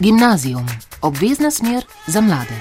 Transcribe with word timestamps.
Gimnazijum, 0.00 0.66
obvezna 1.02 1.50
smer 1.50 1.84
za 2.06 2.20
mlade. 2.20 2.54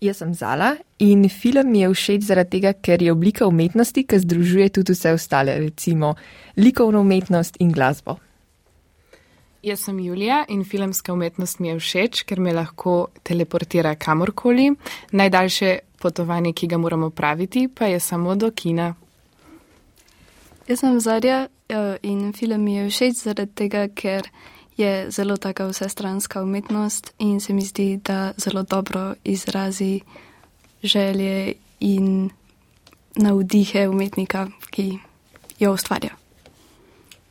Jaz 0.00 0.16
sem 0.16 0.34
Zala 0.34 0.76
in 0.98 1.28
film 1.28 1.70
mi 1.70 1.80
je 1.80 1.88
všeč 1.94 2.22
zaradi 2.22 2.50
tega, 2.50 2.72
ker 2.72 3.02
je 3.02 3.12
oblika 3.12 3.46
umetnosti, 3.46 4.04
ki 4.04 4.18
združuje 4.18 4.68
tudi 4.68 4.92
vse 4.92 5.12
ostale, 5.12 5.58
recimo 5.58 6.14
likovno 6.56 7.00
umetnost 7.00 7.56
in 7.60 7.72
glasbo. 7.72 8.16
Jaz 9.62 9.80
sem 9.80 10.00
Julija 10.00 10.44
in 10.48 10.64
filmska 10.64 11.12
umetnost 11.12 11.60
mi 11.60 11.68
je 11.68 11.78
všeč, 11.78 12.22
ker 12.22 12.40
me 12.40 12.52
lahko 12.52 13.06
teleportira 13.22 13.94
kamorkoli. 13.94 14.74
Najdaljše 15.12 15.78
potovanje, 15.98 16.52
ki 16.52 16.66
ga 16.66 16.78
moramo 16.78 17.10
praviti, 17.10 17.68
pa 17.74 17.86
je 17.86 18.00
samo 18.00 18.34
do 18.34 18.50
kina. 18.50 18.94
Jaz 20.68 20.78
sem 20.78 21.00
Zarja 21.00 21.48
eh, 21.68 21.96
in 22.02 22.32
film 22.32 22.62
mi 22.64 22.76
je 22.76 22.90
všeč 22.90 23.24
zaradi 23.24 23.50
tega, 23.54 23.88
ker 23.88 24.28
je 24.76 25.10
zelo 25.10 25.36
taka 25.36 25.66
vsestranska 25.66 26.42
umetnost 26.42 27.12
in 27.18 27.40
se 27.40 27.52
mi 27.52 27.62
zdi, 27.62 28.00
da 28.04 28.32
zelo 28.36 28.62
dobro 28.62 29.14
izrazi 29.24 30.00
želje 30.82 31.54
in 31.80 32.30
navdihe 33.16 33.88
umetnika, 33.88 34.48
ki 34.70 34.98
jo 35.58 35.72
ustvarja. 35.72 36.16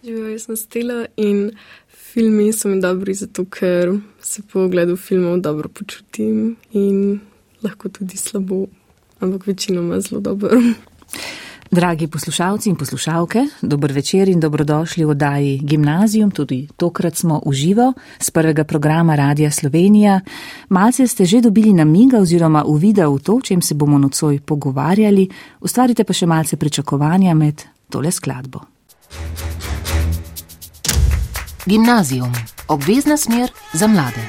Živijo, 0.04 0.28
jaz 0.28 0.46
sem 0.46 0.58
stila 0.58 1.06
in 1.18 1.52
filmi 1.88 2.54
so 2.54 2.68
mi 2.68 2.82
dobri 2.82 3.14
zato, 3.14 3.46
ker 3.46 3.96
se 4.22 4.42
po 4.42 4.60
ogledu 4.60 4.98
filmov 4.98 5.40
dobro 5.40 5.70
počutim 5.70 6.56
in 6.72 7.20
lahko 7.64 7.90
tudi 7.90 8.18
slabo, 8.18 8.66
ampak 9.20 9.48
večinoma 9.48 10.00
zelo 10.00 10.22
dobro. 10.22 10.50
Dragi 11.72 12.08
poslušalci 12.08 12.70
in 12.70 12.76
poslušalke, 12.76 13.46
dober 13.62 13.92
večer 13.92 14.30
in 14.30 14.40
dobrodošli 14.40 15.06
v 15.06 15.10
oddaji 15.10 15.60
Gimnazijum, 15.64 16.32
tudi 16.32 16.68
tokrat 16.78 17.16
smo 17.16 17.42
uživo 17.46 17.94
z 18.20 18.32
prvega 18.32 18.64
programa 18.64 19.16
Radia 19.16 19.52
Slovenija. 19.52 20.20
Malce 20.70 21.08
ste 21.08 21.26
že 21.26 21.42
dobili 21.42 21.74
namiga 21.74 22.20
oziroma 22.20 22.64
uvida 22.64 23.08
v 23.08 23.20
to, 23.20 23.40
čem 23.42 23.62
se 23.62 23.76
bomo 23.76 23.98
nocoj 23.98 24.40
pogovarjali, 24.40 25.30
ustvarite 25.62 26.04
pa 26.04 26.14
še 26.14 26.26
malce 26.26 26.58
pričakovanja 26.58 27.34
med 27.34 27.64
tole 27.90 28.12
skladbo. 28.12 28.60
Gimnazijum, 31.66 32.34
obvezna 32.68 33.18
smer 33.18 33.50
za 33.74 33.88
mlade. 33.88 34.28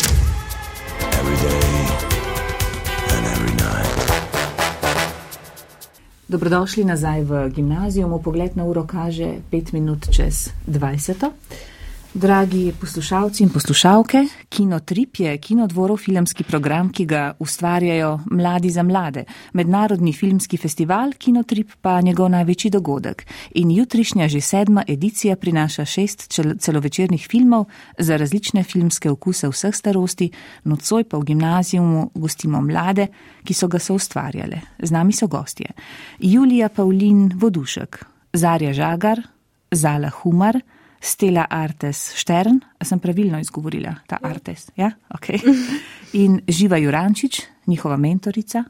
Dobrodošli 6.33 6.85
nazaj 6.89 7.29
v 7.29 7.49
gimnazijum. 7.53 8.17
Pogled 8.23 8.57
na 8.57 8.65
uro 8.65 8.87
kaže 8.89 9.45
5 9.53 9.73
minut 9.77 10.09
čez 10.09 10.49
20. 10.65 11.29
Dragi 12.15 12.73
poslušalci 12.81 13.43
in 13.43 13.49
poslušalke, 13.49 14.19
Kino 14.49 14.81
Trip 14.81 15.17
je 15.17 15.39
kinodvorov 15.39 15.97
filmski 15.97 16.45
program, 16.45 16.91
ki 16.93 17.07
ga 17.09 17.37
ustvarjajo 17.39 18.19
mladi 18.31 18.71
za 18.71 18.83
mlade. 18.83 19.25
Mednarodni 19.53 20.13
filmski 20.13 20.57
festival 20.57 21.13
Kino 21.19 21.43
Trip 21.43 21.71
pa 21.81 22.01
njegov 22.01 22.29
največji 22.31 22.71
dogodek. 22.71 23.25
In 23.55 23.71
jutrišnja 23.71 24.29
že 24.29 24.41
sedma 24.41 24.85
edicija 24.89 25.37
prinaša 25.37 25.85
šest 25.85 26.41
celovečernih 26.59 27.27
filmov 27.31 27.65
za 27.99 28.17
različne 28.17 28.63
filmske 28.63 29.11
okuse 29.11 29.49
vseh 29.49 29.75
starosti, 29.75 30.31
nocoj 30.65 31.05
pa 31.05 31.17
v 31.17 31.25
gimnazijumu 31.25 32.11
gostimo 32.15 32.61
mlade, 32.61 33.07
ki 33.45 33.55
so 33.55 33.69
ga 33.69 33.79
so 33.79 33.95
ustvarjale. 33.95 34.61
Z 34.83 34.91
nami 34.91 35.13
so 35.13 35.27
gostje. 35.27 35.73
Julija 36.19 36.69
Pavlin 36.69 37.33
Vodušek, 37.35 38.05
Zarja 38.33 38.73
Žagar, 38.73 39.23
Zala 39.71 40.11
Humar, 40.11 40.61
Stela 41.03 41.47
Artes 41.51 42.13
Štern, 42.15 42.61
sem 42.83 43.01
pravilno 43.03 43.41
izgovorila 43.43 43.95
ta 44.07 44.21
ja. 44.23 44.29
Artes. 44.29 44.69
Ja? 44.77 44.93
Okay. 45.11 45.41
In 46.23 46.41
Živa 46.49 46.79
Jurančič, 46.79 47.41
njihova 47.67 47.97
mentorica. 47.97 48.65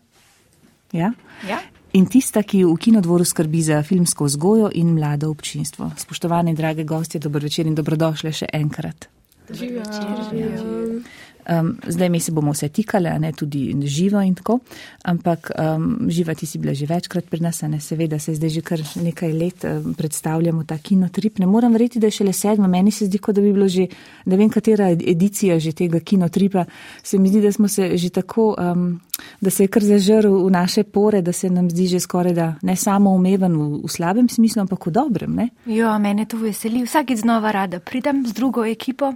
Ja? 0.93 1.13
Ja. 1.49 1.61
In 1.93 2.07
tista, 2.09 2.41
ki 2.43 2.65
v 2.65 2.77
kinodvoru 2.81 3.25
skrbi 3.25 3.61
za 3.63 3.83
filmsko 3.85 4.25
vzgojo 4.25 4.71
in 4.75 4.95
mlado 4.97 5.29
občinstvo. 5.31 5.91
Spoštovane, 5.99 6.55
drage 6.55 6.85
gostje, 6.85 7.21
dobro 7.21 7.45
večer 7.45 7.69
in 7.69 7.75
dobrodošle 7.77 8.33
še 8.33 8.49
enkrat. 8.53 9.09
Živijo. 9.53 9.85
Živijo. 10.31 11.03
Um, 11.49 11.77
zdaj 11.87 12.09
mi 12.09 12.21
se 12.21 12.33
bomo 12.33 12.53
vse 12.53 12.69
tikali, 12.69 13.09
a 13.09 13.19
ne 13.19 13.33
tudi 13.33 13.75
živo 13.87 14.21
in 14.23 14.35
tako, 14.35 14.59
ampak 15.05 15.51
um, 15.59 16.11
živa 16.11 16.35
ti 16.35 16.47
si 16.47 16.59
bila 16.59 16.75
že 16.75 16.87
večkrat 16.87 17.25
pri 17.31 17.41
nas, 17.41 17.63
a 17.63 17.69
ne 17.69 17.81
seveda 17.81 18.19
se 18.19 18.35
zdaj 18.35 18.51
že 18.51 18.61
kar 18.61 18.81
nekaj 19.03 19.33
let 19.33 19.65
um, 19.65 19.95
predstavljamo 19.95 20.65
ta 20.65 20.79
kinotrip. 20.79 21.39
Ne 21.39 21.47
moram 21.47 21.73
verjeti, 21.73 21.99
da 21.99 22.07
je 22.07 22.11
šele 22.11 22.33
sedma, 22.33 22.67
meni 22.67 22.91
se 22.91 23.07
zdi, 23.07 23.19
kot 23.19 23.35
da 23.35 23.41
bi 23.43 23.53
bilo 23.53 23.69
že 23.69 23.87
ne 24.25 24.37
vem 24.37 24.51
katera 24.51 24.91
edicija 24.91 25.59
že 25.59 25.73
tega 25.73 26.01
kinotripa. 26.01 26.65
Se 27.03 27.19
mi 27.19 27.29
zdi, 27.29 27.41
da 27.41 27.53
smo 27.53 27.69
se 27.69 27.97
že 27.97 28.11
tako, 28.11 28.55
um, 28.59 29.01
da 29.41 29.51
se 29.51 29.65
je 29.65 29.69
kar 29.69 29.83
zažrl 29.83 30.47
v 30.47 30.51
naše 30.51 30.83
pore, 30.83 31.23
da 31.23 31.33
se 31.33 31.51
nam 31.51 31.71
zdi 31.71 31.87
že 31.87 32.01
skoraj 32.01 32.33
da 32.35 32.55
ne 32.63 32.77
samo 32.77 33.11
umeven 33.11 33.57
v, 33.57 33.81
v 33.85 33.91
slabem 33.91 34.29
smislu, 34.29 34.63
ampak 34.63 34.87
v 34.87 34.91
dobrem. 34.91 35.35
Ne? 35.35 35.49
Jo, 35.67 35.99
mene 35.99 36.27
to 36.27 36.39
veseli, 36.39 36.85
vsakeč 36.87 37.23
znova 37.23 37.51
rada 37.53 37.81
pridem 37.81 38.27
z 38.27 38.33
drugo 38.33 38.65
ekipo. 38.65 39.15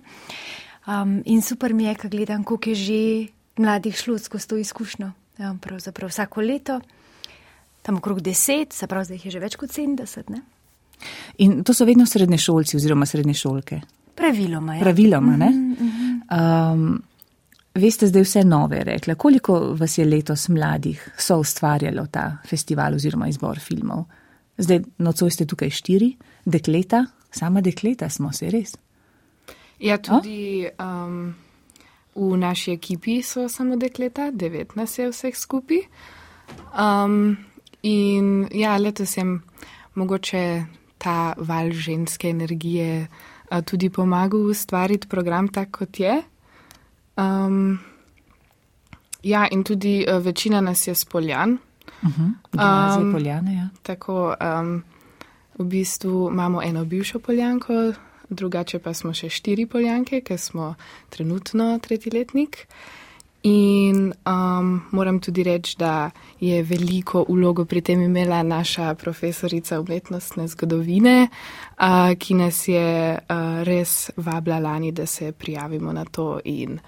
Um, 0.86 1.22
in 1.24 1.42
super 1.42 1.74
mi 1.74 1.84
je, 1.84 1.94
ko 1.94 2.08
gledam, 2.08 2.44
koliko 2.44 2.70
je 2.70 2.74
že 2.74 3.26
mladih 3.56 3.96
šlo 3.96 4.18
skozi 4.18 4.48
to 4.48 4.56
izkušnjo. 4.56 5.10
Ja, 5.38 5.56
pravzaprav 5.60 6.08
vsako 6.08 6.40
leto, 6.40 6.80
tam 7.82 7.96
okrog 7.96 8.20
deset, 8.20 8.72
se 8.72 8.86
pravi, 8.86 9.04
zdaj 9.04 9.16
jih 9.16 9.24
je 9.26 9.30
že 9.30 9.40
več 9.40 9.56
kot 9.56 9.72
sedemdeset. 9.72 10.30
In 11.38 11.64
to 11.64 11.74
so 11.74 11.84
vedno 11.84 12.06
srednje 12.06 12.38
šolci 12.38 12.76
oziroma 12.76 13.06
srednje 13.06 13.34
šolke. 13.34 13.80
Praviloma. 14.14 14.76
Ja. 14.76 14.80
Praviloma, 14.80 15.36
ne. 15.36 15.50
Mm 15.50 15.76
-hmm. 15.76 16.72
um, 16.72 17.02
veste 17.74 18.06
zdaj 18.06 18.22
vse 18.22 18.44
nove 18.44 18.84
rekle. 18.84 19.14
Koliko 19.14 19.74
vas 19.78 19.98
je 19.98 20.04
letos 20.04 20.48
mladih 20.48 21.10
so 21.18 21.38
ustvarjalo 21.38 22.06
ta 22.06 22.36
festival 22.48 22.94
oziroma 22.94 23.28
izbor 23.28 23.58
filmov? 23.58 24.04
Zdaj 24.58 24.80
nocoj 24.98 25.30
ste 25.30 25.46
tukaj 25.46 25.70
štiri, 25.70 26.16
dekleta, 26.44 27.06
sama 27.30 27.60
dekleta 27.60 28.08
smo 28.08 28.32
se 28.32 28.50
res. 28.50 28.76
Ja, 29.80 29.98
tudi 29.98 30.68
um, 30.80 31.34
v 32.16 32.36
naši 32.36 32.72
ekipi 32.72 33.22
so 33.22 33.48
samo 33.48 33.76
dekleta, 33.76 34.30
19 34.32 35.00
je 35.00 35.10
vseh 35.12 35.36
skupaj. 35.36 35.84
Um, 36.72 37.36
in 37.82 38.48
ja, 38.52 38.76
letos 38.76 39.16
je 39.16 39.24
mogoče 39.94 40.64
ta 40.98 41.34
val 41.36 41.70
ženske 41.70 42.30
energije 42.30 43.06
uh, 43.50 43.60
tudi 43.64 43.90
pomagal 43.90 44.48
ustvariti 44.50 45.08
program 45.08 45.48
tak, 45.48 45.70
kot 45.70 46.00
je. 46.00 46.22
Um, 47.16 47.78
ja, 49.22 49.46
in 49.50 49.64
tudi 49.64 50.06
uh, 50.08 50.24
večina 50.24 50.60
nas 50.60 50.86
je 50.86 50.94
spoljan. 50.94 51.58
Uh 52.02 52.10
-huh, 52.10 53.00
um, 53.02 53.12
poljane, 53.12 53.54
ja. 53.54 53.68
Tako, 53.82 54.34
um, 54.60 54.82
v 55.58 55.64
bistvu 55.64 56.28
imamo 56.32 56.62
eno 56.62 56.84
bivšo 56.84 57.18
poljanko, 57.18 57.92
drugače 58.28 58.78
pa 58.78 58.94
smo 58.94 59.14
še 59.14 59.30
štiri 59.30 59.66
poljanke, 59.66 60.20
ker 60.20 60.38
smo 60.38 60.74
trenutno 61.10 61.78
tretjiletnik. 61.82 62.66
In 63.46 64.10
um, 64.26 64.70
moram 64.90 65.20
tudi 65.22 65.44
reči, 65.46 65.76
da 65.78 66.10
je 66.40 66.62
veliko 66.66 67.24
ulogo 67.28 67.64
pri 67.64 67.80
tem 67.80 68.02
imela 68.02 68.42
naša 68.42 68.94
profesorica 68.94 69.78
umetnostne 69.80 70.48
zgodovine, 70.48 71.28
uh, 71.28 72.10
ki 72.18 72.34
nas 72.34 72.64
je 72.68 73.14
uh, 73.14 73.62
res 73.62 74.10
vabila 74.16 74.58
lani, 74.58 74.90
da 74.92 75.06
se 75.06 75.32
prijavimo 75.32 75.92
na 75.92 76.04
to 76.04 76.40
in 76.44 76.80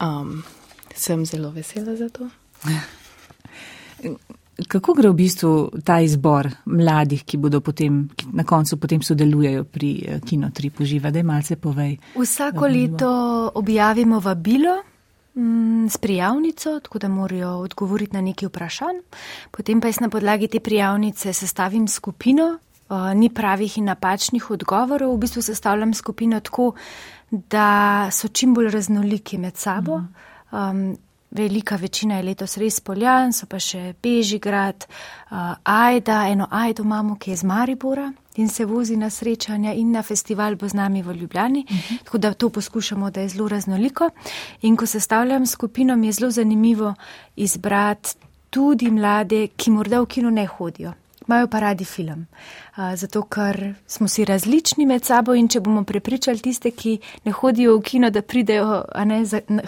um, 0.00 0.42
sem 0.94 1.26
zelo 1.26 1.50
vesela 1.50 1.96
za 1.96 2.08
to. 2.08 2.30
Kako 4.54 4.94
gre 4.94 5.10
v 5.10 5.18
bistvu 5.18 5.82
ta 5.84 5.98
izbor 6.00 6.46
mladih, 6.70 7.24
ki 7.26 7.38
bodo 7.42 7.58
potem, 7.60 8.04
ki 8.14 8.30
na 8.38 8.44
koncu 8.46 8.78
potem 8.78 9.02
sodelujejo 9.02 9.64
pri 9.66 9.90
eh, 9.98 10.20
kinotripu 10.22 10.86
živa, 10.86 11.10
da 11.10 11.18
je 11.18 11.26
malce 11.26 11.56
povej? 11.56 11.96
Vsako 12.14 12.68
leto 12.70 13.10
objavimo 13.54 14.20
vabilo 14.20 14.76
mm, 15.34 15.88
s 15.90 15.98
prijavnico, 15.98 16.78
tako 16.80 16.98
da 16.98 17.08
morajo 17.08 17.56
odgovoriti 17.66 18.14
na 18.14 18.20
neki 18.20 18.46
vprašanj. 18.46 19.00
Potem 19.50 19.80
pa 19.80 19.90
jaz 19.90 19.98
na 20.00 20.08
podlagi 20.08 20.48
te 20.48 20.60
prijavnice 20.60 21.32
sestavim 21.32 21.88
skupino, 21.88 22.58
uh, 22.88 23.10
ni 23.14 23.30
pravih 23.34 23.78
in 23.78 23.90
napačnih 23.90 24.50
odgovorov, 24.50 25.16
v 25.16 25.24
bistvu 25.26 25.42
sestavljam 25.42 25.94
skupino 25.94 26.40
tako, 26.40 26.72
da 27.30 28.06
so 28.12 28.28
čim 28.28 28.54
bolj 28.54 28.70
raznoliki 28.70 29.38
med 29.38 29.56
sabo. 29.56 29.98
Um, 30.52 30.94
velika 31.34 31.76
večina 31.76 32.16
je 32.16 32.22
letos 32.22 32.56
res 32.56 32.80
poljan, 32.80 33.32
so 33.32 33.46
pa 33.50 33.58
še 33.58 33.94
Bežigrad, 34.02 34.86
uh, 34.86 35.54
Ajda, 35.64 36.24
eno 36.30 36.46
Ajdo 36.50 36.82
imamo, 36.86 37.18
ki 37.18 37.30
je 37.30 37.36
z 37.36 37.48
Maribora 37.50 38.12
in 38.36 38.48
se 38.48 38.64
vozi 38.66 38.96
na 38.96 39.10
srečanja 39.10 39.72
in 39.74 39.92
na 39.94 40.02
festival 40.02 40.56
bo 40.56 40.68
z 40.68 40.74
nami 40.74 41.02
v 41.02 41.14
Ljubljani, 41.14 41.64
uh 41.68 41.70
mhm. 41.70 41.80
-huh. 41.80 42.04
tako 42.04 42.18
da 42.18 42.34
to 42.34 42.50
poskušamo, 42.50 43.10
da 43.10 43.20
je 43.20 43.28
zelo 43.28 43.48
raznoliko. 43.48 44.10
In 44.62 44.76
ko 44.76 44.86
sestavljam 44.86 45.46
skupino, 45.46 45.96
mi 45.96 46.06
je 46.06 46.12
zelo 46.12 46.30
zanimivo 46.30 46.94
izbrati 47.36 48.14
tudi 48.50 48.90
mlade, 48.90 49.48
ki 49.56 49.70
morda 49.70 50.00
v 50.00 50.06
kino 50.06 50.30
ne 50.30 50.46
hodijo. 50.46 50.92
imajo 51.28 51.46
pa 51.46 51.60
radi 51.60 51.84
film. 51.84 52.26
Zato, 52.94 53.22
ker 53.22 53.74
smo 53.86 54.08
si 54.08 54.24
različni 54.24 54.86
med 54.86 55.04
sabo 55.04 55.34
in 55.34 55.48
če 55.48 55.60
bomo 55.60 55.84
prepričali 55.84 56.38
tiste, 56.38 56.70
ki 56.70 56.98
ne 57.24 57.32
hodijo 57.32 57.76
v 57.78 57.82
kino, 57.82 58.10
da 58.10 58.22
pridejo 58.22 58.84
ne, 59.04 59.22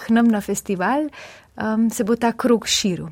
k 0.07 0.11
nam 0.11 0.29
na 0.29 0.41
festival, 0.41 1.09
um, 1.56 1.91
se 1.91 2.05
bo 2.05 2.17
ta 2.17 2.32
krug 2.32 2.67
širil. 2.67 3.08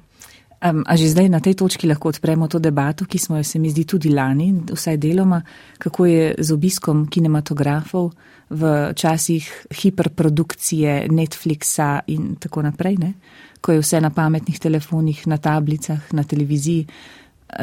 Um, 0.64 0.80
a 0.86 0.96
že 0.96 1.12
zdaj 1.12 1.28
na 1.28 1.44
tej 1.44 1.60
točki 1.60 1.84
lahko 1.84 2.08
odpremo 2.08 2.48
to 2.48 2.58
debato, 2.58 3.04
ki 3.04 3.18
smo 3.18 3.36
jo 3.36 3.44
se 3.44 3.58
mi 3.58 3.68
zdi 3.68 3.84
tudi 3.84 4.08
lani, 4.08 4.64
vsaj 4.72 4.96
deloma, 4.96 5.42
kako 5.78 6.06
je 6.06 6.34
z 6.38 6.52
obiskom 6.52 7.04
kinematografov 7.08 8.12
v 8.48 8.92
časih 8.96 9.44
hiperprodukcije 9.68 11.08
Netflixa 11.12 12.00
in 12.06 12.36
tako 12.40 12.62
naprej, 12.62 12.96
ne? 12.96 13.12
ko 13.60 13.72
je 13.72 13.80
vse 13.80 14.00
na 14.00 14.10
pametnih 14.10 14.60
telefonih, 14.60 15.26
na 15.26 15.36
tablicah, 15.36 16.00
na 16.12 16.24
televiziji. 16.24 16.86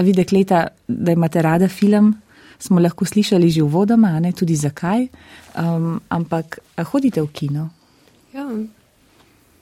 Videk 0.01 0.31
leta, 0.31 0.67
da 0.87 1.11
imate 1.13 1.41
rada 1.41 1.67
film, 1.69 2.15
smo 2.57 2.79
lahko 2.79 3.05
slišali 3.05 3.49
že 3.49 3.61
v 3.61 3.69
vodama, 3.69 4.19
ne 4.19 4.33
tudi 4.33 4.55
zakaj, 4.55 5.07
um, 5.57 6.01
ampak 6.09 6.59
hodite 6.89 7.21
v 7.21 7.29
kino? 7.33 7.69
Ja. 8.33 8.45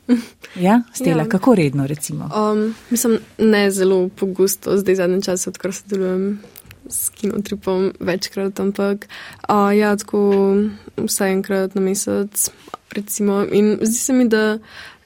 Ja, 0.55 0.81
stela, 0.93 1.23
ja. 1.23 1.29
kako 1.29 1.55
redno, 1.55 1.87
recimo? 1.87 2.29
Um, 2.35 2.75
mislim, 2.89 3.19
ne 3.37 3.71
zelo 3.71 4.09
pogosto, 4.09 4.77
zdaj 4.77 4.95
zadnji 4.95 5.21
čas, 5.21 5.47
odkar 5.47 5.73
sodelujem 5.73 6.39
s 6.89 7.09
kinotripom 7.09 7.91
večkrat, 7.99 8.59
ampak 8.59 9.07
uh, 9.49 9.77
ja, 9.77 9.95
tako 9.97 10.55
vsaj 10.97 11.31
enkrat 11.31 11.75
na 11.75 11.81
mesec, 11.81 12.49
recimo. 12.91 13.45
In 13.51 13.77
zdi 13.81 13.95
se 13.95 14.13
mi, 14.13 14.27
da 14.27 14.57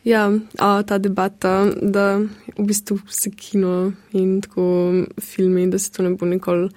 ja, 0.04 0.32
a, 0.60 0.84
ta 0.84 0.98
debata, 0.98 1.66
da 1.82 2.18
v 2.58 2.66
bistvu 2.68 3.00
se 3.10 3.32
kino 3.32 3.92
in 4.12 4.42
tako 4.42 4.94
filmi, 5.22 5.68
da 5.68 5.80
se 5.80 5.92
to 5.92 6.04
ne 6.04 6.16
bo 6.16 6.26
nikoli 6.26 6.70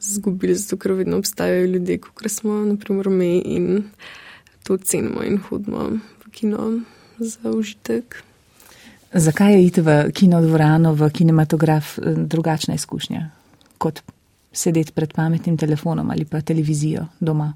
zgubili, 0.00 0.54
zato 0.54 0.76
ker 0.76 0.92
vedno 0.92 1.18
obstajajo 1.18 1.66
ljudje, 1.66 1.98
kot 1.98 2.30
smo, 2.30 2.52
naprimer, 2.64 3.08
mi 3.08 3.38
in 3.38 3.82
to 4.62 4.76
cenimo 4.76 5.22
in 5.22 5.38
hodimo 5.38 5.90
v 6.26 6.30
kino 6.30 6.80
za 7.18 7.50
užitek. 7.50 8.22
Zakaj 9.12 9.52
je 9.52 9.66
iti 9.66 9.80
v 9.80 10.10
kino 10.12 10.40
dvorano, 10.40 10.92
v 10.94 11.10
kinematograf 11.10 11.98
eh, 11.98 12.14
drugačna 12.16 12.74
izkušnja 12.74 13.30
kot 13.78 14.02
sedeti 14.52 14.92
pred 14.92 15.12
pametnim 15.12 15.56
telefonom 15.56 16.10
ali 16.10 16.24
pa 16.24 16.40
televizijo 16.40 17.06
doma? 17.20 17.52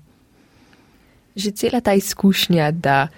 Že 1.37 1.51
cela 1.51 1.81
ta 1.81 1.95
izkušnja, 1.95 2.71
da 2.71 3.09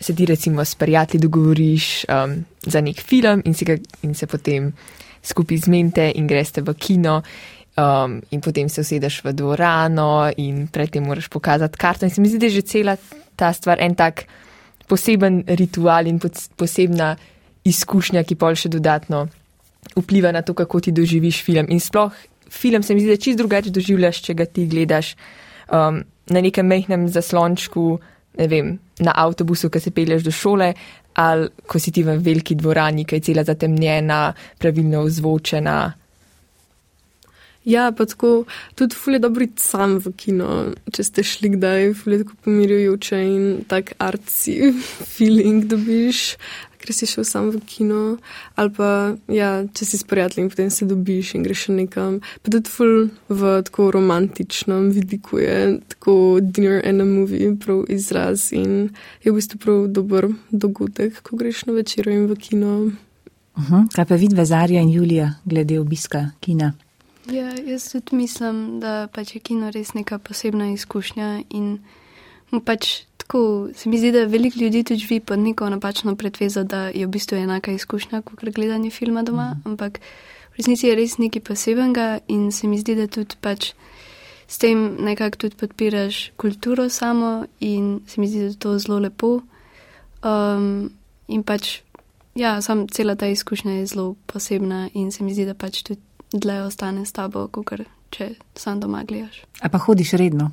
se 0.00 0.14
ti 0.14 0.26
recimo 0.26 0.64
s 0.64 0.74
prijatelji 0.74 1.20
dogovoriš 1.20 2.04
um, 2.04 2.44
za 2.62 2.80
nek 2.80 3.00
film 3.00 3.42
in, 3.44 3.54
ga, 3.60 3.76
in 4.02 4.14
se 4.14 4.26
potem 4.26 4.72
skupaj 5.22 5.58
zmente 5.58 6.12
in 6.14 6.26
greste 6.26 6.60
v 6.60 6.74
kino. 6.74 7.22
Um, 7.76 8.22
in 8.30 8.40
potem 8.40 8.68
se 8.68 8.80
usedeš 8.80 9.20
v 9.24 9.32
dvorano, 9.32 10.32
in 10.36 10.66
predtem 10.68 11.04
moraš 11.04 11.28
pokazati 11.28 11.78
karto. 11.78 12.06
In 12.06 12.10
se 12.10 12.20
mi 12.20 12.28
zdi, 12.28 12.38
da 12.38 12.46
je 12.46 12.50
že 12.50 12.62
cela 12.62 12.96
ta 13.36 13.52
stvar 13.52 13.80
en 13.80 13.94
tak 13.94 14.24
poseben 14.88 15.42
ritual 15.58 16.06
in 16.06 16.20
posebna 16.56 17.14
izkušnja, 17.66 18.22
ki 18.22 18.38
pol 18.38 18.54
še 18.54 18.70
dodatno 18.72 19.26
vpliva 19.96 20.32
na 20.34 20.42
to, 20.42 20.54
kako 20.54 20.80
ti 20.80 20.94
doživiš 20.94 21.42
film. 21.46 21.66
In 21.70 21.80
sploh 21.80 22.12
film 22.50 22.82
se 22.82 22.94
mi 22.94 23.00
zdi, 23.00 23.10
da 23.10 23.16
čist 23.16 23.38
drugače 23.38 23.70
doživljaš, 23.70 24.22
če 24.22 24.34
ga 24.34 24.46
ti 24.46 24.66
gledaš 24.70 25.14
um, 25.70 26.02
na 26.30 26.42
nekem 26.42 26.66
mehnem 26.66 27.08
zaslončku, 27.08 27.98
ne 28.38 28.48
vem, 28.50 28.72
na 29.00 29.14
avtobusu, 29.16 29.70
ki 29.70 29.80
se 29.80 29.92
pelješ 29.94 30.26
do 30.26 30.34
šole, 30.34 30.72
ali 31.16 31.48
ko 31.66 31.80
si 31.80 31.92
ti 31.92 32.04
v 32.04 32.18
veliki 32.22 32.56
dvorani, 32.58 33.06
ki 33.08 33.18
je 33.18 33.26
cela 33.30 33.44
zatemnjena, 33.46 34.20
pravilno 34.60 35.04
ozvočena. 35.08 35.78
Ja, 37.66 37.92
pa 37.96 38.04
tako 38.06 38.44
tudi 38.74 38.94
fulje 38.94 39.18
dobro 39.18 39.46
sam 39.58 39.96
v 39.98 40.12
kino, 40.14 40.48
če 40.94 41.02
ste 41.02 41.22
šli 41.26 41.48
kdaj, 41.56 41.94
fulje 41.98 42.20
tako 42.22 42.36
pomirjujoče 42.46 43.18
in 43.26 43.64
tak 43.66 43.90
arci 43.98 44.70
feeling 45.16 45.66
dobiš, 45.66 46.36
ker 46.78 46.94
si 46.94 47.08
šel 47.10 47.26
sam 47.26 47.50
v 47.50 47.64
kino. 47.66 48.04
Ali 48.54 48.70
pa, 48.76 48.92
ja, 49.26 49.50
če 49.66 49.88
si 49.88 49.98
s 49.98 50.06
prijatelji 50.06 50.46
in 50.46 50.52
potem 50.54 50.70
se 50.70 50.86
dobiš 50.86 51.34
in 51.34 51.42
greš 51.42 51.66
nekam. 51.74 52.20
Pa 52.46 52.54
tudi 52.54 52.70
ful 52.70 53.10
v 53.34 53.58
tako 53.66 53.90
romantičnem 53.98 54.92
vidiku 54.94 55.42
je 55.42 55.58
tako 55.90 56.38
dinner 56.38 56.78
and 56.86 57.02
a 57.02 57.08
movie, 57.10 57.50
prav 57.58 57.82
izraz 57.90 58.52
in 58.54 58.94
je 59.26 59.34
v 59.34 59.36
bistvu 59.40 59.58
prav 59.66 59.84
dober 59.90 60.30
dogodek, 60.54 61.18
ko 61.26 61.34
greš 61.34 61.66
na 61.66 61.80
večero 61.82 62.14
in 62.14 62.30
v 62.30 62.38
kino. 62.38 62.78
Uh 63.58 63.70
-huh. 63.70 63.86
Kaj 63.90 64.04
pa 64.04 64.14
vidve 64.14 64.44
Zarja 64.44 64.80
in 64.80 64.90
Julija 64.90 65.34
glede 65.44 65.80
obiska 65.80 66.30
kina? 66.40 66.76
Ja, 67.32 67.50
jaz 67.66 67.90
tudi 67.92 68.16
mislim, 68.16 68.80
da 68.80 69.08
pač 69.12 69.34
je 69.34 69.40
kino 69.40 69.70
res 69.74 69.94
neka 69.94 70.18
posebna 70.18 70.70
izkušnja 70.70 71.30
in 71.50 71.78
pač 72.64 73.06
tako 73.26 73.68
se 73.74 73.90
mi 73.90 73.98
zdi, 73.98 74.12
da 74.12 74.24
veliko 74.24 74.60
ljudi 74.60 74.84
tudi 74.84 75.00
živi 75.00 75.20
pod 75.20 75.38
neko 75.38 75.70
napačno 75.70 76.16
predvezo, 76.16 76.62
da 76.64 76.88
je 76.88 77.06
v 77.06 77.10
bistvu 77.10 77.36
enaka 77.36 77.72
izkušnja, 77.72 78.22
kot 78.22 78.44
gledanje 78.54 78.90
filma 78.90 79.22
doma, 79.22 79.54
mm. 79.54 79.70
ampak 79.70 79.98
v 80.54 80.62
resnici 80.62 80.86
je 80.86 80.94
res 80.94 81.18
nekaj 81.18 81.42
posebenega 81.42 82.20
in 82.28 82.52
se 82.52 82.70
mi 82.70 82.78
zdi, 82.78 82.94
da 82.94 83.06
tudi 83.06 83.34
pač 83.40 83.72
s 84.46 84.58
tem 84.62 84.96
nekako 85.02 85.36
tudi 85.36 85.56
podpiraš 85.56 86.30
kulturo 86.36 86.88
samo 86.88 87.46
in 87.60 88.00
se 88.06 88.20
mi 88.20 88.28
zdi, 88.28 88.38
da 88.38 88.46
je 88.54 88.58
to 88.58 88.78
zelo 88.78 88.98
lepo. 89.02 89.40
Um, 90.22 90.90
in 91.28 91.42
pač, 91.42 91.80
ja, 92.34 92.60
sam 92.62 92.86
cela 92.88 93.16
ta 93.16 93.26
izkušnja 93.26 93.72
je 93.72 93.86
zelo 93.86 94.14
posebna 94.26 94.88
in 94.94 95.10
se 95.12 95.24
mi 95.24 95.34
zdi, 95.34 95.44
da 95.50 95.54
pač 95.54 95.82
tudi 95.82 96.05
dlje 96.32 96.62
ostane 96.62 97.06
s 97.06 97.12
tabo, 97.12 97.46
kot 97.48 97.80
če 98.10 98.34
sam 98.54 98.80
doma 98.80 99.04
gledaš. 99.04 99.42
A 99.60 99.68
pa 99.68 99.78
hodiš 99.78 100.12
redno? 100.20 100.50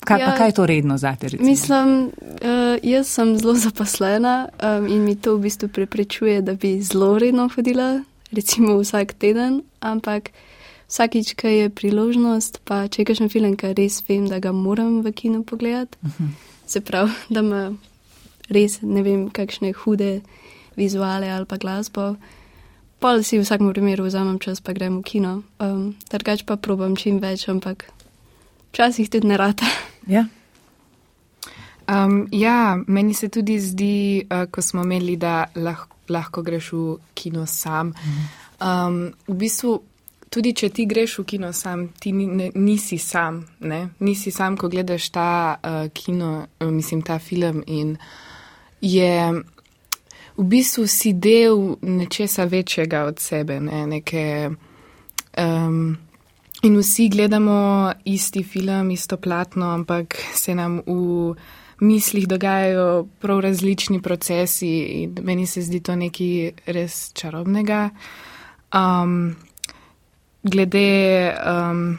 Kaj, 0.00 0.20
ja, 0.20 0.36
kaj 0.36 0.48
je 0.48 0.54
to 0.56 0.66
redno 0.66 0.96
za 0.98 1.12
te? 1.20 1.28
Mislim, 1.40 2.08
uh, 2.08 2.76
jaz 2.82 3.08
sem 3.08 3.34
zelo 3.38 3.54
zaposlena 3.54 4.48
um, 4.48 4.86
in 4.88 5.04
mi 5.04 5.16
to 5.16 5.36
v 5.36 5.44
bistvu 5.44 5.68
preprečuje, 5.68 6.40
da 6.42 6.54
bi 6.54 6.78
zelo 6.82 7.18
redno 7.18 7.50
hodila, 7.54 8.00
recimo 8.32 8.78
vsak 8.80 9.12
teden, 9.20 9.60
ampak 9.80 10.30
vsakič, 10.88 11.34
ko 11.36 11.52
je 11.52 11.68
priložnost, 11.70 12.62
pa 12.64 12.86
če 12.88 13.04
kažem 13.04 13.28
film, 13.28 13.58
ker 13.60 13.76
res 13.76 14.00
vem, 14.08 14.24
da 14.30 14.40
ga 14.40 14.54
moram 14.56 15.02
v 15.04 15.12
kinu 15.12 15.44
pogledati, 15.44 15.98
uh 16.02 16.08
mhm. 16.08 16.24
-huh. 16.24 16.32
se 16.66 16.80
pravi, 16.80 17.12
da 17.28 17.42
me 17.42 17.76
res 18.48 18.80
ne 18.82 19.02
vem, 19.02 19.30
kakšne 19.30 19.72
hude 19.72 20.20
vizuale 20.76 21.30
ali 21.30 21.46
pa 21.46 21.56
glasbo. 21.56 22.16
Pol 23.00 23.24
si 23.24 23.40
v 23.40 23.48
vsakem 23.48 23.72
primeru 23.72 24.04
vzamem 24.04 24.36
čas, 24.36 24.60
pa 24.60 24.76
gremo 24.76 25.00
v 25.00 25.08
kino. 25.08 25.32
Um, 25.56 25.96
Drugač 26.12 26.44
pa 26.44 26.60
probam 26.60 26.92
čim 27.00 27.16
več, 27.16 27.48
ampak 27.48 27.88
včasih 28.76 29.08
tudi 29.08 29.24
ne 29.24 29.40
rata. 29.40 29.64
Ja. 30.04 30.28
Um, 31.88 32.28
ja, 32.28 32.76
meni 32.86 33.16
se 33.16 33.32
tudi 33.32 33.56
zdi, 33.56 34.28
uh, 34.28 34.44
ko 34.52 34.60
smo 34.60 34.84
imeli, 34.84 35.16
da 35.16 35.48
lahko, 35.56 35.96
lahko 36.12 36.44
greš 36.44 36.72
v 36.72 36.98
kino 37.16 37.46
sam. 37.48 37.94
Um, 38.60 39.16
v 39.26 39.34
bistvu, 39.34 39.80
tudi 40.28 40.52
če 40.52 40.68
ti 40.68 40.84
greš 40.84 41.18
v 41.22 41.24
kino 41.24 41.50
sam, 41.56 41.88
ti 41.96 42.12
ni, 42.12 42.28
ne, 42.28 42.50
nisi 42.54 43.00
sam. 43.00 43.40
Ne? 43.64 43.96
Nisi 44.04 44.28
sam, 44.30 44.60
ko 44.60 44.68
gledaš 44.68 45.08
ta 45.08 45.56
uh, 45.56 45.88
kino, 45.96 46.46
mislim, 46.60 47.00
ta 47.02 47.18
film 47.18 47.64
in 47.66 47.96
je 48.80 49.32
v 50.40 50.44
bistvu 50.48 50.86
si 50.88 51.12
del 51.12 51.76
nečesa 51.82 52.44
večjega 52.44 53.04
od 53.04 53.20
sebe. 53.20 53.60
Ne? 53.60 53.86
Neke, 53.86 54.50
um, 55.36 55.96
in 56.62 56.76
vsi 56.78 57.08
gledamo 57.08 57.92
isti 58.04 58.42
film, 58.42 58.90
isto 58.90 59.16
platno, 59.16 59.70
ampak 59.70 60.16
se 60.34 60.54
nam 60.54 60.80
v 60.86 61.34
mislih 61.80 62.28
dogajajo 62.28 63.06
prav 63.20 63.40
različni 63.40 64.02
procesi 64.02 64.78
in 65.02 65.16
meni 65.22 65.46
se 65.46 65.62
zdi 65.62 65.80
to 65.80 65.96
nekaj 65.96 66.52
res 66.66 67.12
čarobnega. 67.14 67.90
Um, 68.72 69.36
glede. 70.42 71.34
Um, 71.46 71.98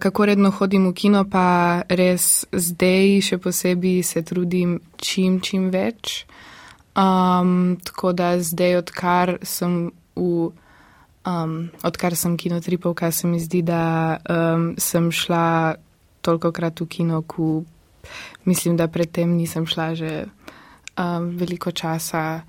Kako 0.00 0.24
redno 0.24 0.48
hodim 0.50 0.86
v 0.88 0.94
kino, 0.96 1.20
pa 1.28 1.82
res 1.84 2.46
zdaj 2.48 3.20
še 3.20 3.36
posebej 3.36 3.98
se 4.02 4.22
trudim 4.24 4.78
čim, 4.96 5.36
čim 5.44 5.66
več. 5.68 6.24
Um, 6.96 7.78
tako 7.84 8.12
da 8.12 8.34
zdaj, 8.42 8.76
odkar 8.76 9.38
sem 9.42 9.90
v. 10.16 10.50
Um, 11.20 11.68
odkar 11.84 12.16
sem 12.16 12.36
kinotripovka, 12.36 13.10
se 13.12 13.28
mi 13.28 13.40
zdi, 13.40 13.60
da 13.62 14.16
um, 14.24 14.74
sem 14.78 15.10
šla 15.12 15.74
toliko 16.24 16.48
krat 16.52 16.80
v 16.80 16.86
kino, 16.88 17.22
ko 17.22 17.62
mislim, 18.44 18.76
da 18.76 18.88
predtem 18.88 19.36
nisem 19.36 19.66
šla 19.66 19.94
že 19.94 20.24
um, 20.96 21.36
veliko 21.36 21.70
časa. 21.70 22.40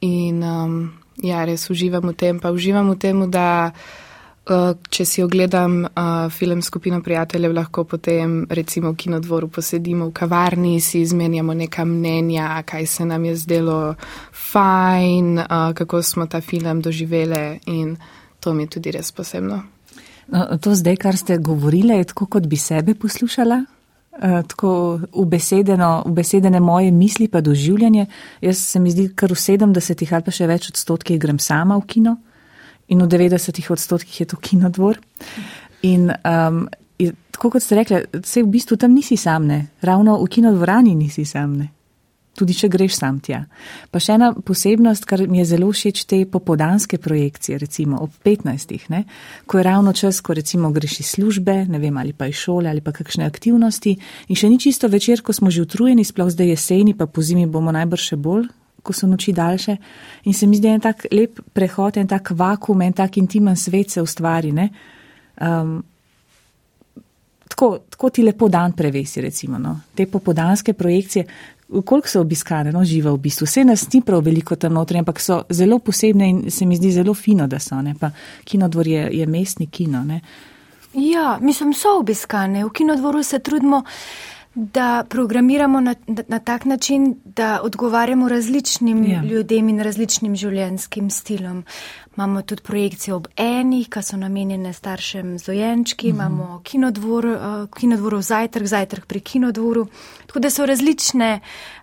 In 0.00 0.42
um, 0.42 0.92
ja, 1.20 1.44
res 1.44 1.68
uživam 1.70 2.08
v 2.08 2.14
tem, 2.16 2.40
pa 2.40 2.54
uživam 2.54 2.94
v 2.94 2.98
tem, 2.98 3.30
da. 3.30 3.72
Eh, 4.50 4.74
če 4.90 5.04
si 5.06 5.22
ogledam 5.22 5.84
uh, 5.84 6.26
film 6.34 6.62
skupino 6.62 6.98
prijateljev, 7.02 7.52
lahko 7.54 7.84
potem 7.86 8.46
recimo 8.50 8.90
v 8.90 8.96
kinodvoru 8.98 9.46
posedimo 9.48 10.08
v 10.08 10.14
kavarni, 10.16 10.72
si 10.82 11.04
izmenjamo 11.04 11.54
neka 11.54 11.84
mnenja, 11.86 12.48
kaj 12.66 12.86
se 12.86 13.04
nam 13.06 13.24
je 13.28 13.36
zdelo 13.38 13.94
fajn, 14.50 15.38
uh, 15.38 15.70
kako 15.78 16.02
smo 16.02 16.26
ta 16.26 16.40
film 16.40 16.80
doživele 16.82 17.60
in 17.66 17.94
to 18.40 18.54
mi 18.54 18.66
je 18.66 18.72
tudi 18.74 18.90
res 18.90 19.12
posebno. 19.12 19.60
No, 20.30 20.46
to 20.58 20.74
zdaj, 20.74 20.96
kar 20.96 21.16
ste 21.16 21.38
govorili, 21.38 21.94
je 22.00 22.08
tako, 22.10 22.26
kot 22.26 22.48
bi 22.50 22.56
sebe 22.56 22.94
poslušala. 22.94 23.60
Uh, 24.10 24.40
tako 24.50 25.00
ubesedeno, 25.12 26.02
ubesedene 26.06 26.60
moje 26.60 26.90
misli 26.90 27.28
pa 27.28 27.40
doživljanje. 27.40 28.06
Jaz 28.40 28.58
se 28.58 28.80
mi 28.80 28.90
zdi, 28.90 29.12
kar 29.14 29.30
v 29.30 29.38
70 29.38 30.04
ali 30.10 30.26
pa 30.26 30.34
še 30.34 30.50
več 30.50 30.72
odstotkih 30.74 31.22
grem 31.22 31.38
sama 31.38 31.78
v 31.78 31.86
kino 31.86 32.16
in 32.90 33.02
v 33.02 33.08
90 33.08 33.70
odstotkih 33.70 34.20
je 34.20 34.26
to 34.26 34.36
kinodvor. 34.36 35.00
In 35.86 36.10
um, 36.10 36.68
je, 36.98 37.12
tako 37.30 37.54
kot 37.56 37.64
ste 37.64 37.80
rekli, 37.80 38.04
se 38.24 38.42
v 38.42 38.50
bistvu 38.52 38.76
tam 38.76 38.94
nisi 38.94 39.16
samne, 39.16 39.66
ravno 39.80 40.18
v 40.20 40.28
kinodvorani 40.28 40.94
nisi 40.94 41.24
samne 41.24 41.70
tudi 42.40 42.56
če 42.56 42.70
greš 42.72 42.96
sam 43.00 43.18
tja. 43.24 43.42
Pa 43.92 44.00
še 44.02 44.16
ena 44.16 44.30
posebnost, 44.32 45.06
kar 45.08 45.22
mi 45.28 45.40
je 45.42 45.48
zelo 45.52 45.70
všeč, 45.72 46.04
te 46.08 46.22
popodanske 46.30 47.00
projekcije, 47.02 47.58
recimo 47.60 48.00
ob 48.04 48.14
15. 48.26 48.76
Ne, 48.92 49.04
ko 49.50 49.60
je 49.60 49.66
ravno 49.66 49.92
čas, 49.96 50.22
ko 50.24 50.36
recimo 50.36 50.72
greš 50.74 51.00
iz 51.02 51.12
službe, 51.16 51.64
ne 51.70 51.80
vem 51.82 51.98
ali 52.00 52.14
pa 52.16 52.30
iz 52.30 52.40
šole 52.40 52.70
ali 52.70 52.84
pa 52.84 52.94
kakšne 52.96 53.26
aktivnosti 53.28 53.96
in 54.28 54.38
še 54.38 54.50
ni 54.50 54.60
čisto 54.62 54.88
večer, 54.88 55.24
ko 55.26 55.36
smo 55.36 55.52
že 55.52 55.66
utrujeni, 55.66 56.06
sploh 56.06 56.30
zdaj 56.32 56.54
jeseni, 56.54 56.96
pa 56.96 57.10
po 57.10 57.24
zimi 57.24 57.46
bomo 57.50 57.74
najbrž 57.74 58.12
še 58.14 58.20
bolj. 58.20 58.48
Ko 58.82 58.92
so 58.92 59.06
noči 59.06 59.32
daljše, 59.32 59.76
in 60.24 60.34
se 60.34 60.46
mi 60.46 60.56
zdi 60.56 60.68
en 60.68 60.80
tak 60.80 61.06
lep 61.12 61.40
prehod, 61.52 61.96
en 61.96 62.08
tak 62.08 62.30
vakum, 62.30 62.82
en 62.82 62.92
tak 62.92 63.16
intimen 63.16 63.56
svet 63.56 63.90
se 63.90 64.02
ustvari. 64.02 64.52
Um, 65.40 65.82
tako, 67.48 67.78
tako 67.90 68.10
ti 68.10 68.22
lepo 68.22 68.48
dan 68.48 68.72
prevesi, 68.72 69.20
recimo. 69.20 69.58
No. 69.58 69.80
Te 69.94 70.06
popodanske 70.06 70.72
projekcije, 70.72 71.24
koliko 71.84 72.08
so 72.08 72.20
obiskane, 72.20 72.72
no, 72.72 72.84
živa 72.84 73.12
v 73.12 73.18
bistvu. 73.18 73.46
Vse 73.46 73.64
nas 73.64 73.86
ni 73.92 74.00
prav 74.02 74.24
veliko 74.24 74.56
tam 74.56 74.74
notri, 74.74 74.98
ampak 74.98 75.20
so 75.20 75.42
zelo 75.50 75.78
posebne 75.78 76.28
in 76.28 76.40
se 76.50 76.66
mi 76.66 76.76
zdi 76.76 76.92
zelo 76.92 77.14
fino, 77.14 77.46
da 77.46 77.58
so. 77.58 77.82
Ne? 77.82 77.94
Pa 78.00 78.10
kinodvor 78.44 78.88
je, 78.88 79.08
je 79.12 79.26
mestni 79.26 79.66
kino. 79.66 80.04
Ne? 80.04 80.20
Ja, 80.94 81.38
mislim, 81.40 81.74
so 81.74 81.98
obiskane. 82.00 82.64
V 82.64 82.72
kinodvoru 82.74 83.22
se 83.22 83.38
trudimo, 83.38 83.84
da 84.54 85.04
programiramo 85.08 85.80
na, 85.80 85.94
na 86.28 86.38
tak 86.38 86.64
način, 86.64 87.14
da 87.24 87.60
odgovarjamo 87.62 88.28
različnim 88.28 89.04
ja. 89.04 89.22
ljudem 89.22 89.68
in 89.68 89.80
različnim 89.80 90.36
življenjskim 90.36 91.10
stilom. 91.10 91.64
Imamo 92.16 92.42
tudi 92.42 92.62
projekcije 92.62 93.14
ob 93.14 93.28
enih, 93.36 93.86
ki 93.88 94.02
so 94.02 94.16
namenjene 94.16 94.72
staršem 94.72 95.38
z 95.38 95.46
dojenčki, 95.46 96.10
uh 96.10 96.14
mhm. 96.14 96.22
-huh. 96.22 96.26
imamo 96.26 96.60
kinodvor, 96.64 97.26
uh, 97.26 97.68
kinodvorov 97.78 98.22
zajtrk, 98.22 98.66
zajtrk 98.66 99.06
pri 99.06 99.20
kinodvoru. 99.20 99.86
Tako 100.26 100.40
da 100.40 100.50
so 100.50 100.66
različne, 100.66 101.40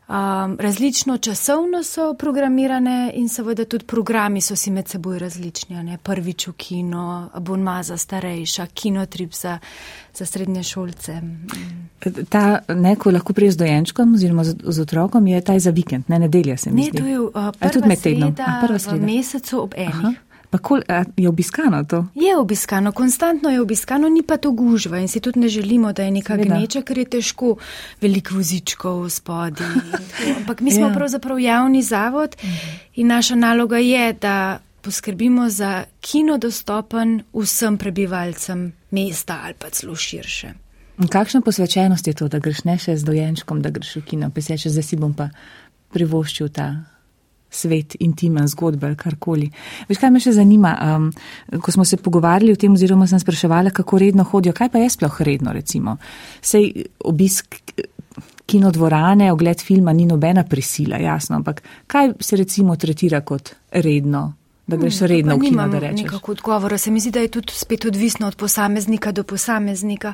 um, 0.08 0.58
različno 0.60 1.18
časovno 1.18 1.84
so 1.84 2.14
programirane 2.14 3.12
in 3.16 3.30
seveda 3.30 3.66
tudi 3.66 3.86
programi 3.86 4.42
so 4.42 4.56
si 4.56 4.72
med 4.72 4.88
seboj 4.88 5.20
različni. 5.20 5.84
Ne? 5.84 5.98
Prvič 6.04 6.48
v 6.48 6.54
kino, 6.54 7.30
abonma 7.34 7.84
za 7.84 7.98
starejša, 7.98 8.66
kinotrip 8.74 9.34
za, 9.34 9.60
za 10.14 10.26
srednje 10.26 10.64
šolce. 10.64 11.22
Ta 12.30 12.60
neko 12.68 13.12
lahko 13.12 13.34
prije 13.34 13.52
z 13.52 13.58
dojenčkom 13.58 14.14
oziroma 14.14 14.44
z, 14.44 14.56
z 14.64 14.82
otrokom 14.82 15.28
je 15.28 15.42
taj 15.42 15.60
za 15.60 15.72
vikend, 15.72 16.06
ne 16.08 16.20
nedelja 16.20 16.58
se 16.58 16.72
mi 16.72 16.82
ne, 16.82 16.88
zdi. 16.88 16.98
Ne, 16.98 17.04
to 17.04 17.08
je 17.08 17.20
uh, 17.20 17.32
prva 17.60 17.96
sreda, 17.96 18.62
prva 18.68 18.80
sreda 18.80 18.98
v 18.98 19.06
mesecu 19.06 19.62
ob 19.62 19.74
enih. 19.78 19.96
Aha. 19.96 20.14
Kol, 20.62 20.82
je 21.18 21.30
obiskano 21.30 21.84
to? 21.84 22.06
Je 22.16 22.38
obiskano, 22.38 22.92
konstantno 22.92 23.50
je 23.50 23.62
obiskano, 23.62 24.10
ni 24.10 24.24
pa 24.24 24.38
to 24.38 24.52
gužva 24.52 25.00
in 25.00 25.08
si 25.08 25.20
tudi 25.20 25.40
ne 25.40 25.50
želimo, 25.50 25.94
da 25.94 26.04
je 26.04 26.12
neka 26.12 26.36
Seveda. 26.36 26.56
gneča, 26.56 26.82
ker 26.82 26.98
je 26.98 27.06
težko 27.06 27.56
veliko 28.02 28.36
vozičkov 28.36 29.10
spodaj. 29.10 29.68
Ampak 30.38 30.62
mi 30.62 30.72
smo 30.72 30.88
ja. 30.88 30.94
pravzaprav 30.94 31.40
javni 31.40 31.82
zavod 31.82 32.36
in 32.96 33.08
naša 33.08 33.36
naloga 33.36 33.78
je, 33.78 34.14
da 34.14 34.60
poskrbimo 34.82 35.50
za 35.50 35.84
kino 36.02 36.38
dostopen 36.38 37.24
vsem 37.34 37.78
prebivalcem 37.78 38.74
mesta 38.92 39.42
ali 39.44 39.54
pa 39.60 39.70
celo 39.70 39.96
širše. 39.96 40.54
In 40.98 41.08
kakšna 41.08 41.42
posvečenost 41.42 42.08
je 42.08 42.14
to, 42.14 42.28
da 42.28 42.40
greš 42.40 42.64
ne 42.64 42.78
še 42.78 42.98
z 42.98 43.04
dojenčkom, 43.04 43.62
da 43.62 43.70
greš 43.70 43.96
v 43.96 44.02
kino, 44.02 44.30
pa 44.34 44.42
se 44.42 44.58
še 44.58 44.72
zdaj 44.74 44.84
si 44.84 44.98
bom 44.98 45.14
pa 45.14 45.30
privoščil 45.94 46.50
ta 46.50 46.97
svet, 47.50 47.96
intimen 48.00 48.48
zgodbe 48.48 48.88
ali 48.88 48.96
karkoli. 48.96 49.50
Veš, 49.90 50.00
kaj 50.02 50.12
me 50.12 50.22
še 50.24 50.34
zanima, 50.36 50.74
um, 50.96 51.12
ko 51.62 51.72
smo 51.72 51.86
se 51.86 51.98
pogovarjali 51.98 52.54
o 52.54 52.60
tem, 52.60 52.74
oziroma 52.74 53.08
sem 53.08 53.20
spraševala, 53.20 53.72
kako 53.76 54.00
redno 54.04 54.26
hodijo, 54.28 54.54
kaj 54.54 54.72
pa 54.74 54.82
je 54.84 54.90
sploh 54.90 55.22
redno, 55.22 55.54
recimo. 55.56 55.98
Sej 56.42 56.72
obisk 57.06 57.62
kinodvorane, 58.48 59.32
ogled 59.32 59.62
filma 59.62 59.94
ni 59.94 60.06
nobena 60.06 60.44
prisila, 60.44 60.98
jasno, 60.98 61.36
ampak 61.36 61.62
kaj 61.88 62.14
se 62.20 62.38
recimo 62.40 62.76
tretira 62.76 63.22
kot 63.22 63.56
redno? 63.72 64.34
Da 64.68 64.76
greš 64.76 65.00
hmm, 65.00 65.08
redno 65.08 65.36
v 65.38 65.46
kino, 65.48 65.68
da 65.72 65.80
rečeš. 65.80 66.04
Nekako 66.04 66.32
odgovora. 66.32 66.78
Se 66.78 66.92
mi 66.92 67.00
zdi, 67.00 67.12
da 67.16 67.22
je 67.24 67.30
tudi 67.32 67.54
spet 67.56 67.86
odvisno 67.86 68.28
od 68.28 68.36
posameznika 68.36 69.12
do 69.12 69.24
posameznika. 69.24 70.14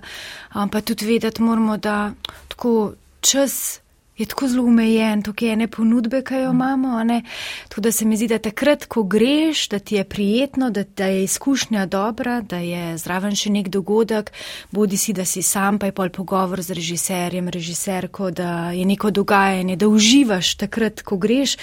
Ampak 0.50 0.86
tudi 0.86 1.08
vedeti 1.10 1.42
moramo, 1.42 1.78
da 1.78 2.12
tako 2.48 2.94
čas 3.22 3.80
je 4.18 4.26
tako 4.26 4.48
zelo 4.48 4.64
omejen, 4.64 5.24
tukaj 5.24 5.48
je 5.48 5.54
ene 5.54 5.68
ponudbe, 5.68 6.22
ki 6.24 6.34
jo 6.34 6.52
imamo. 6.52 7.22
Tako 7.70 7.82
da 7.82 7.92
se 7.92 8.06
mi 8.06 8.18
zdi, 8.18 8.28
da 8.28 8.38
takrat, 8.40 8.86
ko 8.86 9.04
greš, 9.04 9.68
da 9.70 9.80
ti 9.80 9.96
je 9.96 10.04
prijetno, 10.04 10.70
da, 10.70 10.84
da 10.84 11.06
je 11.06 11.24
izkušnja 11.24 11.86
dobra, 11.86 12.42
da 12.42 12.58
je 12.58 12.98
zraven 12.98 13.36
še 13.36 13.50
nek 13.50 13.70
dogodek, 13.74 14.32
bodi 14.72 14.98
si, 14.98 15.14
da 15.14 15.26
si 15.26 15.42
sam, 15.42 15.80
pa 15.80 15.90
je 15.90 15.98
pol 15.98 16.10
pogovor 16.10 16.62
z 16.62 16.78
režiserjem, 16.78 17.50
režiserko, 17.50 18.32
da 18.32 18.72
je 18.72 18.86
neko 18.86 19.12
dogajanje, 19.12 19.76
da 19.76 19.88
uživaš 19.88 20.56
takrat, 20.56 21.02
ko 21.02 21.18
greš. 21.18 21.58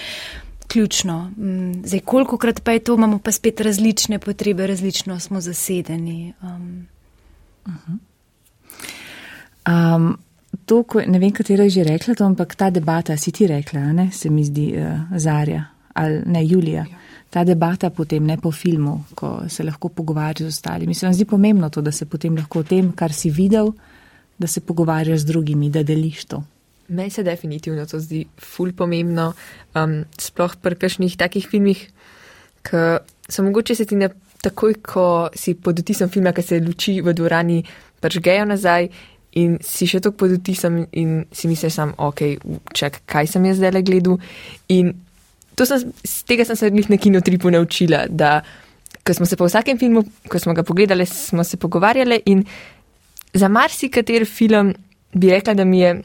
Ključno. 0.71 1.33
Mm, 1.37 1.83
zdaj, 1.83 2.01
koliko 2.07 2.37
krat 2.39 2.61
pa 2.63 2.73
je 2.73 2.79
to, 2.87 2.95
imamo 2.95 3.19
pa 3.19 3.33
spet 3.33 3.61
različne 3.61 4.19
potrebe, 4.19 4.67
različno 4.67 5.21
smo 5.21 5.41
zasedeni. 5.41 6.33
Um. 6.43 6.87
Uh 7.67 7.73
-huh. 7.75 7.97
um, 9.97 10.19
to, 10.71 10.85
ko, 10.87 11.03
ne 11.03 11.19
vem, 11.19 11.33
katera 11.35 11.67
je 11.67 11.81
že 11.81 11.85
rekla 11.89 12.15
to, 12.15 12.25
ampak 12.25 12.55
ta 12.55 12.71
debata, 12.71 13.17
si 13.19 13.33
ti 13.35 13.49
rekla, 13.51 13.91
ne, 13.93 14.11
se 14.15 14.31
mi 14.31 14.45
zdi 14.47 14.71
uh, 14.79 15.19
Zarja 15.19 15.65
ali 15.99 16.23
ne 16.31 16.45
Julija. 16.47 16.85
Ta 17.31 17.43
debata 17.45 17.91
potem 17.91 18.27
ne 18.27 18.37
po 18.39 18.53
filmu, 18.55 19.05
ko 19.15 19.43
se 19.51 19.65
lahko 19.67 19.89
pogovarjaš 19.91 20.47
z 20.47 20.55
ostalimi. 20.55 20.95
Se 20.95 21.07
vam 21.07 21.15
zdi 21.15 21.27
pomembno 21.27 21.69
to, 21.71 21.83
da 21.83 21.93
se 21.93 22.07
potem 22.07 22.37
lahko 22.39 22.63
o 22.63 22.67
tem, 22.67 22.93
kar 22.95 23.13
si 23.13 23.31
videl, 23.31 23.73
da 24.39 24.47
se 24.47 24.63
pogovarjaš 24.63 25.21
z 25.21 25.29
drugimi, 25.33 25.71
da 25.71 25.83
deliš 25.83 26.25
to. 26.31 26.43
Meni 26.89 27.11
se 27.11 27.23
definitivno 27.27 27.87
to 27.87 28.01
zdi 28.01 28.25
ful 28.39 28.73
pomembno, 28.73 29.33
um, 29.75 30.01
sploh 30.19 30.57
pri 30.63 30.79
kakšnih 30.79 31.19
takih 31.19 31.47
filmih, 31.51 31.85
ki 32.63 32.87
so 33.29 33.47
mogoče 33.47 33.75
se 33.75 33.87
ti 33.87 33.99
ne 33.99 34.11
takoj, 34.43 34.79
ko 34.83 35.07
si 35.35 35.55
pod 35.55 35.83
otisom 35.83 36.11
filma, 36.11 36.33
ki 36.33 36.43
se 36.43 36.63
luči 36.63 37.01
v 37.03 37.15
dvorani, 37.15 37.61
pač 38.01 38.19
gejo 38.23 38.47
nazaj 38.49 38.89
in 39.39 39.59
si 39.63 39.87
še 39.87 40.01
tako 40.03 40.25
pod 40.25 40.35
vtisom 40.39 40.81
in 40.93 41.25
si 41.33 41.49
misliš 41.49 41.77
sam, 41.77 41.95
ok, 41.99 42.23
čak, 42.75 43.03
kaj 43.07 43.31
sem 43.31 43.47
jaz 43.47 43.61
zdaj 43.61 43.75
le 43.77 43.83
gledal. 43.87 44.19
In 44.75 44.95
sem, 45.61 45.93
z 46.03 46.25
tega 46.27 46.45
sem 46.49 46.57
se 46.57 46.71
na 46.71 46.99
kinotripu 46.99 47.51
naučila, 47.51 48.07
da 48.09 48.41
ko 49.05 49.15
smo 49.15 49.27
se 49.27 49.37
po 49.37 49.47
vsakem 49.47 49.79
filmu, 49.79 50.05
ko 50.29 50.39
smo 50.39 50.55
ga 50.55 50.63
pogledali, 50.63 51.07
smo 51.07 51.45
se 51.45 51.57
pogovarjali 51.57 52.23
in 52.27 52.45
za 53.35 53.49
marsikater 53.49 54.27
film 54.27 54.75
bi 55.15 55.31
rekla, 55.31 55.55
da 55.55 55.65
mi 55.65 55.81
je 55.81 56.03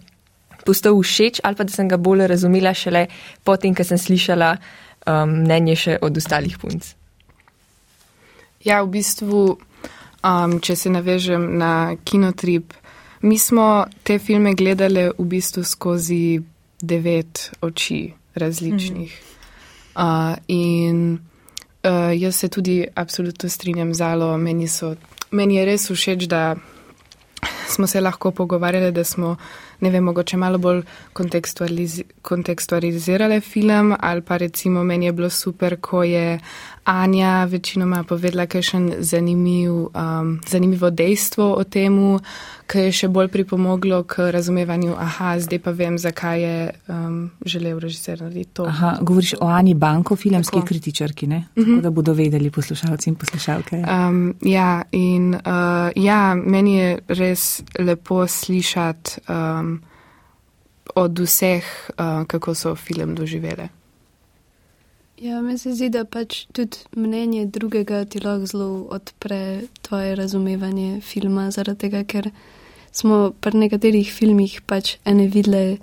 postal 0.65 0.97
všeč 1.01 1.39
ali 1.43 1.55
pa 1.55 1.63
da 1.63 1.73
sem 1.73 1.89
ga 1.89 1.97
bolj 1.97 2.27
razumela 2.27 2.73
šele 2.73 3.07
potem, 3.43 3.75
ko 3.75 3.83
sem 3.83 3.97
slišala 3.97 4.55
um, 5.05 5.41
mnenje 5.45 5.75
še 5.75 5.97
od 6.01 6.17
ostalih 6.17 6.57
punc. 6.57 6.93
Ja, 8.65 8.81
v 8.81 8.89
bistvu, 8.97 9.41
um, 10.25 10.57
če 10.61 10.75
se 10.75 10.89
navežem 10.89 11.57
na 11.59 11.95
kinotrip, 12.05 12.73
Mi 13.25 13.37
smo 13.39 13.85
te 14.03 14.19
filme 14.19 14.53
gledali 14.53 15.09
v 15.17 15.23
bistvu 15.25 15.63
skozi 15.63 16.41
devet 16.81 17.51
oči 17.61 18.13
različnih. 18.35 19.21
Mm. 19.97 20.01
Uh, 20.03 20.37
in 20.47 21.13
uh, 21.13 22.21
jaz 22.21 22.35
se 22.35 22.49
tudi 22.49 22.85
absolutno 22.95 23.49
strinjam 23.49 23.93
z 23.93 24.01
Alo. 24.01 24.37
Meni, 24.37 24.67
so, 24.67 24.93
meni 25.31 25.55
je 25.55 25.65
res 25.65 25.89
všeč, 25.89 26.27
da 26.29 26.55
smo 27.67 27.87
se 27.87 28.01
lahko 28.01 28.31
pogovarjali, 28.31 28.91
da 28.91 29.03
smo, 29.03 29.35
ne 29.79 29.89
vem, 29.89 30.03
mogoče 30.03 30.37
malo 30.37 30.57
bolj 30.57 30.83
kontekstualiz 31.13 32.01
kontekstualizirali 32.21 33.41
film, 33.41 33.95
ali 33.99 34.21
pa 34.21 34.37
recimo 34.37 34.83
meni 34.83 35.05
je 35.05 35.11
bilo 35.11 35.29
super, 35.29 35.79
ko 35.81 36.03
je 36.03 36.39
Anja 36.85 37.45
večinoma 37.45 38.03
povedala 38.03 38.45
kakšen 38.45 38.93
zanimiv, 38.99 39.71
um, 39.73 40.41
zanimivo 40.47 40.89
dejstvo 40.89 41.53
o 41.53 41.63
temu, 41.63 42.19
ki 42.69 42.83
je 42.85 42.91
še 42.91 43.07
bolj 43.09 43.31
pripomoglo 43.33 44.03
k 44.05 44.27
razumevanju, 44.33 44.93
aha, 44.93 45.31
zdaj 45.41 45.59
pa 45.65 45.71
vem, 45.73 45.97
zakaj 45.97 46.41
je 46.41 46.59
um, 46.87 47.15
želel 47.45 47.79
režiser 47.81 48.21
narediti 48.21 48.53
to. 48.53 48.67
Aha, 48.69 48.97
govoriš 49.01 49.33
o 49.41 49.47
Ani 49.49 49.73
Banko, 49.73 50.15
filmski 50.15 50.59
Tako. 50.59 50.67
kritičarki, 50.67 51.27
ne? 51.27 51.39
Tako 51.47 51.61
uh 51.61 51.67
mhm. 51.67 51.77
-huh. 51.77 51.81
da 51.81 51.89
bodo 51.89 52.13
vedeli 52.13 52.51
poslušalci 52.51 53.09
in 53.09 53.15
poslušalke. 53.15 53.75
Um, 53.75 54.35
ja, 54.41 54.83
in 54.91 55.33
uh, 55.33 55.41
ja, 55.95 56.35
meni 56.35 56.75
je 56.75 56.99
res 57.07 57.63
lepo 57.79 58.27
slišati 58.27 59.11
um, 59.29 59.81
od 60.95 61.19
vseh, 61.19 61.63
uh, 61.97 62.27
kako 62.27 62.55
so 62.55 62.75
film 62.75 63.15
doživele. 63.15 63.69
Ja, 65.17 65.41
meni 65.41 65.57
se 65.57 65.71
zdi, 65.71 65.87
da 65.89 66.03
pač 66.03 66.41
tudi 66.51 66.81
mnenje 66.99 67.45
drugega 67.47 68.01
ti 68.05 68.19
lahko 68.19 68.49
zelo 68.51 68.69
odpre 68.91 69.61
tvoje 69.81 70.15
razumevanje 70.15 70.99
filma, 71.01 71.47
zaradi 71.55 71.85
tega, 71.85 72.01
ker 72.03 72.27
smo 72.91 73.31
pri 73.39 73.61
nekaterih 73.63 74.11
filmih 74.11 74.57
pač 74.67 74.97
ene 75.07 75.29
videle 75.31 75.77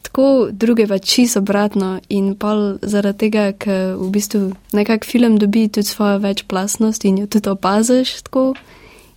tako, 0.00 0.48
druge 0.52 0.86
pa 0.88 0.98
čisto 0.98 1.42
obratno 1.44 1.98
in 2.08 2.32
pol 2.40 2.78
zaradi 2.80 3.18
tega, 3.26 3.44
ker 3.52 3.98
v 4.00 4.08
bistvu 4.16 4.40
nekak 4.72 5.04
film 5.04 5.36
dobi 5.36 5.68
tudi 5.68 5.86
svojo 5.86 6.18
večplastnost 6.24 7.04
in 7.04 7.20
jo 7.20 7.26
tudi 7.26 7.52
opaziš 7.52 8.22
tako. 8.22 8.54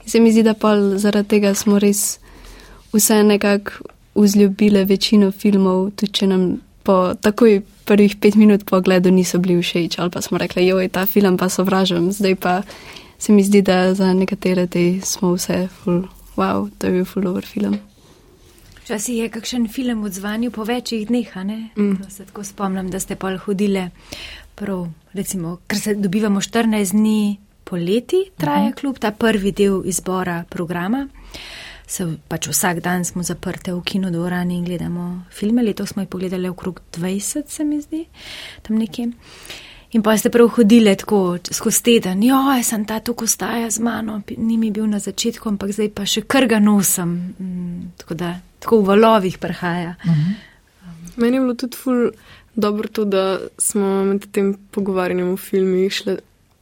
In 0.04 0.10
se 0.10 0.20
mi 0.20 0.36
zdi, 0.36 0.44
da 0.44 0.54
pol 0.60 0.98
zaradi 1.00 1.38
tega 1.38 1.56
smo 1.56 1.80
res 1.80 2.20
vse 2.92 3.24
nekako 3.24 3.88
vzljubile 4.16 4.84
večino 4.86 5.32
filmov, 5.32 5.94
tudi 5.96 6.12
če 6.20 6.28
nam 6.28 6.48
po 6.84 7.14
takoj 7.16 7.62
prvih 7.86 8.16
pet 8.16 8.36
minut 8.36 8.66
po 8.66 8.78
ogledu 8.78 9.12
niso 9.12 9.40
bili 9.40 9.62
všeč, 9.62 10.00
ali 10.00 10.10
pa 10.10 10.22
smo 10.22 10.38
rekli, 10.38 10.68
joj, 10.68 10.90
ta 10.90 11.06
film 11.06 11.38
pa 11.38 11.50
sovražim, 11.50 12.12
zdaj 12.12 12.36
pa 12.36 12.62
se 13.20 13.32
mi 13.32 13.44
zdi, 13.44 13.62
da 13.62 13.94
za 13.94 14.14
nekatere 14.14 14.68
te 14.68 15.00
smo 15.04 15.34
vse 15.34 15.68
full, 15.68 16.04
wow, 16.36 16.70
to 16.78 16.88
je 16.88 16.94
bil 16.94 17.06
full 17.06 17.28
over 17.28 17.46
film. 17.46 17.80
Včasih 18.84 19.18
je 19.18 19.30
kakšen 19.32 19.68
film 19.72 20.04
odzvanil 20.04 20.52
po 20.52 20.64
večjih 20.64 21.08
dneh, 21.08 21.36
ne? 21.36 21.70
Mm. 21.78 22.04
Se 22.10 22.26
tako 22.26 22.44
spomnim, 22.44 22.90
da 22.92 23.00
ste 23.00 23.16
pol 23.16 23.38
hodile 23.38 23.90
prav, 24.56 24.90
recimo, 25.14 25.58
ker 25.68 25.80
se 25.80 25.96
dobivamo 25.96 26.42
14 26.42 26.92
dni 26.92 27.38
poleti, 27.64 28.26
traja 28.38 28.60
mm 28.60 28.72
-hmm. 28.72 28.80
klub, 28.80 29.00
ta 29.00 29.12
prvi 29.12 29.52
del 29.52 29.82
izbora 29.86 30.44
programa. 30.50 31.08
Se 31.94 32.08
pač 32.28 32.48
vsak 32.50 32.80
dan 32.82 33.06
smo 33.06 33.22
zaprte 33.24 33.74
v 33.74 33.84
kinodvorani 33.86 34.58
in 34.58 34.66
gledamo 34.66 35.26
filme. 35.30 35.62
Letos 35.64 35.94
smo 35.94 36.02
jih 36.02 36.10
pogledali 36.10 36.50
okrog 36.50 36.82
20, 36.98 37.44
se 37.48 37.64
mi 37.64 37.82
zdi, 37.82 38.06
tam 38.66 38.80
nekje. 38.82 39.12
In 39.94 40.02
pa 40.02 40.16
ste 40.18 40.32
prav 40.34 40.50
hodili 40.56 40.96
tako 40.98 41.38
skozi 41.52 41.84
teden, 41.86 42.24
jo, 42.26 42.40
sem 42.66 42.86
ta 42.90 42.98
tukaj 43.00 43.30
ostaja 43.30 43.70
z 43.70 43.84
mano, 43.86 44.22
ni 44.38 44.58
mi 44.58 44.72
bil 44.74 44.88
na 44.90 44.98
začetku, 45.00 45.52
ampak 45.54 45.70
zdaj 45.76 45.92
pa 45.94 46.06
še 46.10 46.24
kar 46.26 46.48
ga 46.50 46.58
nosim. 46.60 47.12
Mm, 47.38 47.92
tako 48.02 48.18
da 48.18 48.34
tako 48.64 48.82
v 48.82 48.88
valovih 48.90 49.38
prihaja. 49.38 49.96
Uh 50.00 50.10
-huh. 50.10 50.34
um. 50.90 50.96
Meni 51.16 51.38
je 51.38 51.42
bilo 51.42 51.54
tudi 51.54 51.78
ful 51.78 52.12
dobro 52.56 52.88
to, 52.88 53.06
da 53.06 53.40
smo 53.58 54.04
med 54.04 54.32
tem 54.32 54.56
pogovarjanjem 54.72 55.34
o 55.34 55.38
filmih 55.38 55.94
šli 55.94 56.18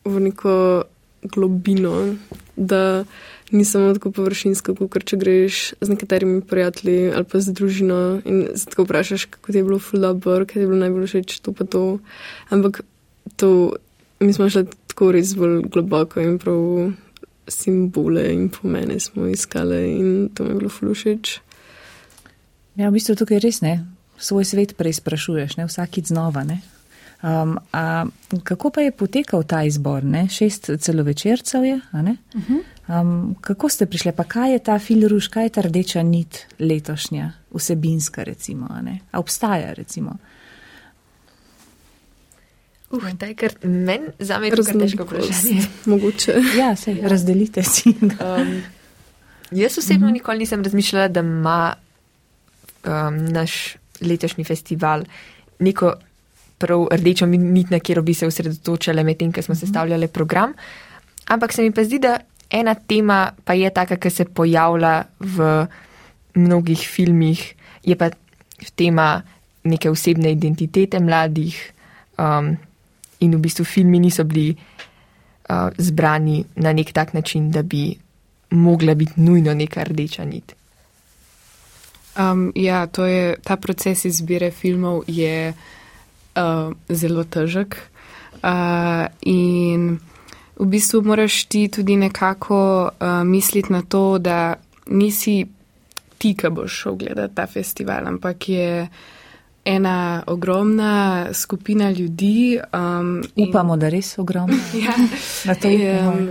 v 0.06 0.20
neko 0.20 0.84
globino, 1.24 2.16
da 2.56 3.04
ni 3.52 3.66
samo 3.66 3.94
tako 3.94 4.12
površinsko, 4.16 4.76
kot 4.76 5.04
če 5.04 5.18
greš 5.20 5.60
z 5.82 5.92
nekaterimi 5.92 6.42
prijatelji 6.48 7.12
ali 7.12 7.28
pa 7.28 7.40
z 7.40 7.54
družino 7.54 8.22
in 8.26 8.46
se 8.56 8.72
tako 8.72 8.86
vprašaš, 8.88 9.26
kako 9.26 9.52
ti 9.52 9.60
je 9.60 9.64
bilo 9.68 9.80
ful 9.80 10.00
dobro, 10.00 10.46
kaj 10.46 10.54
ti 10.54 10.64
je 10.64 10.68
bilo 10.68 10.80
najbolj 10.80 11.08
všeč, 11.12 11.40
to 11.44 11.54
pa 11.54 11.68
to. 11.68 12.00
Ampak 12.50 12.82
to, 13.36 13.74
mi 14.20 14.34
smo 14.34 14.50
šli 14.50 14.66
tako 14.88 15.12
res 15.12 15.36
bolj 15.36 15.62
globoko 15.72 16.24
in 16.24 16.40
prav 16.40 16.92
simbole 17.52 18.30
in 18.34 18.50
pomene 18.50 19.00
smo 19.00 19.28
iskali 19.28 19.82
in 20.00 20.30
to 20.34 20.44
mi 20.44 20.56
je 20.56 20.60
bilo 20.62 20.70
ful 20.70 20.94
všeč. 20.96 21.40
Ja, 22.80 22.88
v 22.88 22.96
bistvu 22.96 23.18
tukaj 23.20 23.42
res 23.44 23.60
ne, 23.62 23.82
svoj 24.16 24.48
svet 24.48 24.78
preizprašuješ, 24.80 25.58
ne 25.60 25.68
vsakič 25.68 26.14
znova. 26.14 26.48
Ne? 26.48 26.62
Um, 27.22 27.58
a, 27.72 28.06
kako 28.44 28.70
pa 28.70 28.82
je 28.82 28.92
potekal 28.92 29.44
ta 29.44 29.64
izbor? 29.64 30.04
Ne? 30.04 30.28
Šest 30.30 30.70
celovečercev 30.80 31.66
je. 31.66 31.76
Uh 31.76 32.02
-huh. 32.02 32.62
um, 33.02 33.36
kako 33.42 33.70
ste 33.70 33.86
prišli, 33.86 34.12
pa 34.12 34.24
kaj 34.24 34.52
je 34.52 34.60
ta 34.60 34.80
filruš, 34.80 35.28
kaj 35.28 35.44
je 35.44 35.50
ta 35.50 35.62
rdeča 35.62 36.04
nit 36.04 36.46
letošnja, 36.60 37.32
vsebinska, 37.54 38.24
recimo? 38.24 38.68
A 39.12 39.20
obstaja, 39.20 39.74
recimo? 39.74 40.18
Uh, 42.92 43.18
taj, 43.18 43.36
kar 43.36 43.52
meni 43.64 44.08
za 44.20 44.40
me 44.40 44.48
je 44.48 44.64
zelo 44.64 44.80
težko 44.80 45.04
vprašanje. 45.04 45.62
Mogoče. 45.86 46.34
Ja, 46.58 46.76
se 46.76 46.96
razdelite 47.02 47.64
si. 47.64 47.90
um, 48.02 48.62
jaz 49.52 49.78
osebno 49.78 50.06
uh 50.06 50.10
-huh. 50.10 50.14
nikoli 50.14 50.40
nisem 50.40 50.64
razmišljala, 50.64 51.08
da 51.08 51.20
ima 51.20 51.74
um, 52.86 53.26
naš 53.26 53.78
letošnji 54.02 54.44
festival 54.44 55.04
neko 55.60 55.94
prav 56.62 56.88
rdečo 56.94 57.26
nit, 57.26 57.72
na 57.74 57.80
katero 57.80 58.06
bi 58.06 58.14
se 58.14 58.28
osredotočali 58.30 59.04
medtem, 59.04 59.34
ko 59.34 59.42
smo 59.42 59.56
Mhm. 59.56 59.60
sestavljali 59.66 60.08
program. 60.08 60.54
Ampak 61.28 61.54
se 61.54 61.62
mi 61.62 61.72
pa 61.72 61.84
zdi, 61.84 62.00
da 62.00 62.20
ena 62.50 62.76
tema 62.76 63.32
pa 63.46 63.54
je 63.54 63.70
taka, 63.70 63.96
ki 63.98 64.10
se 64.10 64.26
pojavlja 64.26 65.04
v 65.20 65.68
mnogih 66.36 66.80
filmih, 66.80 67.54
je 67.84 67.96
pa 67.96 68.10
tema 68.76 69.22
neke 69.64 69.90
osebne 69.90 70.32
identitete 70.32 71.00
mladih. 71.00 71.56
Um, 72.18 72.58
in 73.22 73.36
v 73.36 73.40
bistvu 73.40 73.66
filmi 73.66 74.00
niso 74.00 74.24
bili 74.24 74.56
uh, 75.50 75.70
zbrani 75.78 76.44
na 76.56 76.74
nek 76.74 76.92
tak 76.94 77.14
način, 77.14 77.52
da 77.52 77.62
bi 77.62 77.96
mogla 78.52 78.94
biti 78.96 79.22
nujno 79.22 79.54
neka 79.54 79.84
rdeča 79.84 80.26
nit. 80.26 80.56
Um, 82.18 82.52
ja, 82.56 82.88
to 82.88 83.06
je, 83.06 83.36
ta 83.44 83.56
proces 83.58 84.06
izbire 84.06 84.52
filmov 84.52 85.04
je 85.08 85.54
uh, 86.36 86.74
zelo 86.90 87.24
težek. 87.24 87.78
Uh, 88.42 89.06
in 89.22 90.00
v 90.58 90.66
bistvu 90.66 91.02
moraš 91.06 91.46
ti 91.46 91.68
tudi 91.68 91.96
nekako 91.98 92.90
uh, 92.90 93.24
misliti 93.24 93.74
na 93.74 93.82
to, 93.82 94.18
da 94.18 94.56
nisi 94.88 95.46
ti, 96.18 96.36
ki 96.38 96.50
boš 96.50 96.82
šel 96.84 96.96
gledati 96.96 97.36
ta 97.36 97.48
festival, 97.48 98.08
ampak 98.08 98.50
je 98.50 98.88
ena 99.66 100.24
ogromna 100.28 101.26
skupina 101.34 101.92
ljudi. 101.92 102.60
Um, 102.74 103.24
Upamo, 103.50 103.78
da 103.78 103.90
res 103.90 104.18
ogromno. 104.18 104.58
ja, 104.86 104.94
Na 105.46 105.56
to 105.56 105.68
um, 105.68 106.30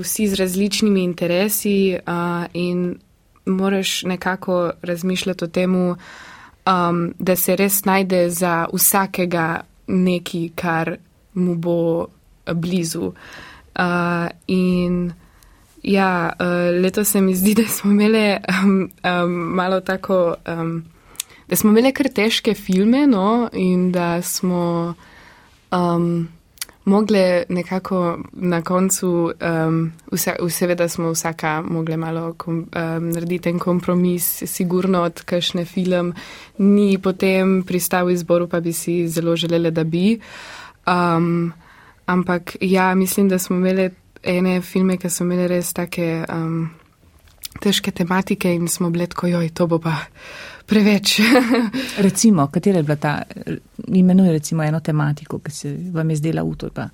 vsi 0.00 0.28
z 0.28 0.34
različnimi 0.34 1.04
interesi 1.04 1.96
uh, 2.06 2.44
in 2.52 2.98
moraš 3.46 4.02
nekako 4.02 4.70
razmišljati 4.82 5.44
o 5.44 5.48
tem, 5.48 5.96
um, 6.66 7.12
da 7.18 7.36
se 7.36 7.56
res 7.56 7.84
najde 7.84 8.30
za 8.30 8.66
vsakega 8.72 9.62
nekaj, 9.86 10.48
kar 10.54 10.96
mu 11.34 11.54
bo 11.54 12.06
blizu. 12.54 13.12
Uh, 13.78 14.28
in 14.46 15.12
ja, 15.82 16.32
uh, 16.40 16.82
leto 16.82 17.04
se 17.04 17.20
mi 17.20 17.34
zdi, 17.34 17.54
da 17.54 17.68
smo 17.68 17.90
imeli 17.90 18.36
um, 18.62 18.90
um, 19.04 19.32
malo 19.32 19.80
tako, 19.80 20.34
um, 20.46 20.84
da 21.48 21.56
smo 21.56 21.70
imeli 21.70 21.92
kar 21.92 22.08
težke 22.08 22.54
filme, 22.54 23.06
no, 23.06 23.48
in 23.52 23.92
da 23.92 24.22
smo. 24.22 24.94
Um, 25.72 26.28
Mogle 26.84 27.44
nekako 27.48 28.18
na 28.32 28.62
koncu, 28.62 29.32
um, 29.66 29.92
vse, 30.12 30.34
seveda 30.50 30.88
smo 30.88 31.12
vsaka 31.12 31.62
mogla 31.62 31.96
malo 31.96 32.34
kom, 32.34 32.56
um, 32.58 33.08
narediti 33.10 33.48
en 33.48 33.58
kompromis, 33.58 34.42
sigurno 34.46 35.02
od 35.02 35.22
kakšne 35.22 35.64
film 35.64 36.12
ni 36.58 36.98
potem 36.98 37.62
pristal 37.62 38.06
v 38.06 38.16
izboru, 38.16 38.48
pa 38.48 38.60
bi 38.60 38.72
si 38.72 39.08
zelo 39.08 39.36
želeli, 39.36 39.70
da 39.70 39.84
bi. 39.84 40.18
Um, 40.86 41.52
ampak 42.06 42.56
ja, 42.60 42.94
mislim, 42.94 43.28
da 43.28 43.38
smo 43.38 43.56
imeli 43.56 43.90
ene 44.22 44.60
filme, 44.60 44.96
ki 44.96 45.10
so 45.10 45.24
imeli 45.24 45.48
res 45.48 45.72
take 45.72 46.24
um, 46.28 46.70
težke 47.60 47.90
tematike 47.90 48.54
in 48.54 48.68
smo 48.68 48.90
bili 48.90 49.06
tako, 49.06 49.26
joj, 49.26 49.48
to 49.54 49.66
bo 49.66 49.78
pa 49.78 49.96
preveč. 50.72 51.20
recimo, 52.06 52.46
katera 52.46 52.80
je 52.80 52.82
bila 52.82 52.96
ta, 52.96 53.22
imenuje 53.88 54.32
recimo 54.32 54.64
eno 54.64 54.80
tematiko, 54.80 55.38
ki 55.38 55.50
se 55.50 55.76
vam 55.92 56.10
je 56.10 56.16
zdela 56.16 56.42
v 56.42 56.56
to 56.56 56.70
pa 56.74 56.88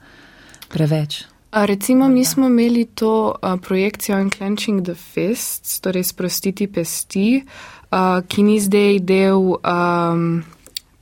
preveč. 0.69 1.23
A 1.51 1.65
recimo, 1.65 2.09
mi 2.09 2.25
smo 2.25 2.47
imeli 2.47 2.85
to 2.85 3.35
uh, 3.43 3.57
projekcijo 3.61 4.19
Unclenching 4.21 4.85
the 4.85 4.95
Fists, 4.95 5.81
torej 5.81 6.05
sprostiti 6.05 6.67
pesti, 6.67 7.41
uh, 7.41 8.21
ki 8.29 8.43
ni 8.43 8.61
zdaj 8.61 8.99
del 9.01 9.55
um, 9.57 10.43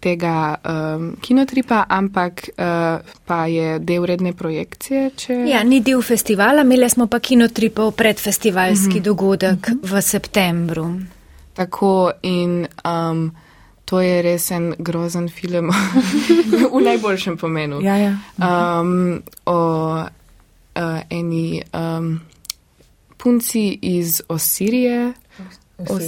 tega 0.01 0.55
um, 0.63 1.17
kinotripa, 1.21 1.85
ampak 1.89 2.47
uh, 2.55 3.03
pa 3.27 3.47
je 3.51 3.79
del 3.79 4.07
redne 4.07 4.33
projekcije. 4.39 5.11
Če... 5.17 5.41
Ja, 5.51 5.65
ni 5.65 5.81
del 5.83 6.03
festivala, 6.03 6.63
imeli 6.63 6.91
smo 6.91 7.09
pa 7.11 7.19
kinotripov 7.19 7.97
predfestivalski 7.99 8.89
mm 8.89 8.99
-hmm. 8.99 9.03
dogodek 9.03 9.69
mm 9.69 9.81
-hmm. 9.81 9.97
v 9.97 10.03
septembru. 10.03 11.16
Tako 11.57 12.11
in 12.23 12.67
um, 12.85 13.31
to 13.85 14.01
je 14.01 14.23
res 14.23 14.51
en 14.51 14.75
grozen 14.79 15.29
film 15.33 15.71
v 16.75 16.83
najboljšem 16.85 17.37
pomenu. 17.41 17.81
Ja, 17.81 17.97
ja. 17.97 18.17
Um, 18.37 19.23
o 19.47 19.59
uh, 19.97 21.01
eni 21.11 21.63
um, 21.73 22.21
punci 23.17 23.79
iz 23.83 24.23
Osirije. 24.29 25.13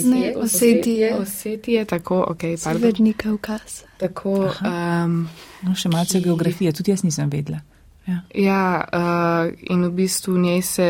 Ne, 0.05 0.33
Osetije. 0.37 1.15
Osetije, 1.15 1.85
tako, 1.85 2.25
ok, 2.29 2.41
pardon. 2.41 2.81
Severni 2.81 3.13
Kaukaz. 3.13 3.83
Tako, 3.99 4.53
um, 4.65 5.29
No, 5.63 5.75
še 5.75 5.91
malce 5.93 6.21
geografije, 6.23 6.73
tudi 6.73 6.93
jaz 6.93 7.03
nisem 7.05 7.31
vedela. 7.33 7.61
Ja. 8.09 8.21
ja, 8.35 8.63
uh, 8.89 9.51
in 9.69 9.83
v 9.85 9.91
bistvu 9.99 10.39
v 10.39 10.45
njej 10.47 10.63
se 10.65 10.89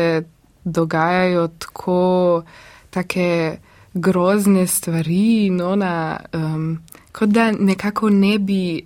dogajajo 0.63 1.47
tako 1.59 1.97
take 2.89 3.57
grozne 3.93 4.67
stvari, 4.67 5.49
no, 5.49 5.75
na, 5.75 6.19
um, 6.33 6.79
kot 7.11 7.29
da 7.29 7.51
nekako 7.51 8.09
ne 8.09 8.39
bi 8.39 8.85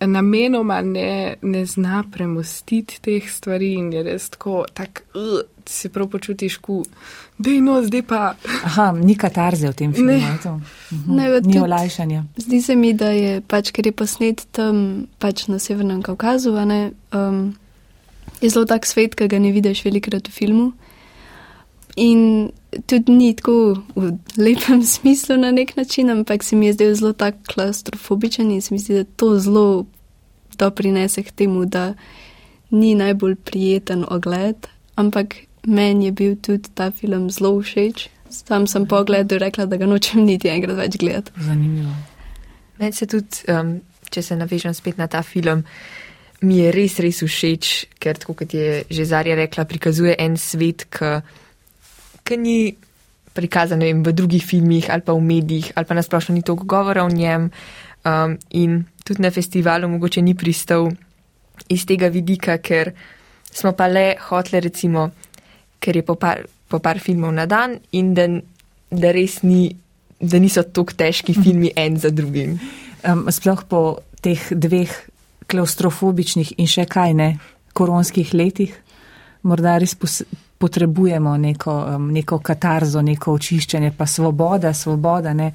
namenoma 0.00 0.80
ne, 0.80 1.34
ne 1.42 1.66
zna 1.66 2.04
premustiti 2.12 3.00
teh 3.02 3.30
stvari 3.30 3.74
in 3.74 3.92
je 3.92 4.02
res 4.02 4.30
tako, 4.30 4.64
tak, 4.74 5.02
uh, 5.14 5.40
si 5.66 5.88
prav 5.88 6.08
počutiš, 6.10 6.56
ku, 6.56 6.82
da 7.38 7.50
je 7.50 7.60
no, 7.60 7.76
zdaj 7.84 8.02
pa. 8.02 8.34
Aha, 8.64 8.90
ni 8.96 9.14
katarze 9.14 9.70
v 9.70 9.76
tem 9.76 9.92
filmu. 9.92 10.10
Ne. 10.10 10.38
Mhm. 10.92 11.16
Ne, 11.16 11.28
ni 11.44 11.60
olajšanja. 11.60 12.24
Zdi 12.36 12.62
se 12.62 12.76
mi, 12.76 12.94
da 12.94 13.10
je 13.14 13.40
pač, 13.40 13.70
ker 13.70 13.86
je 13.86 13.92
posnet 13.92 14.46
tam 14.56 15.06
pač 15.18 15.46
na 15.48 15.58
Severnem 15.58 16.02
Kaukazu, 16.02 16.56
ne, 16.64 16.92
um, 17.12 17.52
je 18.40 18.50
zelo 18.50 18.64
tak 18.64 18.88
svet, 18.88 19.14
ki 19.14 19.28
ga 19.28 19.38
ne 19.38 19.52
vidiš 19.52 19.84
velikrat 19.84 20.28
v 20.28 20.32
filmu. 20.32 20.72
In 22.00 22.50
tudi 22.86 23.12
ni 23.12 23.34
tako 23.36 23.82
v 23.96 24.12
lepem 24.36 24.82
smislu 24.94 25.36
na 25.36 25.50
nek 25.50 25.76
način, 25.76 26.10
ampak 26.10 26.44
se 26.44 26.56
mi 26.56 26.66
je 26.66 26.72
zdel 26.72 26.94
zelo 26.94 27.12
tak 27.12 27.34
klaustrofobičen 27.54 28.50
in 28.50 28.62
se 28.62 28.74
mi 28.74 28.78
zdi, 28.78 28.94
da 28.94 29.04
to 29.04 29.38
zelo 29.38 29.86
doprinese 30.58 31.22
k 31.22 31.30
temu, 31.30 31.64
da 31.64 31.94
ni 32.70 32.94
najbolj 32.94 33.34
prijeten 33.34 34.04
ogled, 34.08 34.66
ampak 34.94 35.34
meni 35.66 36.04
je 36.04 36.12
bil 36.12 36.36
tudi 36.36 36.70
ta 36.74 36.90
film 36.90 37.30
zelo 37.30 37.60
všeč. 37.60 38.08
Sam 38.30 38.66
sem 38.66 38.86
po 38.86 38.96
ogledu 38.96 39.38
rekla, 39.38 39.66
da 39.66 39.76
ga 39.76 39.86
nočem 39.86 40.22
niti 40.24 40.48
enkrat 40.48 40.76
več 40.76 40.96
gledati. 41.02 41.32
Zanimivo. 41.36 41.90
Meni 42.78 42.92
se 42.92 43.06
tudi, 43.06 43.42
um, 43.50 43.80
če 44.10 44.22
se 44.22 44.36
navežem 44.36 44.74
spet 44.74 44.98
na 44.98 45.08
ta 45.10 45.22
film, 45.22 45.64
mi 46.40 46.60
je 46.62 46.70
res, 46.72 46.98
res 47.02 47.20
všeč, 47.26 47.72
ker, 48.00 48.18
tako 48.22 48.38
kot 48.38 48.54
je 48.54 48.84
že 48.88 49.04
Zarja 49.04 49.34
rekla, 49.36 49.66
prikazuje 49.68 50.14
en 50.18 50.38
svet, 50.40 50.86
ki 50.94 51.18
ni 52.36 52.74
prikazan 53.34 53.80
vem, 53.80 54.02
v 54.02 54.12
drugih 54.12 54.44
filmih 54.44 54.90
ali 54.90 55.02
pa 55.02 55.14
v 55.14 55.22
medijih, 55.22 55.72
ali 55.74 55.86
pa 55.86 55.94
nasplošno 55.94 56.34
ni 56.34 56.42
toliko 56.42 56.64
govora 56.64 57.04
o 57.04 57.10
njem. 57.10 57.50
Um, 58.04 58.38
in 58.50 58.84
tudi 59.04 59.22
na 59.22 59.30
festivalu 59.30 59.88
mogoče 59.88 60.22
ni 60.22 60.34
pristal 60.34 60.90
iz 61.68 61.84
tega 61.86 62.08
vidika, 62.08 62.58
ker 62.58 62.92
smo 63.52 63.72
pa 63.76 63.86
le 63.86 64.16
hoteli, 64.28 64.60
recimo, 64.60 65.10
ker 65.80 65.96
je 65.96 66.02
po 66.02 66.14
par, 66.14 66.46
po 66.68 66.78
par 66.78 66.98
filmov 66.98 67.32
na 67.34 67.46
dan 67.46 67.78
in 67.92 68.14
da, 68.14 68.26
da 68.90 69.12
res 69.12 69.42
ni, 69.42 69.68
da 70.20 70.38
niso 70.38 70.62
tako 70.62 70.96
težki 70.96 71.34
filmi 71.34 71.72
en 71.76 71.98
za 72.00 72.10
drugim. 72.10 72.58
Um, 73.04 73.28
sploh 73.32 73.64
po 73.68 74.00
teh 74.20 74.40
dveh 74.50 74.92
klaustrofobičnih 75.50 76.54
in 76.60 76.68
še 76.70 76.86
kaj 76.88 77.14
ne 77.16 77.30
koronskih 77.76 78.32
letih, 78.34 78.72
morda 79.42 79.78
res 79.80 79.94
pos, 79.96 80.20
potrebujemo 80.60 81.36
neko, 81.36 81.74
um, 81.96 82.08
neko 82.12 82.38
katarzo, 82.44 83.00
neko 83.02 83.32
očiščenje, 83.32 83.94
pa 83.96 84.06
svoboda, 84.06 84.74
svoboda, 84.76 85.32
ne 85.32 85.52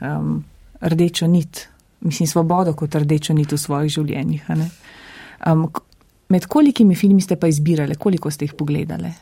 um, 0.00 0.38
rdečo 0.80 1.26
nit. 1.28 1.66
Mislim, 2.00 2.26
svobodo 2.26 2.72
kot 2.76 2.94
rdečo 2.94 3.34
nit 3.36 3.52
v 3.52 3.58
svojih 3.60 3.92
življenjih. 3.92 4.48
Um, 5.46 5.66
med 6.32 6.48
kolikimi 6.48 6.96
filmi 6.96 7.20
ste 7.20 7.36
pa 7.36 7.50
izbirali, 7.52 7.98
koliko 8.00 8.32
ste 8.32 8.48
jih 8.48 8.56
pogledali? 8.56 9.12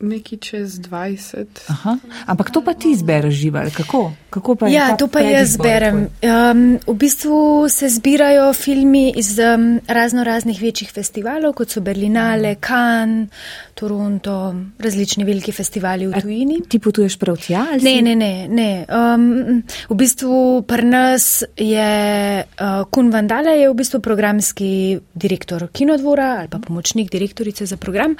Neki 0.00 0.36
čez 0.36 0.80
20. 0.80 1.46
Aha. 1.68 1.96
Ampak 2.26 2.50
to 2.50 2.64
pa 2.64 2.74
ti 2.74 2.90
izbereš 2.90 3.34
žival, 3.34 3.70
kako? 3.70 4.12
kako 4.30 4.54
pa 4.54 4.68
Ja, 4.68 4.96
to 4.96 5.06
pa 5.08 5.20
jaz 5.20 5.54
predizbor 5.54 5.66
berem. 5.66 6.08
tvoj? 6.20 6.50
Um, 6.50 6.78
v 6.86 6.94
bistvu 6.94 7.68
se 7.68 7.88
zbirajo 7.88 8.52
filmi 8.52 9.12
iz 9.16 9.38
um, 9.38 9.80
razno 9.88 10.24
raznih 10.24 10.62
večjih 10.62 10.90
festivalov, 10.92 11.52
kot 11.52 11.70
so 11.70 11.80
Berlinale, 11.80 12.56
Cannes, 12.58 13.28
Toronto, 13.74 14.54
različni 14.78 15.24
veliki 15.24 15.52
festivali 15.52 16.06
v 16.06 16.14
A 16.14 16.20
tujini. 16.20 16.60
Ti 16.68 16.78
potuješ 16.78 17.18
prav 17.18 17.36
tja? 17.36 17.64
Ne, 17.72 17.78
si- 17.78 18.02
ne, 18.02 18.14
ne. 18.16 18.48
ne. 18.48 18.86
Um, 18.88 19.62
v 19.90 19.94
bistvu 19.98 20.62
pri 20.62 20.86
nas 20.86 21.42
je 21.56 21.90
uh, 22.44 22.84
Kun 22.90 23.10
Vandale 23.10 23.58
je 23.58 23.68
v 23.68 23.74
bistvu 23.74 24.00
programski 24.00 24.98
direktor 25.14 25.68
kinodvora 25.72 26.36
ali 26.38 26.48
pa 26.48 26.58
pomočnik 26.58 27.10
direktorice 27.10 27.66
za 27.66 27.76
program. 27.76 28.16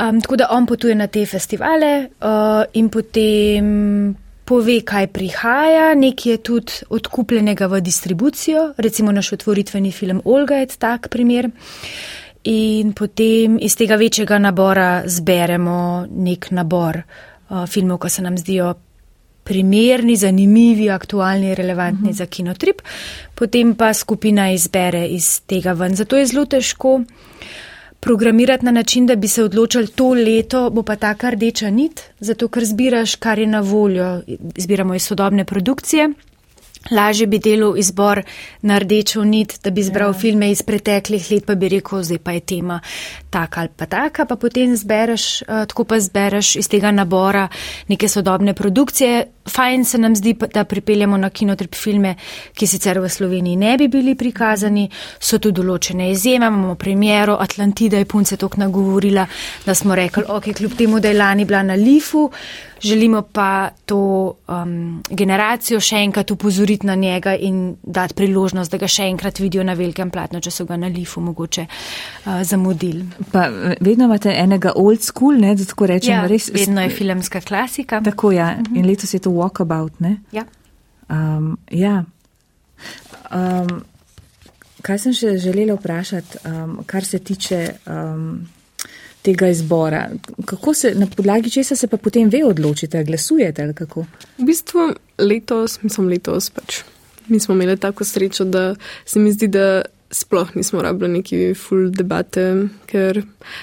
Um, 0.00 0.20
tako 0.20 0.36
da 0.36 0.48
on 0.50 0.66
potuje 0.66 0.94
na 0.94 1.06
te 1.06 1.26
festivale 1.26 2.08
uh, 2.20 2.64
in 2.72 2.88
potem 2.88 4.16
pove, 4.46 4.80
kaj 4.86 5.06
prihaja. 5.12 5.94
Nekaj 5.94 6.32
je 6.32 6.38
tudi 6.38 6.72
odkupljenega 6.88 7.66
v 7.66 7.80
distribucijo, 7.80 8.72
recimo 8.78 9.12
naš 9.12 9.32
otvoritveni 9.32 9.92
film 9.92 10.22
Olga 10.24 10.62
je 10.62 10.66
tak 10.78 11.08
primer. 11.08 11.50
In 12.46 12.92
potem 12.92 13.58
iz 13.60 13.74
tega 13.76 13.96
večjega 13.98 14.38
nabora 14.38 15.02
zberemo 15.06 16.06
nek 16.10 16.50
nabor 16.50 17.00
uh, 17.02 17.64
filmov, 17.66 17.98
ki 18.04 18.10
se 18.10 18.22
nam 18.22 18.36
zdijo 18.38 18.74
primerni, 19.46 20.16
zanimivi, 20.16 20.90
aktualni, 20.90 21.54
relevantni 21.54 22.10
uh 22.10 22.14
-huh. 22.14 22.18
za 22.18 22.26
kinotrip, 22.26 22.82
potem 23.34 23.74
pa 23.74 23.94
skupina 23.94 24.50
izbere 24.52 25.06
iz 25.06 25.40
tega 25.46 25.72
ven. 25.72 25.96
Zato 25.96 26.16
je 26.16 26.26
zelo 26.26 26.44
težko 26.44 27.00
programirati 28.00 28.64
na 28.64 28.70
način, 28.70 29.06
da 29.06 29.16
bi 29.16 29.28
se 29.28 29.44
odločili, 29.44 29.86
to 29.86 30.08
leto 30.08 30.70
bo 30.70 30.82
pa 30.82 30.96
taka 30.96 31.30
rdeča 31.30 31.70
nit, 31.70 32.00
zato 32.20 32.48
ker 32.48 32.64
zbiraš, 32.64 33.14
kar 33.14 33.38
je 33.38 33.46
na 33.46 33.60
voljo. 33.60 34.22
Zbiramo 34.56 34.94
iz 34.94 35.02
sodobne 35.02 35.44
produkcije. 35.44 36.10
Lažje 36.90 37.26
bi 37.26 37.38
delal 37.38 37.78
izbor 37.78 38.22
na 38.62 38.78
rdečo 38.78 39.24
nit, 39.24 39.58
da 39.64 39.70
bi 39.70 39.82
zbral 39.82 40.10
ja. 40.14 40.18
filme 40.20 40.50
iz 40.50 40.62
preteklih 40.62 41.30
let, 41.30 41.46
pa 41.46 41.54
bi 41.54 41.68
rekel, 41.68 42.02
zdaj 42.02 42.18
pa 42.18 42.32
je 42.32 42.40
tema 42.40 42.80
taka 43.30 43.60
ali 43.60 43.70
pa 43.76 43.86
taka, 43.86 44.24
pa 44.24 44.36
potem 44.36 44.76
zbereš, 44.76 45.42
uh, 45.42 45.66
tako 45.68 45.84
pa 45.84 46.00
zbereš 46.00 46.56
iz 46.56 46.68
tega 46.68 46.90
nabora 46.90 47.48
neke 47.88 48.08
sodobne 48.08 48.54
produkcije. 48.54 49.26
Fajn 49.50 49.84
se 49.84 49.98
nam 49.98 50.16
zdi, 50.16 50.34
da 50.54 50.64
pripeljamo 50.64 51.16
na 51.16 51.30
kinotrip 51.30 51.74
filme, 51.74 52.14
ki 52.54 52.66
sicer 52.66 52.98
v 52.98 53.08
Sloveniji 53.08 53.56
ne 53.56 53.76
bi 53.78 53.88
bili 53.88 54.14
prikazani, 54.14 54.88
so 55.20 55.38
tu 55.38 55.52
določene 55.54 56.10
izjeme, 56.10 56.46
imamo 56.46 56.74
premjero, 56.74 57.36
Atlantida 57.40 57.98
je 57.98 58.08
punce 58.10 58.36
tok 58.36 58.56
nagovorila, 58.56 59.26
da 59.66 59.74
smo 59.74 59.94
rekli, 59.94 60.24
ok, 60.28 60.50
kljub 60.56 60.74
temu, 60.78 61.00
da 61.00 61.08
je 61.08 61.18
lani 61.18 61.44
bila 61.44 61.62
na 61.62 61.74
Lifu, 61.74 62.30
želimo 62.82 63.22
pa 63.22 63.70
to 63.84 64.34
um, 64.48 65.02
generacijo 65.10 65.80
še 65.80 65.96
enkrat 65.96 66.30
upozoriti 66.30 66.86
na 66.86 66.94
njega 66.94 67.34
in 67.36 67.76
dati 67.82 68.14
priložnost, 68.14 68.70
da 68.70 68.78
ga 68.78 68.88
še 68.88 69.08
enkrat 69.10 69.38
vidijo 69.40 69.64
na 69.64 69.74
velikem 69.74 70.10
platnu, 70.10 70.40
če 70.40 70.50
so 70.50 70.64
ga 70.64 70.76
na 70.76 70.86
Lifu 70.86 71.20
mogoče 71.20 71.66
uh, 71.66 72.42
zamudili. 72.42 73.06
Pa 73.32 73.46
eh, 73.48 73.76
vedno 73.80 74.04
imate 74.04 74.34
enega 74.36 74.72
old 74.76 75.02
school, 75.02 75.38
ne, 75.40 75.54
da 75.54 75.64
tako 75.64 75.86
rečem, 75.86 76.14
Ja, 76.14 76.26
res. 76.26 76.50
vedno 76.52 76.82
je 76.82 76.90
filmska 76.90 77.40
klasika. 77.40 78.00
Tako 78.04 78.32
ja, 78.32 78.56
in 78.74 78.86
letos 78.86 79.14
je 79.14 79.20
to 79.20 79.30
walkabout, 79.30 80.00
ne? 80.00 80.16
Ja. 80.32 80.44
Um, 81.08 81.56
ja. 81.70 82.04
Um, 83.30 83.80
kaj 84.82 84.98
sem 84.98 85.14
še 85.16 85.36
želela 85.42 85.74
vprašati, 85.78 86.38
um, 86.46 86.76
kar 86.86 87.04
se 87.04 87.18
tiče 87.18 87.60
um, 87.86 88.46
tega 89.26 89.48
izbora? 89.50 90.04
Kako 90.44 90.74
se, 90.74 90.92
na 90.94 91.08
podlagi 91.10 91.50
česa 91.50 91.76
se 91.76 91.88
pa 91.90 91.96
potem 91.96 92.30
ve 92.30 92.44
odločite, 92.46 93.04
glasujete 93.04 93.62
ali 93.62 93.74
kako? 93.74 94.06
V 94.38 94.46
bistvu 94.46 94.92
letos, 95.18 95.80
mislim 95.82 96.08
letos 96.14 96.50
pač. 96.50 96.82
Mi 97.28 97.40
smo 97.42 97.54
imeli 97.54 97.76
tako 97.76 98.04
srečo, 98.06 98.44
da 98.44 98.74
se 99.04 99.18
mi 99.18 99.32
zdi, 99.34 99.48
da 99.48 99.82
sploh 100.10 100.54
nismo 100.56 100.82
rabili 100.82 101.18
neki 101.18 101.54
full 101.58 101.90
debate, 101.90 102.44
ker 102.86 103.22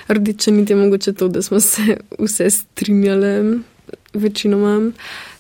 rdeče 0.10 0.52
niti 0.52 0.74
je 0.74 0.78
mogoče 0.78 1.14
to, 1.14 1.28
da 1.28 1.42
smo 1.42 1.60
se 1.60 1.98
vse 2.26 2.50
strinjali 2.50 3.60
večinoma. 4.14 4.92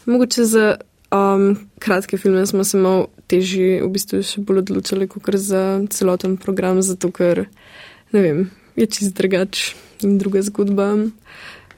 Mogoče 0.06 0.46
za 0.46 0.76
um, 1.12 1.58
kratke 1.80 2.18
filme 2.18 2.46
smo 2.46 2.64
se 2.64 2.78
malo 2.78 3.08
težji, 3.28 3.82
v 3.82 3.92
bistvu 3.92 4.24
še 4.24 4.42
bolj 4.42 4.64
odločili, 4.64 5.08
kot 5.08 5.36
za 5.36 5.82
celoten 5.92 6.38
program, 6.38 6.82
zato 6.82 7.12
ker, 7.12 7.46
ne 8.16 8.22
vem, 8.24 8.46
je 8.76 8.86
čist 8.86 9.14
drugač 9.14 9.74
in 10.02 10.18
druga 10.18 10.42
zgodba. 10.42 10.96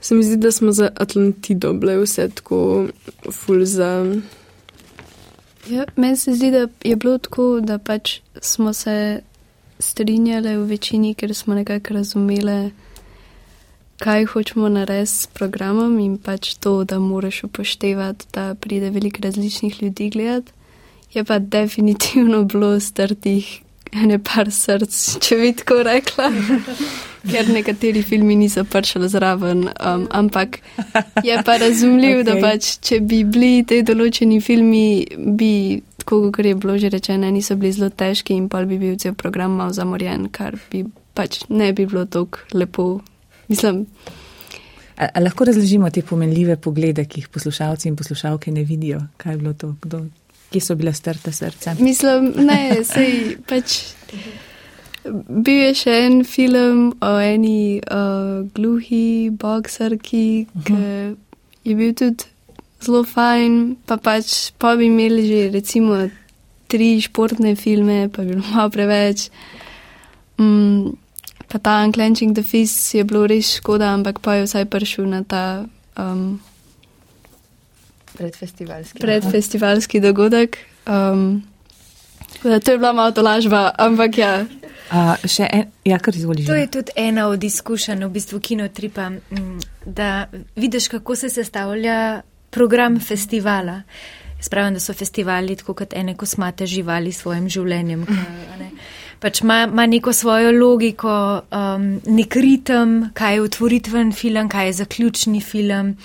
Se 0.01 0.15
mi 0.15 0.23
zdi, 0.23 0.37
da 0.37 0.51
smo 0.51 0.71
za 0.71 0.89
Atlantido 0.95 1.73
bile 1.73 1.97
vse 1.97 2.29
tako 2.29 2.87
full 3.31 3.65
za. 3.65 4.05
Ja, 5.69 5.85
meni 5.95 6.17
se 6.17 6.33
zdi, 6.33 6.51
da 6.51 6.67
je 6.83 6.95
bilo 6.95 7.17
tako, 7.17 7.59
da 7.61 7.77
pač 7.77 8.19
smo 8.41 8.73
se 8.73 9.21
strinjali 9.79 10.55
v 10.57 10.65
večini, 10.65 11.13
ker 11.13 11.33
smo 11.33 11.55
nekako 11.55 11.93
razumeli, 11.93 12.71
kaj 13.97 14.25
hočemo 14.25 14.69
narediti 14.69 15.11
s 15.11 15.27
programom 15.27 15.99
in 15.99 16.17
pač 16.17 16.53
to, 16.53 16.83
da 16.83 16.99
moraš 16.99 17.43
upoštevati, 17.43 18.25
da 18.33 18.55
pride 18.55 18.89
veliko 18.89 19.23
različnih 19.23 19.83
ljudi 19.83 20.09
gledati. 20.09 20.51
Je 21.13 21.23
pa 21.23 21.39
definitivno 21.39 22.43
bilo 22.43 22.79
strtih 22.79 23.64
ene 23.93 24.19
par 24.23 24.49
src, 24.51 24.95
če 25.23 25.37
bi 25.41 25.51
tako 25.59 25.81
rekla. 25.87 26.31
Ker 27.25 27.47
nekateri 27.49 28.03
filmi 28.05 28.35
niso 28.37 28.61
prišli 28.69 29.07
zraven, 29.09 29.63
um, 29.65 30.03
ampak 30.13 30.59
je 31.25 31.37
pa 31.45 31.55
razumljiv, 31.57 32.19
okay. 32.19 32.27
da 32.27 32.35
pač, 32.41 32.75
če 32.85 32.99
bi 33.01 33.23
bili 33.25 33.63
te 33.65 33.79
določeni 33.85 34.37
filmi, 34.45 35.05
bi, 35.37 35.79
tako 36.03 36.29
kot 36.35 36.45
je 36.45 36.53
bilo 36.53 36.75
že 36.77 36.91
rečeno, 36.93 37.31
niso 37.33 37.57
bili 37.57 37.73
zelo 37.73 37.89
težki 37.89 38.37
in 38.37 38.45
pa 38.49 38.61
bi 38.69 38.77
bil 38.77 38.99
cel 39.01 39.17
program 39.17 39.57
mal 39.57 39.73
zamorjen, 39.73 40.29
kar 40.29 40.59
bi 40.69 40.83
pač 41.17 41.41
ne 41.49 41.71
bi 41.73 41.87
bilo 41.89 42.05
tako 42.05 42.45
lepo. 42.53 42.85
Mislim, 43.49 43.87
A, 44.95 45.09
a 45.13 45.19
lahko 45.19 45.43
razložimo 45.43 45.89
te 45.91 46.01
pomenljive 46.01 46.55
poglede, 46.55 47.03
ki 47.05 47.19
jih 47.19 47.27
poslušalci 47.27 47.89
in 47.89 47.97
poslušalke 47.99 48.51
ne 48.51 48.63
vidijo? 48.63 49.01
Kaj 49.17 49.33
je 49.33 49.37
bilo 49.37 49.53
to? 49.53 49.73
Kdo? 49.81 50.05
Kje 50.55 50.61
so 50.63 50.75
bile 50.79 50.93
strte 50.95 51.33
srca? 51.35 51.73
Mislim, 51.83 52.29
ne, 52.47 52.79
sej 52.87 53.35
pač. 53.43 53.73
Bil 55.03 55.57
je 55.59 55.73
še 55.75 55.95
en 56.05 56.21
film 56.23 56.85
o 57.03 57.09
eni 57.19 57.81
uh, 57.83 58.47
gluhi 58.55 59.29
boksarki, 59.35 60.47
uh 60.47 60.61
-huh. 60.61 60.63
ki 60.63 61.69
je 61.69 61.75
bil 61.75 61.91
tudi 61.93 62.23
zelo 62.81 63.03
fajn, 63.03 63.75
pa 63.85 63.97
pač 63.97 64.55
pa 64.57 64.75
bi 64.79 64.87
imeli 64.87 65.27
že 65.27 65.51
recimo 65.51 66.07
tri 66.67 67.01
športne 67.01 67.55
filme, 67.55 68.07
pa 68.09 68.23
bi 68.23 68.31
bilo 68.33 68.47
malo 68.55 68.69
preveč. 68.69 69.29
Um, 70.39 70.97
pa 71.51 71.59
ta 71.59 71.83
Unclenching 71.83 72.33
the 72.33 72.43
Fist 72.43 72.95
je 72.95 73.03
bilo 73.03 73.27
res 73.27 73.57
škoda, 73.59 73.93
ampak 73.93 74.23
pa 74.23 74.39
je 74.39 74.47
vsaj 74.47 74.65
prišel 74.65 75.05
na 75.11 75.23
ta 75.23 75.65
um, 75.99 76.39
predfestivalski, 78.17 78.99
predfestivalski 78.99 79.99
dogodek. 79.99 80.57
Um, 80.87 81.43
to 82.41 82.71
je 82.71 82.77
bila 82.77 82.93
malo 82.93 83.11
tolažba, 83.11 83.71
ampak 83.77 84.17
ja. 84.17 84.33
Uh, 84.85 85.15
še 85.25 85.47
en, 85.49 85.69
ja, 85.85 85.97
kar 85.97 86.13
izvoliš. 86.13 86.45
To 86.45 86.57
je 86.57 86.67
tudi 86.69 86.93
ena 86.95 87.25
od 87.31 87.43
izkušenj 87.43 88.05
v 88.05 88.09
bistvu 88.13 88.39
kinotripa, 88.39 89.09
da 89.85 90.27
vidiš, 90.55 90.87
kako 90.93 91.15
se 91.15 91.29
sestavlja 91.29 92.21
program 92.53 92.99
festivala. 92.99 93.81
Spravim, 94.41 94.75
da 94.77 94.79
so 94.79 94.93
festivali 94.93 95.55
tako 95.55 95.73
kot 95.73 95.93
ene 95.97 96.13
kosmate 96.15 96.67
živali 96.69 97.11
s 97.11 97.23
svojim 97.23 97.49
življenjem. 97.49 98.05
Kaj, 98.05 98.69
pač 99.25 99.41
ima, 99.41 99.63
ima 99.63 99.85
neko 99.89 100.13
svojo 100.13 100.51
logiko, 100.53 101.41
um, 101.49 101.85
nek 102.13 102.35
ritem, 102.35 102.91
kaj 103.17 103.33
je 103.35 103.41
otvoritven 103.41 104.11
film, 104.13 104.49
kaj 104.49 104.67
je 104.67 104.73
zaključni 104.81 105.41
film, 105.41 105.95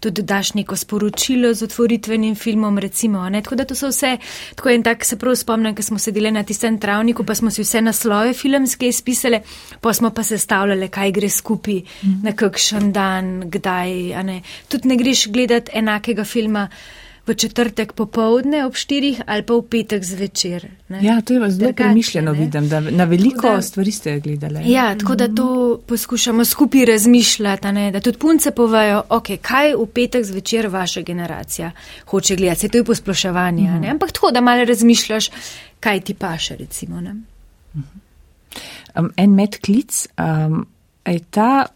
tudi 0.00 0.22
daš 0.24 0.54
neko 0.56 0.76
sporočilo 0.76 1.52
z 1.54 1.66
otvoritvenim 1.68 2.34
filmom, 2.34 2.78
recimo. 2.80 3.26
Ne? 3.28 3.42
Tako 3.44 3.58
da 3.60 3.66
to 3.68 3.76
so 3.76 3.90
vse, 3.92 4.14
tako 4.56 4.72
en 4.72 4.84
tak 4.86 5.04
se 5.04 5.18
prav 5.20 5.36
spomnim, 5.36 5.74
ko 5.76 5.84
smo 5.84 5.98
sedeli 6.00 6.32
na 6.32 6.42
tistem 6.42 6.78
travniku, 6.80 7.26
pa 7.28 7.36
smo 7.36 7.52
si 7.52 7.66
vse 7.66 7.82
naslove 7.84 8.32
filmske 8.32 8.88
izpisali, 8.88 9.42
pa 9.80 9.92
smo 9.92 10.10
pa 10.16 10.24
sestavljali, 10.24 10.88
kaj 10.88 11.12
gre 11.20 11.28
skupaj 11.28 11.82
mm. 11.82 12.16
na 12.24 12.32
kakšen 12.32 12.92
dan, 12.96 13.50
kdaj. 13.50 13.92
Ne? 14.24 14.40
Tudi 14.72 14.88
ne 14.88 14.96
greš 14.96 15.26
gledati 15.28 15.76
enakega 15.82 16.24
filma 16.24 16.68
v 17.26 17.34
četrtek 17.34 17.92
popovdne 17.92 18.64
ob 18.66 18.74
štirih 18.74 19.20
ali 19.26 19.42
pa 19.42 19.54
v 19.54 19.62
petek 19.62 20.04
zvečer. 20.04 20.66
Ne? 20.88 21.00
Ja, 21.02 21.20
to 21.20 21.34
je 21.34 21.50
zelo 21.50 21.72
premišljeno, 21.72 22.32
vidim, 22.32 22.68
da 22.68 22.80
na 22.80 23.04
veliko 23.04 23.48
da, 23.48 23.62
stvari 23.62 23.92
ste 23.92 24.20
gledali. 24.20 24.72
Ja, 24.72 24.98
tako 24.98 25.14
da 25.14 25.28
to 25.34 25.80
poskušamo 25.86 26.44
skupaj 26.44 26.84
razmišljati, 26.84 27.72
ne? 27.72 27.90
da 27.90 28.00
tudi 28.00 28.18
punce 28.18 28.50
povejo, 28.50 29.02
ok, 29.08 29.28
kaj 29.42 29.74
v 29.74 29.86
petek 29.94 30.24
zvečer 30.24 30.66
vaša 30.66 31.00
generacija 31.00 31.70
hoče 32.06 32.36
gledati. 32.36 32.60
Se 32.60 32.68
to 32.68 32.78
je 32.78 32.84
posploševanje, 32.84 33.62
mm 33.62 33.82
-hmm. 33.82 33.90
ampak 33.90 34.12
tako, 34.12 34.30
da 34.30 34.40
malo 34.40 34.64
razmišljaš, 34.64 35.30
kaj 35.80 36.00
ti 36.00 36.14
paše, 36.14 36.56
recimo. 36.56 37.00
Mm 37.00 37.24
-hmm. 37.74 39.00
um, 39.00 39.12
en 39.16 39.34
medklic. 39.34 40.08
Um, 40.18 40.66
je 41.06 41.20
ta 41.30 41.66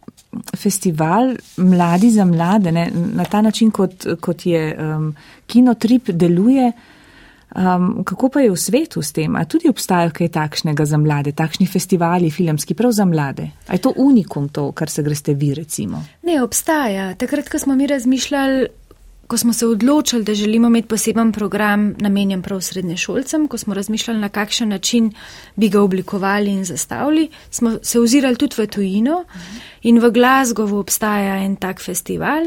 festival 0.57 1.35
Mladi 1.57 2.11
za 2.11 2.25
mlade, 2.25 2.73
ne, 2.73 2.90
na 2.94 3.25
ta 3.25 3.40
način, 3.42 3.70
kot, 3.70 4.07
kot 4.20 4.47
je 4.47 4.77
um, 4.79 5.14
kinotrip 5.47 6.11
deluje, 6.11 6.73
um, 7.57 8.05
kako 8.05 8.29
pa 8.29 8.40
je 8.40 8.51
v 8.51 8.57
svetu 8.57 9.03
s 9.03 9.12
tem? 9.12 9.37
A 9.37 9.44
tudi 9.44 9.68
obstajajo 9.68 10.11
kaj 10.14 10.29
takšnega 10.29 10.87
za 10.87 10.99
mlade, 10.99 11.33
takšni 11.33 11.66
festivali 11.66 12.31
filmski 12.31 12.75
prav 12.75 12.92
za 12.92 13.05
mlade? 13.05 13.51
A 13.68 13.73
je 13.79 13.83
to 13.83 13.92
unikum 13.97 14.49
to, 14.49 14.73
kar 14.73 14.90
se 14.90 15.03
greste 15.03 15.35
vi 15.35 15.55
recimo? 15.55 16.05
Ne, 16.23 16.42
obstaja. 16.42 17.14
Takrat, 17.14 17.49
ko 17.49 17.59
smo 17.59 17.75
mi 17.75 17.87
razmišljali, 17.87 18.66
ko 19.35 19.38
smo 19.38 19.53
se 19.53 19.66
odločili, 19.66 20.25
da 20.25 20.35
želimo 20.35 20.66
imeti 20.66 20.88
poseben 20.88 21.33
program 21.33 21.94
namenjen 21.99 22.42
prav 22.42 22.61
srednješolcem, 22.61 23.49
ko 23.49 23.59
smo 23.59 23.75
razmišljali, 23.75 24.20
na 24.20 24.29
kakšen 24.29 24.68
način 24.68 25.12
bi 25.57 25.68
ga 25.68 25.81
oblikovali 25.81 26.51
in 26.51 26.64
zastavili, 26.64 27.29
smo 27.51 27.73
se 27.83 28.01
ozirali 28.01 28.37
tudi 28.37 28.55
v 28.59 28.66
tujino. 28.66 29.25
In 29.83 29.99
v 29.99 30.11
Glasgowu 30.11 30.79
obstaja 30.79 31.42
en 31.44 31.57
tak 31.57 31.83
festival 31.83 32.47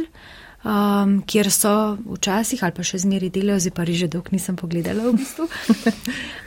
um, 0.64 1.22
kjer 1.26 1.52
so 1.52 1.98
včasih 2.06 2.64
ali 2.64 2.74
pa 2.76 2.84
še 2.84 3.02
zmeri 3.04 3.30
delajo, 3.34 3.60
zdaj 3.60 3.74
pa 3.76 3.86
že 3.86 4.08
dolgo 4.08 4.34
nisem 4.34 4.56
pogledala 4.56 5.10
v 5.10 5.18
bistvu. 5.18 5.48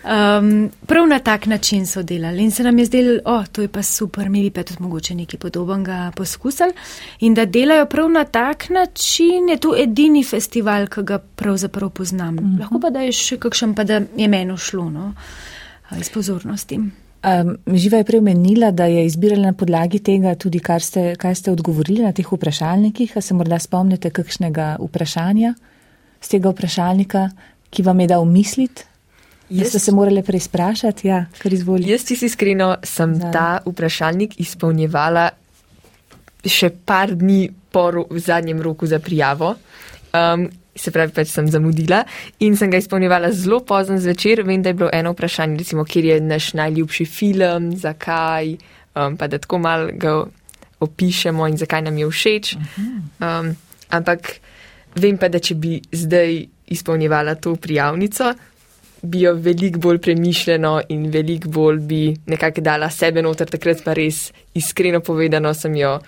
Um, 0.00 0.70
prav 0.88 1.04
na 1.04 1.18
tak 1.20 1.44
način 1.46 1.84
so 1.86 2.00
delali 2.02 2.40
in 2.42 2.50
se 2.50 2.62
nam 2.64 2.78
je 2.78 2.84
zdelo, 2.84 3.18
o, 3.24 3.34
oh, 3.34 3.46
to 3.46 3.62
je 3.62 3.68
pa 3.68 3.82
super, 3.82 4.30
mi 4.30 4.40
bi 4.40 4.50
pa 4.50 4.62
tudi 4.64 4.82
mogoče 4.82 5.14
nekaj 5.14 5.40
podobnega 5.40 6.12
poskusili. 6.16 6.72
In 7.20 7.34
da 7.34 7.44
delajo 7.44 7.84
prav 7.86 8.08
na 8.08 8.24
tak 8.24 8.70
način, 8.70 9.48
je 9.48 9.58
to 9.60 9.74
edini 9.76 10.24
festival, 10.24 10.86
ki 10.88 11.04
ga 11.04 11.18
pravzaprav 11.18 11.90
poznam. 11.90 12.34
Mm 12.34 12.38
-hmm. 12.38 12.60
Lahko 12.60 12.80
pa 12.80 12.90
da 12.90 13.00
je 13.00 13.12
še 13.12 13.36
kakšen, 13.36 13.74
pa 13.74 13.84
da 13.84 14.00
je 14.16 14.28
meni 14.28 14.56
šlo, 14.56 14.90
no, 14.90 15.12
iz 16.00 16.08
pozornosti. 16.08 16.80
Um, 17.20 17.56
Živa 17.76 18.00
je 18.00 18.04
prej 18.08 18.18
omenila, 18.18 18.70
da 18.72 18.86
je 18.88 19.04
izbirala 19.06 19.50
na 19.50 19.52
podlagi 19.52 19.98
tega 20.00 20.32
tudi, 20.34 20.60
kar 20.64 20.80
ste, 20.80 21.16
kaj 21.20 21.34
ste 21.34 21.52
odgovorili 21.52 22.00
na 22.00 22.14
teh 22.16 22.24
vprašalnikih. 22.24 23.16
A 23.16 23.20
se 23.20 23.34
morda 23.36 23.58
spomnite 23.60 24.10
kakšnega 24.10 24.76
vprašanja 24.80 25.54
z 26.20 26.32
tega 26.32 26.52
vprašalnika, 26.52 27.26
ki 27.70 27.84
vam 27.84 28.00
je 28.00 28.06
dal 28.08 28.24
misliti? 28.24 28.86
Jaz 29.50 29.68
ste 29.68 29.78
se 29.78 29.92
morali 29.92 30.22
preizprašati, 30.22 31.08
ja, 31.08 31.24
kar 31.42 31.52
izvolite. 31.52 31.90
Jaz 31.90 32.06
si 32.06 32.16
iskreno 32.24 32.76
sem 32.86 33.14
Zdaj. 33.14 33.32
ta 33.32 33.46
vprašalnik 33.66 34.38
izpolnjevala 34.40 35.30
še 36.46 36.70
par 36.86 37.12
dni 37.12 37.50
po 37.72 37.90
zadnjem 38.16 38.62
roku 38.62 38.86
za 38.86 38.98
prijavo. 38.98 39.56
Um, 40.14 40.48
se 40.76 40.90
pravi, 40.90 41.12
pač 41.12 41.32
sem 41.32 41.48
zamudila 41.50 42.04
in 42.40 42.56
sem 42.56 42.70
ga 42.70 42.78
izpolnjevala 42.80 43.32
zelo 43.32 43.60
pozno 43.66 43.98
zvečer. 43.98 44.44
Vem, 44.46 44.62
da 44.62 44.70
je 44.70 44.78
bilo 44.82 44.90
eno 44.92 45.12
vprašanje, 45.12 45.58
recimo, 45.58 45.84
kjer 45.84 46.04
je 46.04 46.20
naš 46.20 46.52
najljubši 46.58 47.06
film, 47.06 47.72
zakaj, 47.76 48.54
um, 48.94 49.16
pa 49.16 49.26
da 49.26 49.38
tako 49.38 49.58
mal 49.58 49.88
ga 49.92 50.20
opišemo 50.80 51.48
in 51.48 51.58
zakaj 51.60 51.82
nam 51.82 51.98
je 51.98 52.10
všeč. 52.10 52.54
Um, 53.20 53.56
ampak 53.90 54.40
vem 54.94 55.18
pa, 55.18 55.28
da 55.28 55.38
če 55.38 55.54
bi 55.54 55.80
zdaj 55.92 56.46
izpolnjevala 56.70 57.34
to 57.34 57.56
prijavnico, 57.56 58.32
bi 59.02 59.20
jo 59.24 59.34
veliko 59.34 59.80
bolj 59.80 59.98
premišljeno 59.98 60.80
in 60.88 61.06
veliko 61.10 61.48
bolj 61.48 61.78
bi 61.88 62.00
nekako 62.26 62.60
dala 62.60 62.90
sebe 62.90 63.22
noter, 63.22 63.48
takrat 63.48 63.84
pa 63.84 63.94
res 63.96 64.28
iskreno 64.54 65.00
povedano 65.00 65.54
sem 65.54 65.74
jo 65.76 65.98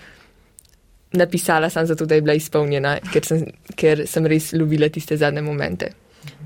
napisala 1.12 1.70
sem 1.70 1.86
zato, 1.86 2.06
da 2.06 2.14
je 2.14 2.24
bila 2.24 2.34
izpolnjena, 2.34 2.96
ker 3.12 3.26
sem, 3.26 3.44
ker 3.76 4.06
sem 4.06 4.26
res 4.26 4.52
ljubila 4.52 4.88
tiste 4.88 5.16
zadnje 5.16 5.42
momente. 5.42 5.92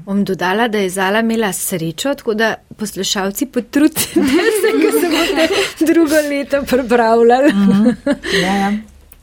Bom 0.07 0.25
dodala, 0.25 0.69
da 0.69 0.79
je 0.79 0.91
Zala 0.91 1.21
imela 1.21 1.53
srečo, 1.53 2.15
tako 2.15 2.35
da 2.35 2.55
poslušalci 2.77 3.47
potrudite 3.47 4.01
se, 4.61 4.73
ko 4.83 4.93
se 5.01 5.09
boste 5.11 5.49
drugo 5.93 6.21
leto 6.31 6.63
pripravljali. 6.63 7.53
Uh 7.53 7.59
mhm. 7.59 7.89
-huh. 8.05 8.15
ja, 8.43 8.57
ja. 8.57 8.73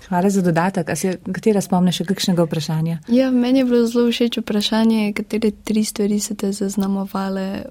Hvala 0.07 0.29
za 0.29 0.41
dodatek. 0.41 0.89
A 0.89 0.95
si 0.95 1.09
katera 1.33 1.61
spomne 1.61 1.91
še 1.91 2.05
kakšnega 2.05 2.43
vprašanja? 2.43 2.99
Ja, 3.07 3.31
meni 3.31 3.59
je 3.59 3.65
bilo 3.65 3.87
zelo 3.87 4.11
všeč 4.11 4.37
vprašanje, 4.37 5.13
katere 5.13 5.51
tri 5.63 5.83
stvari 5.83 6.19
ste 6.19 6.35
te 6.35 6.51
zaznamovale 6.51 7.65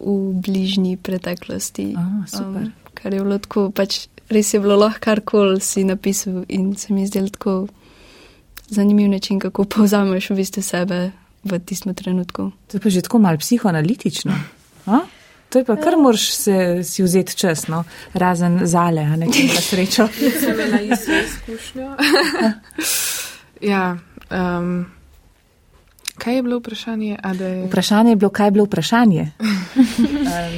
v 0.00 0.32
bližnji 0.46 0.96
preteklosti. 0.96 1.94
Oh, 1.98 2.26
super. 2.26 2.66
Um, 2.66 2.72
kar 2.94 3.14
je 3.14 3.20
bilo 3.20 3.38
tako 3.38 3.70
pač 3.70 4.06
res 4.30 4.54
je 4.54 4.60
bilo 4.60 4.76
lahko 4.76 5.00
karkoli 5.00 5.60
si 5.60 5.84
napisal 5.84 6.44
in 6.48 6.76
se 6.76 6.92
mi 6.92 7.06
zdel 7.06 7.28
tako 7.28 7.66
zanimiv 8.68 9.10
način, 9.10 9.38
kako 9.38 9.64
povzameš 9.76 10.30
v 10.30 10.36
bistvu 10.36 10.62
sebe 10.62 11.10
v 11.44 11.58
tistem 11.58 11.94
trenutku. 11.94 12.52
To 12.68 12.76
je 12.76 12.80
pa 12.80 12.88
že 12.88 13.02
tako 13.02 13.18
mal 13.18 13.36
psihoanalitično. 13.38 14.32
A? 14.86 15.00
To 15.48 15.58
je 15.58 15.64
pa 15.64 15.76
kar 15.76 15.94
moraš 15.96 16.30
se, 16.34 16.84
si 16.84 17.02
vzeti 17.02 17.36
čas, 17.36 17.68
no? 17.68 17.84
razen 18.14 18.60
zale, 18.66 19.00
a 19.00 19.16
ne 19.16 19.26
kaj 19.26 19.60
srečo. 19.62 20.08
Sem 20.40 20.50
imela 20.50 20.80
isto 20.80 21.12
izkušnjo. 21.12 21.94
ja. 23.72 23.96
Um, 24.30 24.86
kaj 26.18 26.36
je 26.36 26.42
bilo 26.42 26.58
vprašanje? 26.58 27.18
Je... 27.40 27.66
Vprašanje 27.66 28.10
je 28.10 28.16
bilo, 28.16 28.30
kaj 28.30 28.46
je 28.46 28.50
bilo 28.50 28.64
vprašanje. 28.64 29.30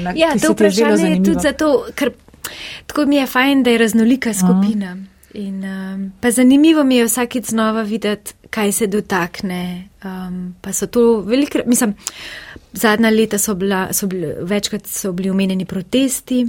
Na, 0.03 0.13
ja, 0.17 0.33
to 0.43 0.53
vprašanje 0.53 1.11
je 1.11 1.23
tudi 1.25 1.41
zato, 1.43 1.87
ker 1.95 2.11
Tako 2.87 3.07
mi 3.07 3.17
je 3.17 3.27
fajn, 3.27 3.63
da 3.63 3.71
je 3.71 3.79
raznolika 3.79 4.35
skupina. 4.35 4.95
Mm. 4.95 5.07
In, 5.35 5.65
um, 5.65 6.13
pa 6.21 6.31
zanimivo 6.31 6.85
mi 6.85 6.97
je 6.97 7.05
vsakeč 7.05 7.51
znova 7.51 7.83
videti, 7.83 8.33
kaj 8.51 8.73
se 8.73 8.87
dotakne. 8.87 9.89
Um, 10.05 10.55
pa 10.61 10.73
so 10.73 10.87
to 10.87 11.21
veliko, 11.21 11.59
mislim, 11.67 11.95
zadnja 12.73 13.11
leta 13.11 13.39
so, 13.39 13.55
bila, 13.55 13.93
so 13.93 14.07
bili, 14.07 14.33
večkrat 14.41 14.87
so 14.87 15.13
bili 15.13 15.31
omenjeni 15.31 15.65
protesti, 15.65 16.47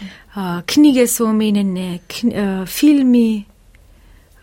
uh, 0.00 0.42
knjige 0.66 1.06
so 1.06 1.28
omenjene, 1.30 1.98
kn, 2.08 2.28
uh, 2.28 2.66
filmi, 2.66 3.44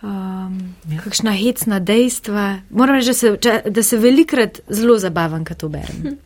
um, 0.02 0.76
ja. 0.89 1.02
kakšna 1.04 1.32
hecna 1.32 1.80
dejstva. 1.80 2.60
Moram 2.69 2.96
reči, 2.96 3.08
da 3.08 3.13
se, 3.13 3.38
da 3.69 3.84
se 3.84 3.98
velikrat 3.98 4.60
zelo 4.69 4.98
zabavam, 4.98 5.43
kad 5.46 5.58
to 5.58 5.69
berem. 5.69 6.17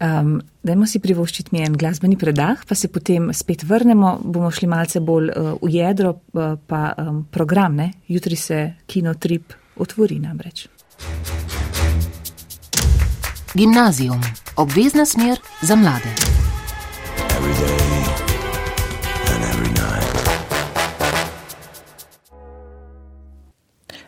Um, 0.00 0.42
dajmo 0.66 0.86
si 0.90 1.00
privoščiti 1.02 1.54
mi 1.54 1.62
en 1.64 1.76
glasbeni 1.78 2.18
predah, 2.18 2.64
pa 2.66 2.74
se 2.74 2.90
potem 2.92 3.30
spet 3.34 3.64
vrnemo, 3.66 4.16
bomo 4.24 4.50
šli 4.50 4.68
malce 4.70 5.00
bolj 5.00 5.30
uh, 5.30 5.52
v 5.62 5.72
jedro, 5.78 6.16
uh, 6.34 6.56
pa 6.66 6.90
um, 6.98 7.22
program, 7.30 7.78
ne? 7.78 7.92
jutri 8.08 8.36
se 8.36 8.62
kinotrip 8.86 9.54
otvori 9.76 10.18
namreč. 10.22 10.66
Gimnazijum, 13.56 14.20
obvezna 14.56 15.06
smer 15.06 15.40
za 15.62 15.76
mlade. 15.76 16.12
every 17.46 17.75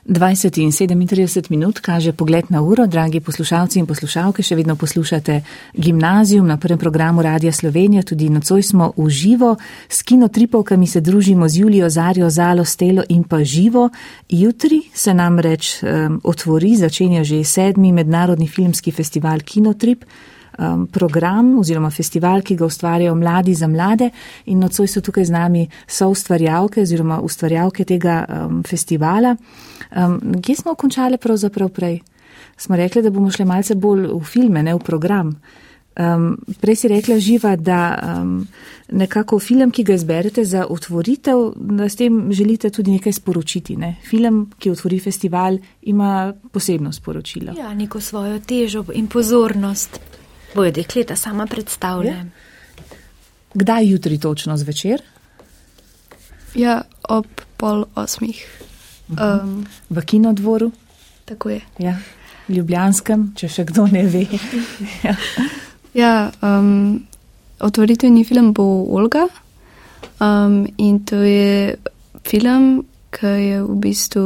20 0.08 0.58
in 0.62 0.72
37 0.72 1.50
minut 1.50 1.80
kaže 1.80 2.12
pogled 2.12 2.44
na 2.48 2.62
uro, 2.62 2.86
dragi 2.86 3.20
poslušalci 3.20 3.78
in 3.78 3.86
poslušalke, 3.86 4.42
še 4.42 4.56
vedno 4.56 4.72
poslušate 4.76 5.42
gimnazijum 5.76 6.46
na 6.48 6.56
prvem 6.56 6.78
programu 6.80 7.22
Radia 7.22 7.52
Slovenija, 7.52 8.02
tudi 8.02 8.30
nocoj 8.32 8.62
smo 8.62 8.92
v 8.96 9.08
živo, 9.10 9.56
s 9.88 10.02
kinotripovkami 10.02 10.86
se 10.86 11.00
družimo 11.00 11.48
z 11.48 11.60
Julijo 11.60 11.90
Zarjo, 11.90 12.30
Zalo, 12.30 12.64
Stelo 12.64 13.04
in 13.08 13.24
pa 13.24 13.44
živo. 13.44 13.90
Jutri 14.28 14.80
se 14.94 15.14
namreč 15.14 15.82
um, 15.82 16.20
otvori, 16.24 16.76
začenja 16.76 17.24
že 17.24 17.44
sedmi 17.44 17.92
mednarodni 17.92 18.48
filmski 18.48 18.92
festival 18.92 19.44
Kinotrip 19.44 20.04
um, 20.58 20.86
program 20.86 21.58
oziroma 21.58 21.90
festival, 21.90 22.42
ki 22.42 22.56
ga 22.56 22.66
ustvarjajo 22.66 23.14
mladi 23.14 23.54
za 23.54 23.68
mlade 23.68 24.10
in 24.46 24.58
nocoj 24.58 24.88
so 24.88 25.00
tukaj 25.00 25.24
z 25.24 25.30
nami 25.30 25.68
so 25.86 26.08
ustvarjalke 26.08 26.82
oziroma 26.82 27.20
ustvarjalke 27.20 27.84
tega 27.84 28.24
um, 28.28 28.62
festivala. 28.62 29.36
Um, 29.96 30.20
kje 30.42 30.56
smo 30.56 30.74
končali 30.74 31.18
pravzaprav 31.18 31.68
prej? 31.68 32.00
Smo 32.56 32.76
rekli, 32.76 33.02
da 33.02 33.10
bomo 33.10 33.30
šli 33.30 33.44
malce 33.44 33.74
bolj 33.74 34.08
v 34.12 34.24
filme, 34.24 34.62
ne 34.62 34.74
v 34.74 34.82
program. 34.82 35.36
Um, 35.98 36.36
prej 36.60 36.76
si 36.76 36.88
rekla 36.88 37.18
živa, 37.18 37.56
da 37.56 37.98
um, 38.22 38.46
nekako 38.94 39.38
film, 39.38 39.70
ki 39.70 39.82
ga 39.84 39.94
izberete 39.98 40.44
za 40.44 40.66
otvoritev, 40.70 41.52
da 41.56 41.88
s 41.88 41.96
tem 41.96 42.32
želite 42.32 42.70
tudi 42.70 42.90
nekaj 42.90 43.12
sporočiti. 43.12 43.76
Ne? 43.76 43.96
Film, 44.06 44.44
ki 44.58 44.70
otvori 44.70 45.00
festival, 45.00 45.58
ima 45.82 46.34
posebno 46.52 46.92
sporočilo. 46.92 47.54
Ja, 47.58 47.74
neko 47.74 48.00
svojo 48.00 48.38
težo 48.38 48.84
in 48.94 49.06
pozornost. 49.06 50.00
Bojo 50.54 50.70
dekleta 50.72 51.16
sama 51.16 51.46
predstavlja. 51.46 52.12
Ja. 52.12 52.24
Kdaj 53.54 53.90
jutri 53.90 54.18
točno 54.18 54.56
zvečer? 54.56 55.02
Ja, 56.54 56.82
ob 57.08 57.26
pol 57.56 57.84
osmih. 57.94 58.44
Um, 59.08 59.66
V 59.90 60.04
kinodvoru, 60.04 60.70
tako 61.24 61.50
je. 61.50 61.60
ja, 61.78 61.96
Ljubljanskem, 62.48 63.32
če 63.36 63.48
še 63.48 63.64
kdo 63.68 63.86
ne 63.88 64.04
ve. 64.08 64.26
ja. 65.06 65.14
Ja, 65.96 66.12
um, 66.44 67.06
otvoritveni 67.60 68.24
film 68.24 68.52
bo 68.52 68.84
Olga. 68.94 69.26
Um, 70.20 70.66
in 70.76 71.00
to 71.04 71.16
je 71.24 71.76
film, 72.28 72.84
ki 73.10 73.26
je 73.26 73.62
v 73.64 73.76
bistvu. 73.80 74.24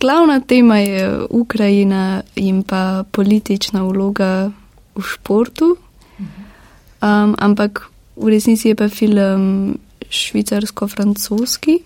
Glavna 0.00 0.40
tema 0.40 0.78
je 0.78 1.26
Ukrajina 1.30 2.22
in 2.34 2.62
pa 2.62 3.04
politična 3.10 3.82
vloga 3.82 4.50
v 4.94 5.02
športu. 5.02 5.76
Um, 7.04 7.34
ampak 7.38 7.90
v 8.16 8.28
resnici 8.28 8.68
je 8.68 8.74
pa 8.74 8.88
film 8.88 9.78
švicarsko-francoski. 10.10 11.82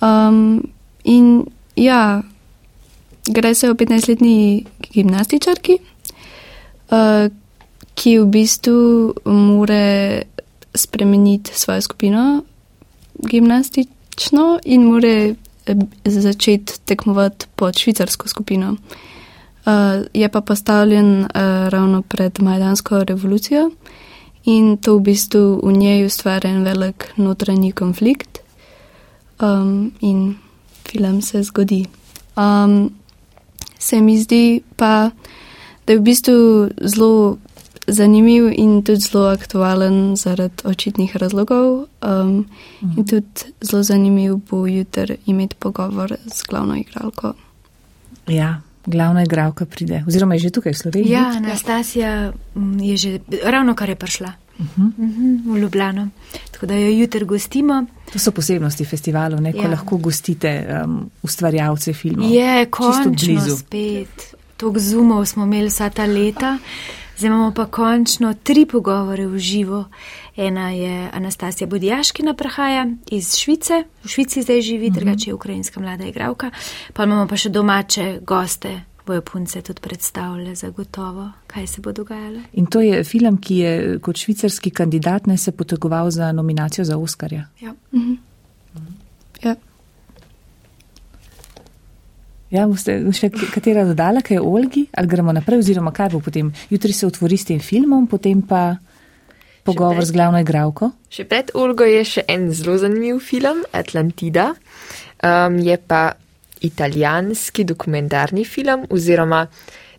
Um, 0.00 0.66
in 1.04 1.46
ja, 1.76 2.22
gre 3.26 3.54
se 3.54 3.70
o 3.70 3.74
15-letni 3.74 4.64
gimnastičarki, 4.92 5.78
uh, 6.90 7.28
ki 7.94 8.18
v 8.18 8.26
bistvu 8.26 8.78
more 9.28 10.22
spremeniti 10.74 11.52
svojo 11.54 11.80
skupino 11.80 12.42
gimnastično 13.28 14.58
in 14.64 14.84
more 14.84 15.34
začeti 16.04 16.80
tekmovati 16.84 17.46
pod 17.56 17.78
švicarsko 17.78 18.28
skupino. 18.28 18.76
Uh, 19.66 20.04
je 20.14 20.28
pa 20.28 20.40
postavljen 20.40 21.20
uh, 21.20 21.28
ravno 21.68 22.02
pred 22.02 22.42
Majdansko 22.42 23.04
revolucijo 23.04 23.70
in 24.44 24.76
to 24.76 24.96
v 24.96 25.00
bistvu 25.00 25.60
v 25.62 25.72
njej 25.72 26.06
ustvarja 26.06 26.50
en 26.50 26.64
velik 26.64 27.12
notranji 27.16 27.72
konflikt 27.72 28.38
um, 29.42 29.92
in 30.00 30.34
film 30.88 31.22
se 31.22 31.42
zgodi. 31.42 31.86
Um, 32.36 32.90
se 33.78 34.00
mi 34.00 34.18
zdi 34.18 34.60
pa, 34.76 35.10
da 35.86 35.92
je 35.92 35.98
v 35.98 36.02
bistvu 36.02 36.68
zelo 36.80 37.38
zanimiv 37.86 38.52
in 38.52 38.82
tudi 38.82 39.00
zelo 39.00 39.24
aktualen 39.26 40.16
zaradi 40.16 40.54
očitnih 40.64 41.16
razlogov. 41.16 41.86
Um, 42.02 42.46
in 42.96 43.04
tudi 43.04 43.26
zelo 43.60 43.82
zanimiv 43.82 44.36
bo 44.50 44.66
jutri 44.66 45.16
imeti 45.26 45.56
pogovor 45.58 46.14
z 46.26 46.42
glavno 46.48 46.76
igralko. 46.76 47.32
ja, 48.26 48.60
glavna 48.86 49.22
igralka 49.22 49.64
pride, 49.66 50.04
oziroma 50.08 50.34
je 50.34 50.38
že 50.38 50.50
tukaj 50.50 50.72
v 50.72 50.76
Sloveniji. 50.76 51.12
Ja, 51.12 51.32
Anastasija 51.36 52.32
mm, 52.54 52.78
je 52.80 52.96
že 52.96 53.18
ravno 53.44 53.74
kar 53.74 53.88
je 53.88 53.94
prišla 53.96 54.32
uh 54.58 54.66
-huh. 54.68 54.90
v 55.46 55.58
Ljubljano. 55.58 56.08
Tako 56.50 56.66
da 56.66 56.74
jo 56.74 56.88
jutri 56.90 57.24
gostimo. 57.24 57.86
To 58.12 58.18
so 58.18 58.30
posebnosti 58.30 58.84
festivalov, 58.84 59.40
ne, 59.40 59.52
ko 59.52 59.58
Ja. 59.58 59.68
lahko 59.70 59.96
gostite 59.96 60.66
um, 60.84 61.10
ustvarjalce 61.22 61.92
filmov. 61.92 62.30
Je 62.30 62.64
Čisto 62.64 62.70
končno 62.76 63.12
blizu. 63.12 63.56
spet. 63.56 64.34
Tok 64.56 64.78
zumov 64.78 65.24
smo 65.26 65.44
imeli 65.44 65.68
vsa 65.68 65.90
ta 65.90 66.04
leta, 66.06 66.58
zdaj 67.22 67.28
imamo 67.28 67.52
pa 67.52 67.66
končno 67.66 68.34
tri 68.34 68.66
pogovore 68.66 69.26
v 69.26 69.38
živo. 69.38 69.84
Ena 70.36 70.70
je 70.70 71.10
Anastasija 71.12 71.68
Bodjaškina, 71.68 72.34
prihaja 72.34 72.86
iz 73.08 73.36
Švice, 73.36 73.72
v 74.04 74.08
Švici 74.08 74.42
zdaj 74.42 74.60
živi, 74.60 74.86
Mhm. 74.86 74.94
drugače 74.94 75.30
je 75.30 75.34
ukrajinska 75.34 75.80
mlada 75.80 76.04
igralka. 76.04 76.50
Pa 76.92 77.04
imamo 77.04 77.26
pa 77.26 77.36
še 77.36 77.48
domače 77.48 78.18
goste, 78.22 78.72
bojo 79.06 79.20
punce 79.22 79.62
tudi 79.62 79.80
predstavljale 79.80 80.54
zagotovo, 80.54 81.30
kaj 81.46 81.66
se 81.66 81.80
bo 81.80 81.92
dogajalo. 81.92 82.40
In 82.52 82.66
to 82.66 82.80
je 82.80 83.04
film, 83.04 83.36
ki 83.36 83.56
je 83.56 83.72
kot 83.98 84.16
švicarski 84.16 84.70
kandidat 84.70 85.26
ne 85.26 85.36
se 85.36 85.52
potegoval 85.52 86.10
za 86.10 86.32
nominacijo 86.32 86.84
za 86.84 86.98
Oskarja. 86.98 87.46
Ja. 87.60 87.74
Ja. 87.92 88.00
Ja, 92.52 92.66
boste 92.68 92.98
še 93.16 93.30
katera 93.32 93.86
dodala, 93.88 94.20
kaj 94.20 94.36
je 94.36 94.44
Olgi, 94.44 94.82
ali 94.92 95.08
gremo 95.08 95.32
naprej, 95.32 95.62
oziroma 95.62 95.88
kaj 95.96 96.10
bo 96.12 96.18
potem? 96.20 96.50
Jutri 96.68 96.92
se 96.92 97.06
otvori 97.08 97.38
s 97.40 97.48
tem 97.48 97.62
filmom, 97.64 98.04
potem 98.10 98.42
pa 98.44 98.74
pogovor 99.64 100.02
prej? 100.02 100.10
z 100.10 100.16
glavno 100.18 100.42
igralko. 100.42 100.90
Še 101.08 101.24
pred 101.30 101.54
Olgo 101.56 101.86
je 101.88 102.02
še 102.04 102.26
en 102.28 102.50
zelo 102.52 102.76
zanimiv 102.82 103.22
film, 103.24 103.62
Atlantida. 103.72 104.50
Um, 105.24 105.56
je 105.64 105.78
pa 105.80 106.10
italijanski 106.60 107.64
dokumentarni 107.64 108.44
film, 108.44 108.84
oziroma 108.92 109.46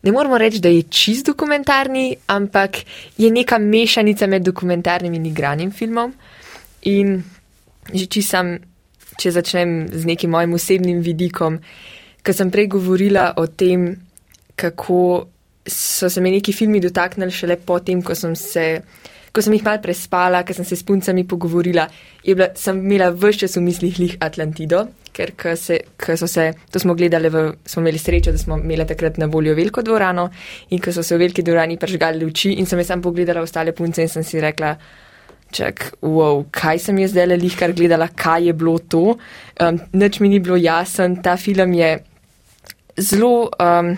ne 0.03 0.13
moramo 0.13 0.37
reči, 0.37 0.61
da 0.61 0.69
je 0.69 0.83
čist 0.93 1.31
dokumentarni, 1.31 2.11
ampak 2.27 2.83
je 3.17 3.31
neka 3.33 3.57
mešanica 3.57 4.29
med 4.29 4.45
dokumentarnim 4.45 5.15
in 5.17 5.25
igranim 5.31 5.73
filmom. 5.73 6.13
In 6.91 7.17
že 7.89 8.05
čisam, 8.13 8.53
če 9.17 9.33
začnem 9.33 9.87
z 9.89 10.05
nekim 10.05 10.31
mojim 10.37 10.53
osebnim 10.53 11.01
vidikom, 11.01 11.57
ker 12.23 12.35
sem 12.35 12.51
prej 12.51 12.69
govorila 12.71 13.33
o 13.37 13.47
tem, 13.47 13.91
kako 14.55 15.27
so 15.67 16.09
se 16.09 16.21
me 16.21 16.31
neki 16.31 16.53
filmi 16.53 16.79
dotaknili 16.79 17.31
šele 17.31 17.57
potem, 17.65 18.01
ko 18.03 18.15
sem 18.15 18.35
se. 18.35 18.67
Ko 19.33 19.41
sem 19.41 19.55
jih 19.55 19.63
mal 19.65 19.79
prespala, 19.81 20.43
ker 20.45 20.53
sem 20.53 20.65
se 20.65 20.77
s 20.77 20.85
puncami 20.85 21.23
pogovorila, 21.25 21.87
bila, 22.21 22.51
sem 22.53 22.77
imela 22.77 23.07
vse 23.09 23.39
čas 23.41 23.57
v 23.57 23.63
mislih 23.65 23.95
lih 23.97 24.11
Atlantido, 24.21 24.83
ker 25.09 25.31
ko 25.33 25.55
se, 25.57 25.79
ko 25.97 26.13
so 26.21 26.27
se, 26.29 26.51
to 26.69 26.77
smo 26.77 26.93
gledali, 26.93 27.31
v, 27.33 27.41
smo 27.65 27.81
imeli 27.81 27.97
srečo, 27.97 28.29
da 28.29 28.37
smo 28.37 28.59
imeli 28.61 28.85
takrat 28.85 29.17
na 29.17 29.25
voljo 29.25 29.55
veliko 29.57 29.81
dvorano 29.81 30.27
in 30.69 30.81
ko 30.81 30.93
so 30.93 31.01
se 31.01 31.17
v 31.17 31.23
veliki 31.23 31.41
dvorani 31.41 31.79
pržgali 31.81 32.21
luči 32.21 32.53
in 32.61 32.69
sem 32.69 32.77
jaz 32.77 32.93
sam 32.93 33.01
pogledala 33.01 33.41
ostale 33.41 33.73
punce 33.73 34.05
in 34.05 34.13
sem 34.13 34.21
si 34.21 34.37
rekla, 34.37 34.75
čak, 35.49 35.95
wow, 36.05 36.45
kaj 36.53 36.85
sem 36.85 37.01
jaz 37.01 37.17
zdaj 37.17 37.33
lih 37.33 37.57
kar 37.57 37.73
gledala, 37.73 38.11
kaj 38.13 38.51
je 38.51 38.53
bilo 38.53 38.77
to. 38.77 39.17
Um, 39.57 39.81
nič 39.97 40.21
mi 40.21 40.29
ni 40.29 40.45
bilo 40.45 40.61
jasen, 40.61 41.23
ta 41.25 41.37
film 41.41 41.73
je 41.73 41.95
zelo, 42.97 43.49
um, 43.59 43.97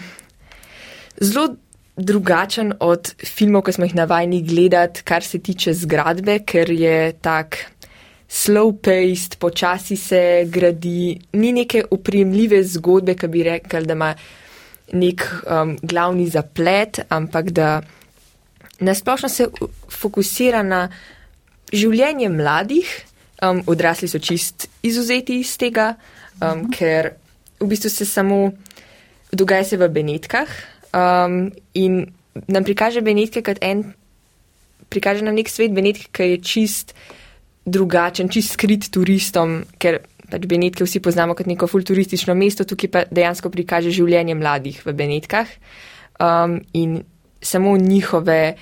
zelo 1.20 1.56
drugačen 1.98 2.74
od 2.80 3.14
filmov, 3.24 3.66
ki 3.66 3.76
smo 3.78 3.88
jih 3.88 3.96
navajeni 3.96 4.42
gledati, 4.44 5.04
kar 5.04 5.24
se 5.24 5.40
tiče 5.40 5.74
zgradbe, 5.74 6.40
ker 6.48 6.72
je 6.72 7.14
tak 7.22 7.58
slow-paced, 8.30 9.38
počasi 9.40 9.96
se 9.98 10.22
gradi, 10.52 11.20
ni 11.34 11.52
neke 11.54 11.86
upremljive 11.92 12.64
zgodbe, 12.64 13.16
ki 13.16 13.28
bi 13.32 13.44
rekel, 13.48 13.86
da 13.86 13.94
ima 13.94 14.14
nek 14.94 15.24
um, 15.48 15.78
glavni 15.82 16.28
zaplet, 16.30 17.00
ampak 17.10 17.50
da 17.56 17.82
nasplošno 18.80 19.30
se 19.30 19.48
fokusira 19.90 20.64
na 20.64 20.88
življenje 21.74 22.30
mladih, 22.30 22.90
um, 23.42 23.64
odrasli 23.68 24.10
so 24.12 24.20
čist 24.20 24.68
izuzeti 24.84 25.40
iz 25.40 25.56
tega, 25.58 25.94
um, 26.42 26.68
ker 26.72 27.14
v 27.60 27.70
bistvu 27.72 27.90
se 27.90 28.06
samo 28.06 28.52
dogaja 29.36 29.64
se 29.64 29.78
v 29.78 29.90
Benetkah 29.92 30.50
um, 30.96 31.52
in 31.74 32.06
nam 32.48 32.64
prikaže 32.64 33.02
Benetke 33.02 33.44
kot 33.46 33.62
en, 33.64 33.84
prikaže 34.90 35.26
nam 35.26 35.36
nek 35.38 35.50
svet 35.50 35.74
Benetke, 35.76 36.12
ki 36.12 36.36
je 36.36 36.42
čist 36.44 36.96
drugačen, 37.66 38.30
čist 38.30 38.56
skrit 38.58 38.90
turistom, 38.94 39.64
ker 39.82 40.04
pač 40.30 40.46
Benetke 40.50 40.86
vsi 40.86 41.02
poznamo 41.04 41.36
kot 41.38 41.50
neko 41.50 41.68
futuristično 41.70 42.36
mesto, 42.38 42.66
tukaj 42.68 42.92
pa 42.92 43.04
dejansko 43.10 43.52
prikaže 43.54 43.94
življenje 43.94 44.38
mladih 44.38 44.82
v 44.86 44.94
Benetkah 44.98 45.50
um, 46.20 46.60
in 46.74 47.02
samo 47.42 47.76
njihove, 47.78 48.56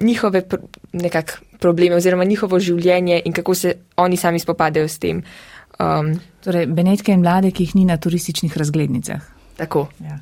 njihove 0.00 0.44
pr 0.48 0.66
nekak 0.92 1.40
probleme 1.62 1.96
oziroma 1.96 2.26
njihovo 2.28 2.58
življenje 2.60 3.22
in 3.24 3.32
kako 3.32 3.54
se 3.54 3.74
oni 3.96 4.16
sami 4.16 4.38
spopadajo 4.42 4.88
s 4.88 4.98
tem. 4.98 5.22
Um, 5.80 6.12
Torej, 6.44 6.66
Benetke 6.66 7.14
in 7.14 7.22
mlade, 7.22 7.52
ki 7.54 7.64
jih 7.64 7.76
ni 7.78 7.86
na 7.88 7.96
turističnih 7.96 8.56
razglednicah. 8.58 9.41
Tako. 9.62 9.86
Ja. 10.00 10.18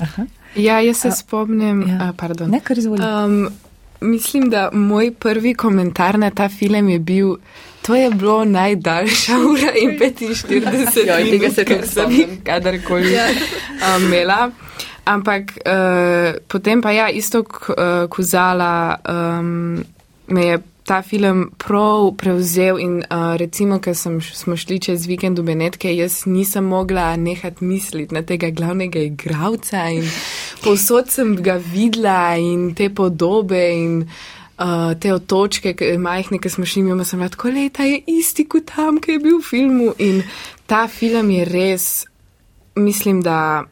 Aha. 0.00 0.26
Ja, 0.54 0.80
jaz 0.80 1.00
se 1.00 1.08
A- 1.08 1.16
spomnim, 1.16 1.82
ja. 1.88 1.98
a, 2.00 2.12
pardon. 2.16 2.50
Ne, 2.50 2.60
kar 2.60 2.78
izvoli. 2.78 3.02
Um, 3.04 3.48
mislim, 4.00 4.50
da 4.50 4.68
moj 4.72 5.12
prvi 5.14 5.54
komentar 5.54 6.18
na 6.18 6.30
ta 6.30 6.48
film 6.48 6.88
je 6.88 6.98
bil, 6.98 7.36
to 7.82 7.94
je 7.94 8.10
bilo 8.10 8.44
najdaljša 8.44 9.38
ura 9.52 9.72
in 9.82 9.90
45 9.98 10.50
Joj, 11.08 11.24
tega 11.24 11.24
minut, 11.24 11.54
se 11.54 11.64
kar 11.64 11.86
sem 11.86 12.40
kadarkoli 12.44 13.14
um, 13.16 14.04
imela. 14.04 14.50
Ampak 15.04 15.42
uh, 15.66 16.36
potem 16.48 16.82
pa 16.82 16.90
ja, 16.92 17.08
isto 17.08 17.40
uh, 17.40 18.08
kozala 18.10 18.96
um, 19.08 19.84
me 20.28 20.46
je 20.46 20.58
ta 20.90 21.02
film 21.02 21.52
prav 21.58 22.16
prevzel 22.18 22.78
in 22.82 22.96
uh, 22.98 23.36
recimo, 23.38 23.78
ker 23.78 23.94
smo 23.94 24.56
šli 24.56 24.80
čez 24.82 25.06
vikend 25.06 25.38
v 25.38 25.44
Benetke, 25.46 25.92
jaz 25.94 26.24
nisem 26.26 26.66
mogla 26.66 27.12
nehati 27.16 27.64
misliti 27.64 28.14
na 28.14 28.24
tega 28.26 28.50
glavnega 28.50 28.98
igralca 29.06 29.84
in 29.94 30.08
povsod 30.64 31.12
sem 31.14 31.36
ga 31.38 31.60
videla 31.62 32.34
in 32.42 32.72
te 32.74 32.88
podobe 32.90 33.60
in 33.70 33.94
uh, 34.02 34.90
te 34.98 35.14
otočke, 35.14 35.76
ke- 35.78 35.92
majhne, 35.98 36.42
ki 36.42 36.50
smo 36.50 36.66
šli 36.66 36.82
mimo, 36.88 37.06
sem 37.06 37.22
bila 37.22 37.30
tako 37.30 37.54
leta, 37.54 37.86
je 37.86 38.02
isti 38.18 38.48
kot 38.50 38.66
tam, 38.74 38.98
ki 38.98 39.14
je 39.14 39.22
bil 39.28 39.38
v 39.38 39.46
filmu 39.46 39.92
in 40.02 40.24
ta 40.66 40.88
film 40.90 41.30
je 41.30 41.46
res, 41.46 41.86
mislim, 42.74 43.22
da 43.22 43.62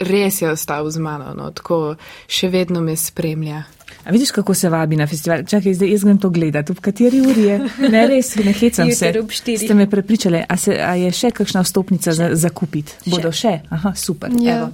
res 0.00 0.42
je 0.42 0.54
ostal 0.54 0.86
z 0.90 1.02
mano, 1.02 1.34
no, 1.34 1.50
tako 1.50 1.96
še 2.30 2.54
vedno 2.54 2.78
me 2.78 2.94
spremlja. 2.96 3.64
A 4.10 4.12
vidiš, 4.12 4.30
kako 4.30 4.54
se 4.54 4.68
vabi 4.68 4.96
na 4.96 5.06
festival? 5.06 5.44
Čakaj, 5.46 5.74
zdaj 5.74 5.90
jaz 5.90 6.04
grem 6.04 6.18
to 6.18 6.30
gledati. 6.30 6.72
V 6.72 6.80
kateri 6.80 7.20
uri 7.20 7.42
je? 7.42 7.58
Ne, 7.94 8.06
res, 8.10 8.34
ne 8.36 8.52
hecam 8.52 8.90
se. 8.90 9.12
Ste 9.56 9.74
me 9.74 9.90
prepričali, 9.90 10.42
a, 10.48 10.56
se, 10.56 10.74
a 10.82 10.96
je 10.98 11.12
še 11.14 11.30
kakšna 11.30 11.62
vstopnica 11.62 12.12
za, 12.12 12.32
za 12.34 12.50
kupiti? 12.50 12.96
Bodo 13.06 13.30
še? 13.30 13.60
Aha, 13.70 13.94
super. 13.94 14.34
Ja. 14.34 14.56
Evo. 14.56 14.72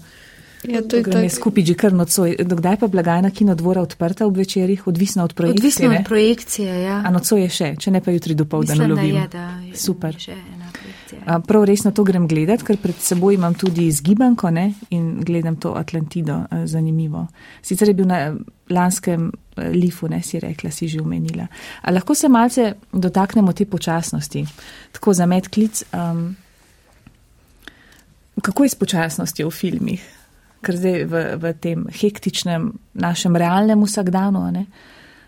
Ja, 0.65 0.81
to 0.83 0.97
je 0.97 1.03
Gremo 1.03 1.29
skupaj 1.29 1.65
že 1.69 1.75
kar 1.77 1.93
nocoj. 1.93 2.37
Dokdaj 2.41 2.81
pa 2.81 2.89
blagajna 2.89 3.31
kinodvora 3.31 3.85
odprta 3.85 4.27
ob 4.27 4.37
večerjih, 4.37 4.87
odvisno 4.87 5.25
od 5.25 5.35
projekcije? 5.35 5.61
Odvisno 5.61 5.89
ne? 5.89 5.99
od 5.99 6.05
projekcije, 6.09 6.81
ja. 6.83 7.03
A 7.05 7.11
nocoj 7.13 7.43
je 7.43 7.49
še, 7.49 7.69
če 7.77 7.91
ne 7.91 8.01
pa 8.01 8.11
jutri 8.11 8.35
do 8.35 8.49
povdan 8.49 8.79
Mislim, 8.79 8.89
da 8.89 9.03
lovim. 9.03 9.17
je, 9.17 9.29
da 9.29 9.47
je 9.69 9.77
Super. 9.77 10.17
še 10.19 10.33
ena 10.33 10.41
projekcija. 10.41 10.56
A, 10.56 10.56
Prav 11.27 11.65
resno 11.67 11.91
to 11.91 12.05
grem 12.07 12.29
gledat, 12.31 12.63
ker 12.63 12.77
pred 12.79 12.95
seboj 13.03 13.35
imam 13.35 13.55
tudi 13.59 13.89
zgibanko 13.91 14.51
ne? 14.55 14.69
in 14.95 15.25
gledam 15.27 15.57
to 15.59 15.73
Atlantido, 15.75 16.45
zanimivo. 16.71 17.25
Sicer 17.63 17.91
je 17.91 17.95
bil 17.99 18.07
na 18.07 18.21
lanskem 18.71 19.33
lifu, 19.75 20.07
ne 20.07 20.21
si 20.23 20.39
rekla, 20.39 20.71
si 20.71 20.87
že 20.89 21.01
omenila. 21.03 21.49
A 21.83 21.91
lahko 21.91 22.15
se 22.15 22.31
malce 22.31 22.75
dotaknemo 22.93 23.53
te 23.53 23.67
počasnosti. 23.67 24.45
Tako 24.93 25.15
za 25.19 25.27
medklic. 25.27 25.83
Um, 25.91 26.37
kako 28.43 28.65
je 28.65 28.71
s 28.71 28.79
počasnostjo 28.79 29.51
v 29.51 29.55
filmih? 29.55 30.09
Ker 30.63 30.79
zdaj 30.79 31.05
v, 31.11 31.29
v 31.43 31.55
tem 31.59 31.87
hektičnem 31.91 32.71
našem 32.95 33.35
realnem 33.37 33.83
vsakdanu, 33.83 34.47
ne? 34.55 34.67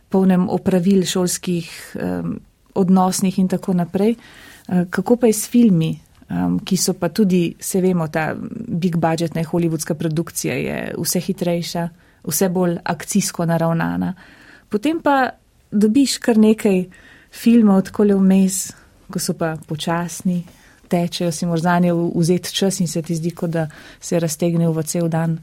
polnem 0.09 0.47
opravil 0.49 1.03
šolskih, 1.03 1.67
um, 1.99 2.39
odnosnih 2.79 3.39
in 3.43 3.49
tako 3.51 3.75
naprej. 3.75 4.15
Uh, 4.15 4.48
kako 4.91 5.17
pa 5.17 5.27
je 5.27 5.33
s 5.33 5.49
filmi, 5.49 5.99
ki 6.65 6.77
so 6.77 6.93
pa 6.93 7.09
tudi, 7.09 7.55
se 7.61 7.81
vemo, 7.81 8.09
ta 8.09 8.35
big 8.69 8.97
budgetna 8.97 9.45
hollywoodska 9.45 9.95
produkcija 9.95 10.55
je 10.55 10.95
vse 10.99 11.21
hitrejša, 11.21 11.89
vse 12.29 12.49
bolj 12.49 12.77
akcijsko 12.85 13.47
naravnana. 13.47 14.13
Potem 14.69 15.01
pa 15.01 15.31
dobiš 15.73 16.19
kar 16.19 16.39
nekaj 16.39 16.85
filmov, 17.33 17.83
tako 17.89 18.05
le 18.05 18.17
vmes, 18.21 18.61
ko 19.09 19.19
so 19.19 19.33
pa 19.39 19.55
počasni, 19.67 20.43
tečejo, 20.89 21.33
si 21.33 21.47
moraš 21.47 21.63
za 21.63 21.79
nje 21.79 21.93
vzeti 22.15 22.55
čas 22.55 22.81
in 22.81 22.89
se 22.89 23.03
ti 23.03 23.17
zdi, 23.17 23.31
kot 23.31 23.51
da 23.51 23.69
se 24.01 24.21
raztegnejo 24.21 24.73
v 24.73 24.83
cel 24.83 25.09
dan. 25.09 25.39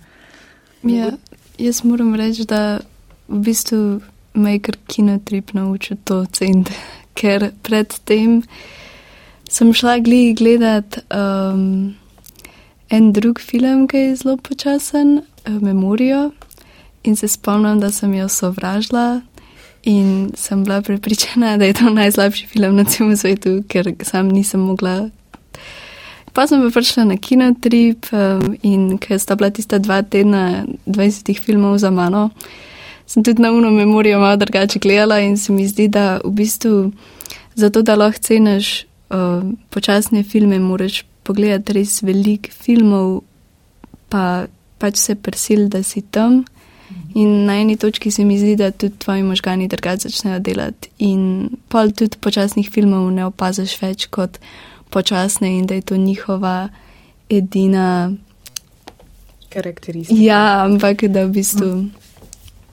Ja, 0.83 1.11
jaz 1.57 1.83
moram 1.83 2.15
reči, 2.15 2.45
da 2.45 2.79
v 3.27 3.39
bistvu 3.41 4.01
me 4.33 4.53
je 4.53 4.59
kar 4.59 4.77
kinotrip 4.87 5.53
naučil 5.53 5.97
to 6.03 6.25
ceniti, 6.25 6.73
ker 7.17 7.51
predtem 7.63 8.41
sem 9.49 9.73
šla 9.73 9.97
gli 9.99 10.33
gledat 10.33 10.99
um, 11.09 11.95
en 12.89 13.11
drug 13.13 13.39
film, 13.39 13.87
ki 13.87 13.97
je 13.97 14.15
zelo 14.15 14.37
počasen, 14.37 15.21
uh, 15.47 15.61
Memorijo, 15.61 16.31
in 17.03 17.15
se 17.15 17.27
spomnim, 17.27 17.79
da 17.79 17.91
sem 17.91 18.13
jo 18.13 18.27
sovražila. 18.29 19.21
In 19.85 20.31
sem 20.33 20.63
bila 20.63 20.81
prepričana, 20.81 21.57
da 21.57 21.65
je 21.65 21.73
to 21.73 21.89
najslabši 21.89 22.47
film 22.47 22.75
na 22.75 22.83
celem 22.89 23.17
svetu, 23.17 23.59
ker 23.69 23.93
sam 24.01 24.27
nisem 24.33 24.59
mogla 24.59 25.09
Pa 26.35 26.43
sem 26.43 26.59
pa 26.59 26.67
prišla 26.67 27.07
na 27.07 27.15
kinotrip 27.15 28.11
um, 28.11 28.57
in 28.59 28.97
ker 28.99 29.15
sta 29.15 29.39
bila 29.39 29.47
tista 29.55 29.79
dva 29.79 30.01
tedna 30.03 30.67
20 30.83 31.31
filmov 31.39 31.79
za 31.79 31.95
mano, 31.95 32.27
sem 33.07 33.23
tudi 33.23 33.39
na 33.39 33.55
uno 33.55 33.71
memorijo 33.71 34.19
malo 34.19 34.35
drugače 34.35 34.79
gledala 34.79 35.19
in 35.23 35.37
se 35.37 35.53
mi 35.55 35.63
zdi, 35.67 35.87
da 35.87 36.19
v 36.25 36.31
bistvu 36.35 36.91
zato, 37.55 37.81
da 37.81 37.95
lahko 37.95 38.19
ceniš 38.19 38.83
uh, 39.09 39.43
počasne 39.69 40.23
filme, 40.23 40.59
moraš 40.59 41.03
pogledati 41.23 41.79
res 41.79 42.01
veliko 42.05 42.53
filmov, 42.53 43.23
pa 44.09 44.45
pač 44.77 44.99
se 45.01 45.15
prisil, 45.15 45.67
da 45.69 45.83
si 45.83 46.01
tam. 46.01 46.43
In 47.15 47.45
na 47.47 47.55
eni 47.57 47.77
točki 47.79 48.11
se 48.11 48.25
mi 48.25 48.37
zdi, 48.39 48.55
da 48.59 48.71
tudi 48.71 48.97
tvoji 48.99 49.23
možgani 49.23 49.67
drugače 49.67 50.09
začnejo 50.09 50.39
delati. 50.39 50.89
In 51.07 51.49
pol 51.71 51.91
tudi 51.95 52.19
počasnih 52.21 52.69
filmov 52.71 53.07
ne 53.15 53.25
opaziš 53.25 53.77
več 53.81 54.07
kot 54.11 54.37
počasne 54.93 55.49
in 55.57 55.65
da 55.65 55.79
je 55.79 55.81
to 55.81 55.97
njihova 55.97 56.69
edina. 57.29 58.11
Karakteristika. 59.49 60.19
Ja, 60.19 60.65
ampak 60.65 61.07
da 61.07 61.25
v 61.25 61.39
bistvu 61.39 61.71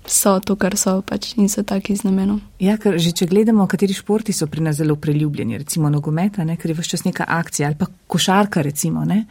so 0.07 0.41
to, 0.41 0.57
kar 0.57 0.77
so 0.77 1.01
pač 1.07 1.33
in 1.39 1.49
so 1.49 1.63
taki 1.63 1.95
z 1.97 2.07
namenom. 2.09 2.41
Ja, 2.63 2.77
ker 2.81 2.99
že 2.99 3.13
če 3.15 3.29
gledamo, 3.31 3.67
kateri 3.71 3.95
športi 3.95 4.35
so 4.35 4.49
pri 4.51 4.65
nas 4.67 4.77
zelo 4.81 4.97
priljubljeni, 4.97 5.59
recimo 5.63 5.91
nogometa, 5.91 6.45
ne, 6.45 6.57
ker 6.57 6.73
je 6.73 6.79
vse 6.79 6.97
čas 6.97 7.05
neka 7.07 7.27
akcija 7.29 7.69
ali 7.69 7.79
pa 7.79 7.87
košarka, 8.11 8.63
recimo. 8.63 9.05
Ne. 9.07 9.25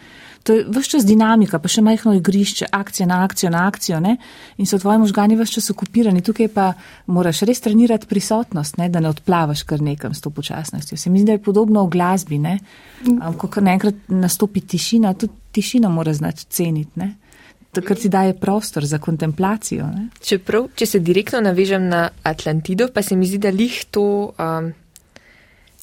To 0.47 0.55
je 0.55 0.63
vse 0.65 0.95
čas 0.95 1.05
dinamika, 1.05 1.59
pa 1.59 1.69
še 1.69 1.83
majhno 1.85 2.15
igrišče, 2.17 2.71
akcija 2.71 3.07
na 3.07 3.21
akcijo 3.25 3.51
na 3.53 3.65
akcijo 3.67 3.99
ne, 4.01 4.15
in 4.57 4.69
so 4.69 4.79
tvoji 4.81 5.03
možgani 5.03 5.37
vse 5.39 5.59
čas 5.59 5.69
okupirani. 5.75 6.23
Tukaj 6.25 6.49
pa 6.55 6.71
moraš 7.11 7.43
res 7.49 7.61
trenirati 7.61 8.07
prisotnost, 8.09 8.79
ne, 8.81 8.89
da 8.89 9.03
ne 9.03 9.11
odplavaš 9.11 9.65
kar 9.67 9.83
nekam 9.83 10.15
s 10.15 10.23
to 10.23 10.31
počasnostjo. 10.31 10.97
Se 10.97 11.09
mi 11.09 11.19
zdi, 11.19 11.33
da 11.33 11.37
je 11.37 11.43
podobno 11.43 11.83
v 11.85 11.93
glasbi, 11.93 12.39
ne, 12.39 12.57
ko 13.37 13.51
kar 13.51 13.67
naenkrat 13.67 14.07
nastopi 14.07 14.63
tišina, 14.63 15.13
tudi 15.13 15.35
tišino 15.51 15.91
mora 15.91 16.13
znati 16.15 16.47
ceniti. 16.49 16.95
Ne. 16.95 17.15
Takrat 17.71 17.99
ti 17.99 18.09
daje 18.09 18.33
prostor 18.39 18.85
za 18.85 18.99
kontemplacijo. 18.99 19.85
Ne? 19.87 20.09
Čeprav, 20.23 20.67
če 20.75 20.85
se 20.85 20.99
direktno 20.99 21.39
navežem 21.41 21.87
na 21.87 22.09
Atlantido, 22.23 22.89
pa 22.93 23.01
se 23.01 23.15
mi 23.15 23.25
zdi, 23.25 23.37
da 23.37 23.49
lih 23.49 23.85
to, 23.91 24.33
um, 24.35 24.73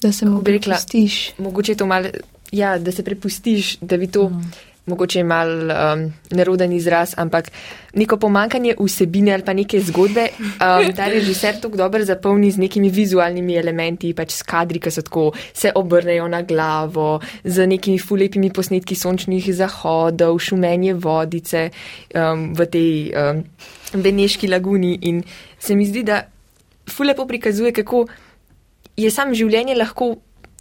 Da 0.01 0.11
se 0.11 0.25
mu 0.25 0.43
prepustiš. 0.43 1.33
mogoče 1.37 1.75
to 1.75 1.85
malo, 1.85 2.07
ja, 2.51 2.77
da 2.79 2.91
se 2.91 3.03
prepustiš, 3.03 3.77
da 3.81 3.97
bi 3.97 4.07
to, 4.07 4.29
mm. 4.29 4.51
Mogoče 4.89 5.23
mal 5.23 5.49
um, 5.69 6.05
neroden 6.35 6.73
izraz, 6.73 7.13
ampak 7.17 7.51
neko 7.95 8.17
pomankanje 8.21 8.75
vsebine 8.79 9.33
ali 9.33 9.45
pa 9.45 9.53
neke 9.53 9.81
zgodbe, 9.81 10.27
um, 10.39 10.89
ta 10.95 11.07
režiser 11.11 11.59
tako 11.61 11.77
dobro 11.77 12.03
zapolni 12.05 12.51
z 12.51 12.61
nekimi 12.61 12.89
vizualnimi 12.93 13.57
elementi, 13.59 14.13
pač 14.17 14.35
s 14.39 14.45
kadri, 14.47 14.81
ki 14.81 14.93
so 14.93 15.05
tako, 15.05 15.29
se 15.53 15.71
obrnejo 15.75 16.27
na 16.27 16.41
glavo, 16.41 17.19
z 17.43 17.67
nekimi 17.69 17.99
fulepimi 17.99 18.51
posnetki 18.53 18.97
sončnih 18.97 19.51
zahodov, 19.55 20.39
šumenje 20.39 20.95
vodice 20.99 21.69
um, 22.15 22.49
v 22.57 22.69
tej 22.69 22.91
um, 23.13 23.43
Beneški 23.89 24.47
laguni. 24.47 24.97
In 25.09 25.23
se 25.59 25.75
mi 25.75 25.85
zdi, 25.85 26.03
da 26.05 26.23
fulepo 26.89 27.25
prikazuje, 27.25 27.73
kako 27.73 28.05
je 28.97 29.09
sam 29.11 29.33
življenje 29.33 29.77
lahko 29.77 30.15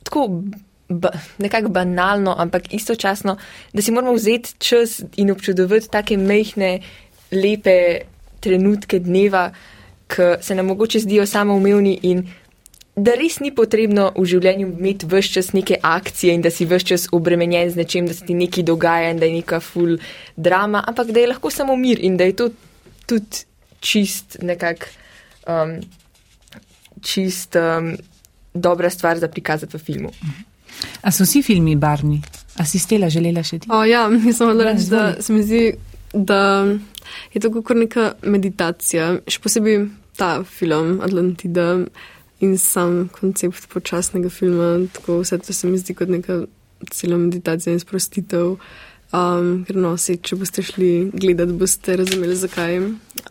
tako 0.05 0.29
ba, 0.89 1.11
nekako 1.39 1.68
banalno, 1.68 2.34
ampak 2.39 2.72
istočasno, 2.74 3.36
da 3.72 3.82
si 3.82 3.93
moramo 3.93 4.14
vzeti 4.14 4.55
čas 4.59 5.03
in 5.16 5.30
občudovati 5.30 5.91
take 5.91 6.16
mehne, 6.16 6.80
lepe 7.32 8.01
trenutke 8.41 9.01
dneva, 9.01 9.51
ki 10.09 10.39
se 10.41 10.55
nam 10.55 10.66
mogoče 10.66 11.01
zdijo 11.05 11.26
samoumevni 11.26 11.99
in 12.03 12.22
da 12.97 13.14
res 13.14 13.39
ni 13.41 13.53
potrebno 13.55 14.09
v 14.16 14.24
življenju 14.26 14.70
imeti 14.72 15.07
vse 15.07 15.34
čas 15.36 15.53
neke 15.55 15.76
akcije 15.82 16.34
in 16.34 16.43
da 16.43 16.51
si 16.51 16.66
vse 16.66 16.86
čas 16.86 17.07
obremenjen 17.12 17.70
z 17.70 17.78
nečem, 17.78 18.09
da 18.09 18.14
se 18.14 18.24
ti 18.26 18.34
nekaj 18.34 18.64
dogaja 18.64 19.12
in 19.12 19.20
da 19.20 19.28
je 19.28 19.36
neka 19.36 19.61
full 19.61 19.99
drama, 20.36 20.82
ampak 20.86 21.12
da 21.12 21.20
je 21.20 21.28
lahko 21.34 21.51
samo 21.51 21.76
mir 21.76 22.01
in 22.01 22.16
da 22.16 22.24
je 22.24 22.36
to 22.36 22.49
tudi 23.07 23.45
čist 23.80 24.41
nekak. 24.43 24.89
Um, 25.47 25.78
čist 27.03 27.57
um, 27.57 27.97
dobra 28.55 28.91
stvar 28.91 29.18
za 29.18 29.28
prikazati 29.28 29.76
v 29.76 29.80
filmu. 29.80 30.11
A 31.03 31.12
so 31.14 31.26
vsi 31.26 31.43
filmi 31.43 31.76
barvni? 31.76 32.20
A 32.59 32.66
si 32.66 32.81
stela 32.83 33.09
želela 33.12 33.43
še 33.47 33.61
ti? 33.62 33.70
O, 33.70 33.85
ja, 33.87 34.09
mislim, 34.11 34.57
da, 34.59 34.64
reči, 34.70 34.89
da 34.91 35.05
se 35.22 35.33
mi 35.33 35.43
zdi, 35.47 35.62
da 36.12 36.41
je 37.35 37.43
to 37.43 37.53
kot 37.55 37.76
neka 37.79 38.12
meditacija, 38.26 39.12
še 39.31 39.43
posebej 39.45 39.85
ta 40.18 40.43
film 40.43 40.99
Atlantida 41.05 41.70
in 42.43 42.59
sam 42.59 43.07
koncept 43.14 43.68
počasnega 43.72 44.31
filma. 44.31 44.74
Tako 44.95 45.20
vse 45.22 45.39
to 45.43 45.55
se 45.55 45.70
mi 45.70 45.79
zdi 45.79 45.95
kot 45.99 46.11
neka 46.11 46.43
cela 46.91 47.18
meditacija 47.18 47.74
in 47.74 47.83
sprostitev. 47.83 48.57
Um, 49.09 49.62
ker 49.64 49.79
no, 49.81 49.95
se, 49.97 50.18
če 50.20 50.37
boste 50.37 50.62
šli 50.66 51.09
gledati, 51.14 51.55
boste 51.57 51.97
razumeli, 51.97 52.37
zakaj. 52.37 52.76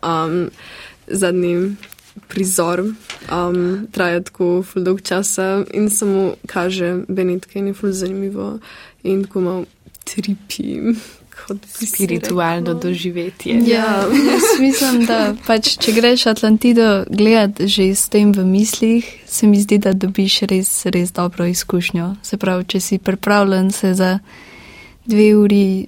Um, 0.02 0.48
zadnji 1.06 1.76
prizor 2.28 2.80
um, 2.80 3.86
traja 3.92 4.22
tako 4.22 4.62
ful 4.62 4.84
dolg 4.84 5.02
časa 5.02 5.64
in 5.74 5.90
samo 5.90 6.34
kaže 6.46 7.04
Benetke 7.08 7.58
in 7.58 7.66
je 7.66 7.74
ful 7.74 7.92
zanimivo 7.92 8.58
in 9.02 9.24
tako 9.24 9.40
malo 9.40 9.64
tripi. 10.04 10.94
Spiritualno 11.86 12.74
doživetje. 12.74 13.60
Ja, 13.66 14.04
jaz 14.30 14.60
mislim, 14.60 15.06
da 15.06 15.34
pač, 15.46 15.78
če 15.80 15.92
greš 15.92 16.26
Atlantido 16.26 17.04
gledati 17.10 17.68
že 17.68 17.94
s 17.94 18.08
tem 18.08 18.32
v 18.32 18.44
mislih, 18.44 19.06
se 19.26 19.46
mi 19.46 19.60
zdi, 19.60 19.78
da 19.78 19.92
dobiš 19.92 20.40
res, 20.50 20.72
res 20.84 21.12
dobro 21.12 21.46
izkušnjo. 21.46 22.16
Se 22.22 22.36
pravi, 22.36 22.64
če 22.64 22.80
si 22.80 22.98
pripravljen 22.98 23.70
se 23.70 23.94
za 23.94 24.18
dve 25.06 25.34
uri 25.36 25.86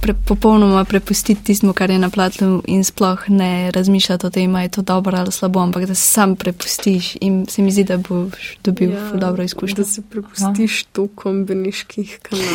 pre, 0.00 0.14
popolnoma 0.14 0.84
prepustiti 0.84 1.44
tistmu, 1.44 1.72
kar 1.72 1.90
je 1.90 1.98
na 1.98 2.10
platnu 2.10 2.62
in 2.66 2.84
sploh 2.84 3.28
ne 3.28 3.70
razmišljati 3.70 4.26
o 4.26 4.30
tem, 4.30 4.54
ali 4.54 4.64
je 4.64 4.68
to 4.68 4.82
dobro 4.82 5.18
ali 5.18 5.32
slabo, 5.32 5.60
ampak 5.60 5.86
da 5.86 5.94
se 5.94 6.06
sam 6.06 6.36
prepustiš 6.36 7.16
in 7.20 7.46
se 7.48 7.62
mi 7.62 7.72
zdi, 7.72 7.84
da 7.84 7.96
boš 7.96 8.58
dobil 8.64 8.92
ja, 8.92 9.10
dobro 9.10 9.42
izkušnjo. 9.42 9.76
Da 9.76 9.84
se 9.84 10.02
prepustiš 10.02 10.84
tokom 10.84 11.44
beniških 11.44 12.18
kanalov. 12.22 12.54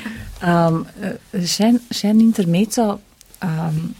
Um, 0.40 0.86
še, 1.44 1.66
še 1.92 2.14
en 2.14 2.20
intermeco. 2.24 2.94
Um, 3.44 3.90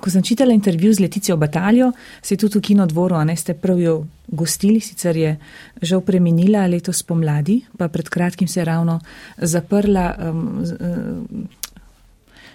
ko 0.00 0.10
sem 0.10 0.22
čitala 0.22 0.52
intervju 0.52 0.92
z 0.92 1.00
Leticijo 1.00 1.36
Bataljo, 1.36 1.92
se 2.22 2.34
je 2.34 2.38
tudi 2.38 2.58
v 2.58 2.62
kinodvoru, 2.62 3.16
a 3.16 3.24
ne 3.24 3.36
ste 3.36 3.54
prav 3.54 3.80
jo 3.80 4.06
gostili, 4.28 4.80
sicer 4.80 5.16
je 5.16 5.36
žal 5.82 6.00
preminila 6.00 6.66
letos 6.66 7.02
pomladi, 7.02 7.62
pa 7.78 7.88
pred 7.88 8.08
kratkim 8.08 8.48
se 8.48 8.60
je 8.60 8.64
ravno 8.64 9.00
zaprla 9.38 10.14
um, 10.18 10.64
um, 10.80 11.48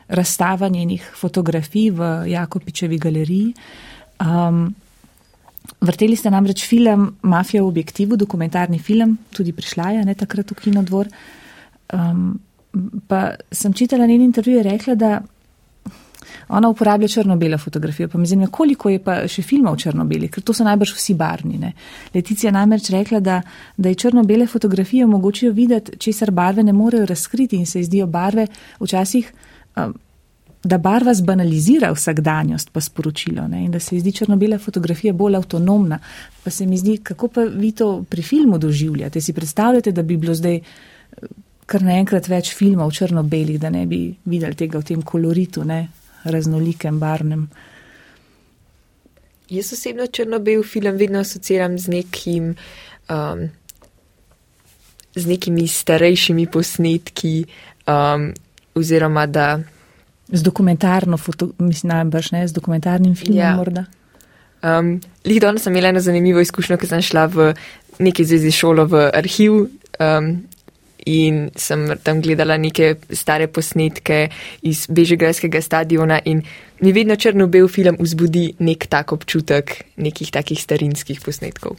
razstava 0.08 0.68
njenih 0.70 1.12
fotografij 1.16 1.90
v 1.92 2.12
Jakopičevi 2.28 2.98
galeriji. 2.98 3.54
Um, 4.20 4.76
Vrteli 5.82 6.16
ste 6.18 6.30
namreč 6.30 6.66
film 6.68 7.16
Mafija 7.22 7.62
v 7.64 7.68
objektivu, 7.68 8.18
dokumentarni 8.18 8.80
film, 8.80 9.18
tudi 9.34 9.54
prišla 9.54 9.92
je 9.92 10.06
ne 10.06 10.16
takrat 10.18 10.52
v 10.52 10.58
kinodvor. 10.58 11.08
Um, 11.94 12.40
pa 13.08 13.36
sem 13.52 13.74
čitala 13.74 14.06
njen 14.06 14.22
intervju, 14.22 14.58
je 14.58 14.64
rekla, 14.64 14.96
da 14.96 15.22
ona 16.52 16.70
uporablja 16.70 17.08
črno-belo 17.08 17.58
fotografijo. 17.58 18.10
Pa 18.10 18.18
me 18.18 18.26
zanima, 18.26 18.48
koliko 18.52 18.90
je 18.90 19.00
pa 19.04 19.16
še 19.28 19.44
filmov 19.46 19.78
črno-beli, 19.80 20.28
ker 20.32 20.44
to 20.44 20.54
so 20.54 20.66
najbrž 20.68 20.94
vsi 20.98 21.16
barvni. 21.16 21.58
Ne? 21.62 21.72
Leticija 22.14 22.52
namreč 22.52 22.90
rekla, 22.92 23.20
da, 23.24 23.42
da 23.78 23.90
je 23.90 24.00
črno-bele 24.04 24.48
fotografije 24.48 25.06
omogočijo 25.06 25.54
videti, 25.56 25.98
česar 25.98 26.32
barve 26.32 26.64
ne 26.64 26.74
morejo 26.74 27.06
razkriti 27.06 27.56
in 27.56 27.66
se 27.66 27.80
ji 27.80 27.90
zdijo 27.90 28.08
barve 28.08 28.48
včasih. 28.80 29.34
Um, 29.76 29.98
Da 30.62 30.78
barva 30.78 31.10
zbanalizira 31.18 31.88
vsakdanjost, 31.90 32.70
pa 32.70 32.82
sporočilo, 32.86 33.48
ne? 33.50 33.64
in 33.66 33.72
da 33.74 33.80
se 33.82 33.96
ji 33.96 34.02
zdi 34.04 34.12
črno-bela 34.14 34.60
fotografija 34.62 35.10
bolj 35.14 35.40
avtonomna. 35.40 35.98
Pa 36.44 36.54
se 36.54 36.68
mi 36.70 36.78
zdi, 36.78 37.00
kako 37.02 37.28
pa 37.34 37.48
vi 37.50 37.72
to 37.72 38.04
pri 38.10 38.22
filmu 38.22 38.60
doživljate? 38.62 39.22
Si 39.22 39.34
predstavljate, 39.34 39.92
da 39.92 40.04
bi 40.04 40.20
bilo 40.22 40.36
zdaj 40.38 40.56
eh, 40.56 41.32
kar 41.66 41.82
naenkrat 41.82 42.30
več 42.30 42.54
filmov 42.54 42.94
črno-belih, 42.94 43.58
da 43.60 43.74
ne 43.74 43.88
bi 43.90 44.04
videli 44.26 44.56
tega 44.60 44.78
v 44.78 44.86
tem 44.92 45.02
koloritu, 45.02 45.66
ne? 45.66 45.88
Raznolikem, 46.24 47.00
barvnem. 47.00 47.50
Jaz 49.50 49.74
osebno 49.74 50.08
črno-bel 50.08 50.64
film 50.64 50.98
vedno 50.98 51.20
asociiram 51.20 51.80
z 51.80 51.88
nekim. 51.88 52.56
Um, 53.10 53.50
Z 55.16 55.28
nekimi 55.28 55.68
starejšimi 55.68 56.46
posnetki, 56.48 57.44
um, 57.88 58.30
oziroma 58.76 59.26
da 59.28 59.60
Z 60.32 60.42
dokumentarno, 60.44 61.18
foto, 61.18 61.50
mislim, 61.60 61.90
najbrž 61.92 62.32
ne, 62.32 62.48
z 62.48 62.54
dokumentarnim 62.54 63.16
filmom 63.16 63.38
Ja. 63.38 63.56
morda. 63.56 63.86
Um, 64.64 65.02
Lih 65.26 65.42
danes 65.42 65.64
sem 65.64 65.74
imela 65.74 65.90
eno 65.90 66.00
zanimivo 66.00 66.40
izkušnjo, 66.40 66.78
ker 66.78 66.88
sem 66.88 67.02
šla 67.02 67.26
v 67.26 67.54
neki 68.00 68.24
zvezi 68.26 68.52
šolo 68.52 68.86
v 68.86 69.10
arhiv 69.14 69.52
um, 69.52 70.30
in 71.06 71.50
sem 71.56 71.88
tam 72.04 72.22
gledala 72.22 72.58
neke 72.58 72.96
stare 73.10 73.48
posnetke 73.48 74.30
iz 74.62 74.86
Bežigrajskega 74.90 75.62
stadiona 75.62 76.20
in 76.26 76.44
mi 76.82 76.92
vedno 76.92 77.16
črno-bel 77.16 77.68
film 77.68 77.98
vzbudi 78.00 78.56
nek 78.60 78.88
tak 78.90 79.14
občutek 79.14 79.84
nekih 79.98 80.32
takih 80.32 80.62
starinskih 80.62 81.22
posnetkov. 81.22 81.78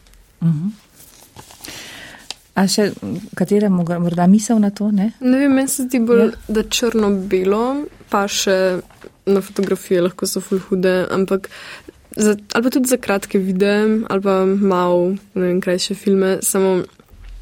A 2.53 2.67
še 2.69 2.91
katera 3.39 3.71
morda 3.73 4.27
misel 4.29 4.61
na 4.61 4.71
to? 4.71 4.91
Ne? 4.93 5.13
Ne 5.21 5.39
vem, 5.41 5.55
meni 5.57 5.71
se 5.73 5.87
zdi 5.87 6.03
bolj, 6.05 6.27
ja. 6.27 6.57
da 6.59 6.65
črno-belo, 6.69 7.63
pa 8.13 8.27
še 8.29 8.83
na 9.27 9.41
fotografije 9.41 10.03
lahko 10.05 10.29
so 10.29 10.43
ful 10.45 10.61
hude, 10.69 10.93
ampak 11.15 11.49
za, 12.17 12.37
ali 12.53 12.65
pa 12.65 12.71
tudi 12.71 12.91
za 12.91 12.99
kratke 13.01 13.41
videe, 13.41 14.05
ali 14.09 14.23
pa 14.23 14.43
malo, 14.45 15.15
ne 15.35 15.47
vem, 15.47 15.63
krajše 15.65 15.97
filme, 15.97 16.37
samo 16.45 16.83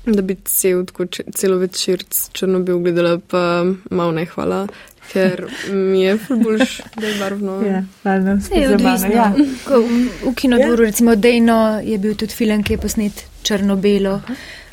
da 0.07 0.23
bi 0.23 0.37
cel, 0.45 0.85
tako, 0.87 1.07
če- 1.07 1.25
celo 1.35 1.57
večer 1.57 2.03
črno-bel 2.33 2.79
gledala, 2.79 3.19
pa 3.21 3.65
malo 3.91 4.13
ne 4.13 4.25
hvala, 4.27 4.67
ker 5.13 5.43
mi 5.69 6.03
je 6.03 6.15
boljš, 6.31 6.81
da 6.97 7.07
je 7.07 7.19
barvno. 7.19 7.63
Ja, 7.63 7.83
zabavno, 8.05 8.41
odvisno. 8.75 9.09
ja. 9.09 9.33
Ko 9.65 9.81
V, 10.25 10.35
kinodvoru, 10.35 10.85
recimo 10.85 11.15
Dejno, 11.17 11.81
je 11.85 11.99
bil 11.99 12.15
tudi 12.15 12.33
film, 12.33 12.63
ki 12.63 12.73
je 12.73 12.79
posnet 12.79 13.13
črno-belo. 13.43 14.21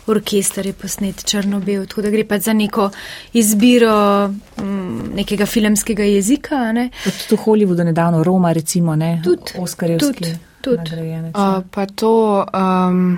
Orkester 0.08 0.66
je 0.66 0.74
posnet 0.74 1.26
črno-bel, 1.26 1.86
tako 1.86 2.02
da 2.02 2.10
gre 2.10 2.24
pa 2.24 2.40
za 2.40 2.54
neko 2.54 2.90
izbiro 3.34 4.28
mm, 4.28 5.16
nekega 5.16 5.46
filmskega 5.46 6.04
jezika. 6.04 6.56
a 6.56 6.72
Ne? 6.72 6.90
Tudi 7.04 7.36
v 7.36 7.46
Hollywoodu 7.46 7.84
nedavno 7.84 8.24
Roma, 8.24 8.54
recimo, 8.54 8.96
ne, 8.96 9.22
Tudi, 9.24 9.52
Oskarjevski 9.58 10.14
tudi, 10.14 10.38
tudi. 10.62 10.92
Uh, 11.28 11.64
pa 11.72 11.86
to 11.86 12.46
um, 12.54 13.18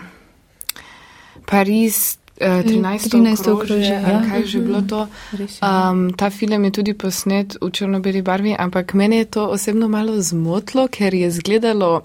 Pariz, 1.49 2.17
uh, 2.37 2.61
13. 2.63 3.09
13. 3.09 3.31
okrožje, 3.31 3.53
okrožje, 3.53 3.95
ja. 4.05 4.21
kaj 4.29 4.45
že 4.45 4.59
bilo 4.59 4.81
to. 4.81 5.07
Je. 5.33 5.47
Um, 5.59 6.13
ta 6.13 6.29
film 6.29 6.63
je 6.63 6.71
tudi 6.71 6.93
posnet 6.93 7.57
v 7.57 7.71
črno-beli 7.71 8.21
barvi, 8.21 8.55
ampak 8.55 8.93
mene 8.93 9.17
je 9.17 9.25
to 9.27 9.47
osebno 9.47 9.87
malo 9.87 10.21
zmotilo, 10.21 10.87
ker 10.87 11.13
je 11.13 11.27
izgledalo 11.27 12.01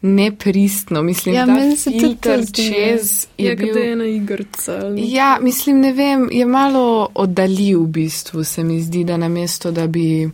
nepristno. 0.00 1.02
Mislim, 1.02 1.34
Ja, 1.34 1.46
da 1.46 1.52
meni 1.52 1.76
se 1.76 1.90
tudi 1.90 2.00
filter 2.00 2.38
ja. 2.38 2.46
čez 2.46 3.26
je 3.38 3.46
Je 3.46 3.56
bil. 3.56 3.68
kot 3.68 3.82
ena 3.82 4.04
igrca. 4.04 4.72
Ja, 4.96 5.38
mislim, 5.40 5.80
ne 5.80 5.92
vem, 5.92 6.28
je 6.32 6.46
malo 6.46 7.08
oddaljiv 7.14 7.80
v 7.80 7.86
bistvu, 7.88 8.44
se 8.44 8.64
mi 8.64 8.82
zdi, 8.82 9.04
da 9.04 9.16
namesto, 9.16 9.70
da 9.70 9.86
bi. 9.86 10.30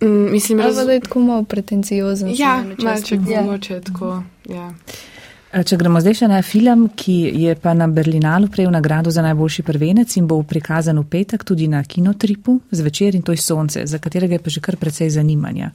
Mm, 0.00 0.32
mislim, 0.32 0.60
raz... 0.60 0.76
da 0.76 0.92
je 0.92 1.00
tako 1.00 1.20
malo 1.20 1.42
pretenciozen. 1.42 2.28
Ja, 2.30 2.62
včasih 2.62 2.84
malček 2.84 3.20
zdi. 3.20 3.34
mogoče 3.36 3.80
tako. 3.80 4.22
Ja. 4.46 4.72
Če 5.52 5.76
gremo 5.76 6.00
zdaj 6.00 6.14
še 6.16 6.26
na 6.32 6.38
film, 6.40 6.86
ki 6.96 7.14
je 7.44 7.52
pa 7.60 7.74
na 7.76 7.84
Berlinalu 7.84 8.48
prejel 8.48 8.70
nagrado 8.72 9.10
za 9.12 9.20
najboljši 9.20 9.62
prvenec 9.62 10.14
in 10.16 10.24
bo 10.26 10.38
prikazan 10.48 10.96
v 10.96 11.04
petek 11.12 11.44
tudi 11.44 11.66
na 11.68 11.82
kinotripu 11.84 12.54
zvečer 12.72 13.12
in 13.14 13.20
to 13.22 13.34
je 13.36 13.42
Sonce, 13.44 13.82
za 13.84 13.98
katerega 14.00 14.38
je 14.38 14.40
pa 14.40 14.48
že 14.48 14.62
kar 14.64 14.78
precej 14.80 15.10
zanimanja. 15.12 15.68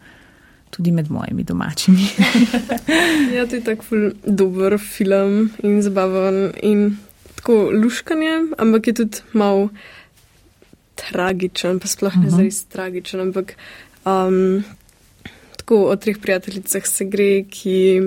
Tudi 0.74 0.90
med 0.92 1.12
mojimi 1.14 1.46
domačimi. 1.46 2.08
Ja, 3.38 3.46
to 3.46 3.56
je 3.56 3.62
tako 3.62 4.00
dober 4.26 4.80
film 4.82 5.52
in 5.62 5.82
zabaven 5.86 6.58
in 6.66 6.98
tako 7.38 7.70
luškanje, 7.70 8.58
ampak 8.58 8.88
je 8.88 8.94
tudi 9.04 9.22
mal 9.34 9.70
tragičen, 10.98 11.78
pa 11.80 11.86
sploh 11.88 12.16
ne 12.18 12.26
Mhm. 12.28 12.34
zares 12.34 12.64
tragičen, 12.66 13.22
ampak 13.22 13.54
um, 14.06 14.64
tako 15.62 15.86
o 15.92 15.96
treh 15.96 16.18
prijateljicah 16.18 16.82
se 16.88 17.06
gre, 17.06 17.44
ki 17.46 18.02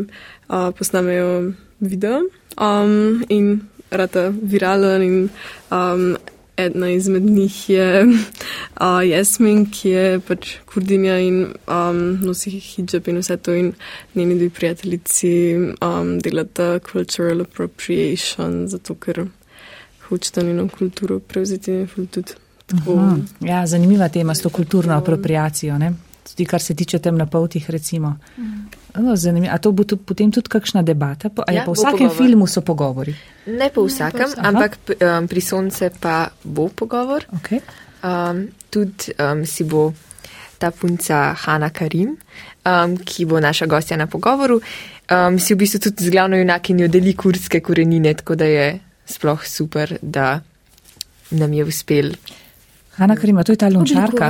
uh, 0.50 0.74
posnamejo 0.78 1.52
video 1.80 2.20
um, 2.58 3.24
in 3.28 3.60
rata 3.90 4.32
viralen 4.42 5.02
in 5.02 5.28
um, 5.70 6.16
ena 6.56 6.90
izmed 6.90 7.22
njih 7.22 7.70
je 7.70 8.04
uh, 8.06 9.08
Jasmin, 9.08 9.64
ki 9.70 9.90
je 9.90 10.20
pač 10.20 10.54
kurdinja 10.66 11.18
in 11.18 11.40
um, 11.66 12.00
nosi 12.24 12.50
hijab 12.50 13.08
in 13.08 13.20
vse 13.22 13.36
to 13.36 13.54
in 13.54 13.72
njeni 14.14 14.38
dve 14.38 14.50
prijateljici 14.50 15.32
um, 15.56 16.18
delata 16.20 16.78
cultural 16.92 17.40
appropriation, 17.40 18.66
zato 18.68 18.94
ker 18.94 19.24
hočeta 20.08 20.42
njeno 20.42 20.68
kulturo 20.68 21.18
prevzeti 21.18 21.72
in 21.72 21.86
ful 21.86 22.06
tudi 22.06 22.32
tako. 22.66 22.96
Mhm. 22.96 23.20
Ja, 23.40 23.66
zanimiva 23.66 24.08
tema 24.08 24.34
s 24.34 24.42
to 24.42 24.48
kulturno 24.50 24.94
apropriacijo, 24.94 25.78
ne? 25.78 25.92
tudi 26.30 26.44
kar 26.44 26.62
se 26.62 26.74
tiče 26.74 26.98
temnopoltih, 26.98 27.70
recimo. 27.70 28.16
No, 28.92 29.14
zanimivo. 29.14 29.52
A 29.52 29.58
to 29.58 29.70
bo 29.70 29.84
tudi, 29.84 30.02
potem 30.02 30.30
tudi 30.30 30.48
kakšna 30.48 30.82
debata? 30.82 31.28
Po, 31.28 31.42
a 31.42 31.52
Ja, 31.52 31.62
po 31.62 31.66
bo 31.66 31.74
vsakem 31.74 31.98
pogovor. 32.00 32.16
filmu 32.16 32.46
so 32.46 32.60
pogovori. 32.60 33.14
Ne 33.48 33.68
po 33.68 33.82
vsakem, 33.82 34.26
vsakem. 34.26 34.44
ampak 34.44 34.76
p- 34.78 34.96
um, 34.98 35.24
pri 35.24 35.40
sonce 35.40 35.90
pa 35.92 36.14
bo 36.40 36.68
pogovor. 36.68 37.24
Okay. 37.34 37.60
Um, 38.00 38.38
tudi 38.68 39.12
um, 39.14 39.44
si 39.44 39.64
bo 39.64 39.92
ta 40.56 40.70
punca 40.70 41.16
Hanna 41.34 41.70
Karim, 41.70 42.16
um, 42.62 42.96
ki 42.98 43.24
bo 43.24 43.38
naša 43.38 43.66
gostja 43.66 43.96
na 43.96 44.06
pogovoru, 44.06 44.60
um, 45.06 45.36
si 45.36 45.54
v 45.54 45.58
bistvu 45.58 45.78
tudi 45.80 46.04
z 46.04 46.10
glavno 46.10 46.36
junakinjo 46.36 46.88
deli 46.88 47.12
kurdske 47.12 47.60
korenine, 47.60 48.14
tako 48.14 48.34
da 48.34 48.44
je 48.44 48.66
sploh 49.06 49.40
super, 49.40 49.96
da 50.00 50.40
nam 51.30 51.52
je 51.52 51.64
uspel. 51.64 52.12
Hanna 52.92 53.16
Karima, 53.16 53.42
to 53.42 53.52
je 53.52 53.56
ta 53.56 53.68
lončarka. 53.68 54.26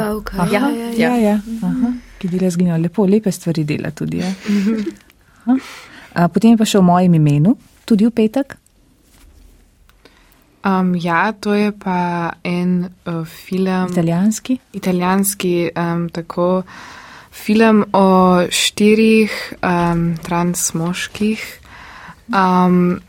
Ja, 0.46 0.68
ja, 0.70 0.70
ja. 0.70 0.90
ja, 0.92 1.16
ja. 1.16 1.36
Aha, 1.60 1.90
ki 2.20 2.28
dela 2.28 2.50
zginjo 2.52 2.76
lepo, 2.80 3.06
lepe 3.08 3.32
stvari 3.32 3.64
dela 3.64 3.90
tudi. 3.96 4.20
Ja. 4.20 4.32
A, 6.12 6.28
potem 6.28 6.52
je 6.52 6.60
pa 6.60 6.66
še 6.68 6.80
v 6.80 6.84
mojem 6.84 7.16
imenu, 7.16 7.56
tudi 7.88 8.04
v 8.08 8.12
petek. 8.12 8.56
Um, 10.60 10.92
ja, 11.00 11.32
to 11.32 11.54
je 11.56 11.70
pa 11.72 12.34
en 12.44 12.90
uh, 13.08 13.24
film. 13.24 13.88
Italijanski. 13.88 14.58
italijanski, 14.76 15.70
um, 15.72 16.10
tako 16.12 16.62
film 17.30 17.84
o 17.96 18.44
štirih 18.50 19.32
um, 19.62 20.16
trans 20.20 20.74
moških, 20.74 21.40
um, 22.28 23.00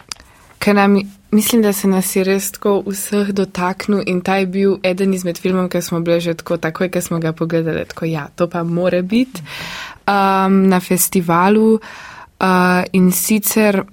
ki 0.62 0.74
nam, 0.74 0.98
mislim, 1.32 1.62
da 1.62 1.74
se 1.74 1.88
nas 1.88 2.16
je 2.16 2.24
res 2.24 2.52
tako 2.52 2.84
vseh 2.86 3.32
dotaknil 3.34 4.04
in 4.06 4.22
ta 4.22 4.36
je 4.38 4.46
bil 4.46 4.76
eden 4.84 5.14
izmed 5.14 5.40
filmov, 5.42 5.70
ki 5.74 5.82
smo 5.82 6.00
bili 6.00 6.22
že 6.22 6.36
tako, 6.38 6.58
takoj, 6.58 6.92
ko 6.92 7.02
smo 7.02 7.20
ga 7.20 7.34
pogledali, 7.34 7.86
tako 7.86 8.06
ja, 8.06 8.28
to 8.36 8.50
pa 8.50 8.64
more 8.64 9.02
biti 9.02 9.42
um, 9.42 10.68
na 10.70 10.80
festivalu 10.80 11.74
uh, 11.74 12.84
in 12.94 13.12
sicer. 13.12 13.84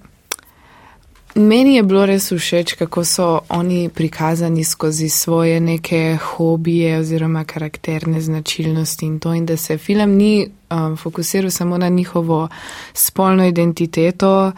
Meni 1.35 1.77
je 1.77 1.83
bilo 1.83 2.07
res 2.07 2.33
všeč, 2.33 2.75
kako 2.75 3.05
so 3.05 3.27
oni 3.49 3.89
prikazani 3.95 4.65
skozi 4.65 5.09
svoje 5.09 5.61
neke 5.61 6.19
hobije 6.23 6.99
oziroma 6.99 7.45
karakterne 7.45 8.21
značilnosti 8.21 9.07
in 9.07 9.19
to, 9.21 9.35
in 9.35 9.47
da 9.47 9.57
se 9.57 9.79
film 9.79 10.17
ni 10.17 10.49
um, 10.71 10.97
fokusiral 10.97 11.51
samo 11.51 11.79
na 11.79 11.89
njihovo 11.89 12.49
spolno 12.93 13.47
identiteto, 13.47 14.53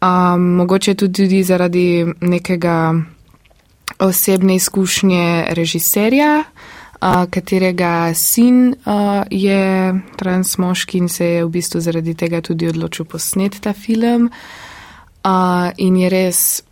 um, 0.00 0.40
mogoče 0.40 0.94
tudi, 0.94 1.42
zaradi 1.42 2.06
nekega 2.20 2.94
osebne 3.98 4.54
izkušnje 4.54 5.46
režiserja, 5.48 6.44
uh, 7.00 7.30
katerega 7.30 8.14
sin 8.14 8.68
uh, 8.68 9.22
je 9.30 9.94
trans 10.16 10.58
moški 10.58 10.98
in 10.98 11.08
se 11.08 11.26
je 11.26 11.44
v 11.44 11.48
bistvu 11.48 11.80
zaradi 11.80 12.14
tega 12.14 12.40
tudi 12.40 12.68
odločil 12.68 13.04
posnet 13.04 13.60
ta 13.60 13.72
film. 13.72 14.30
Uh, 15.24 15.68
in 15.76 15.96
je 15.96 16.08
res, 16.08 16.62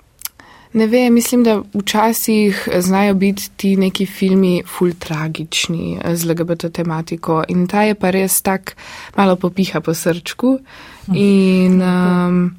ne 0.72 0.86
vem, 0.86 1.14
mislim, 1.14 1.42
da 1.44 1.60
včasih 1.74 2.68
znajo 2.80 3.14
biti 3.14 3.50
ti 3.56 3.76
neki 3.76 4.06
filmi 4.06 4.62
ful 4.66 4.92
tragični 4.98 5.98
z 6.14 6.24
LGBT 6.24 6.72
tematiko 6.72 7.42
in 7.48 7.66
ta 7.66 7.82
je 7.82 7.94
pa 7.94 8.10
res 8.10 8.40
tak 8.42 8.76
malo 9.16 9.36
popiha 9.36 9.80
po 9.80 9.94
srčku. 9.94 10.58
In 11.12 11.82
um, 11.82 12.56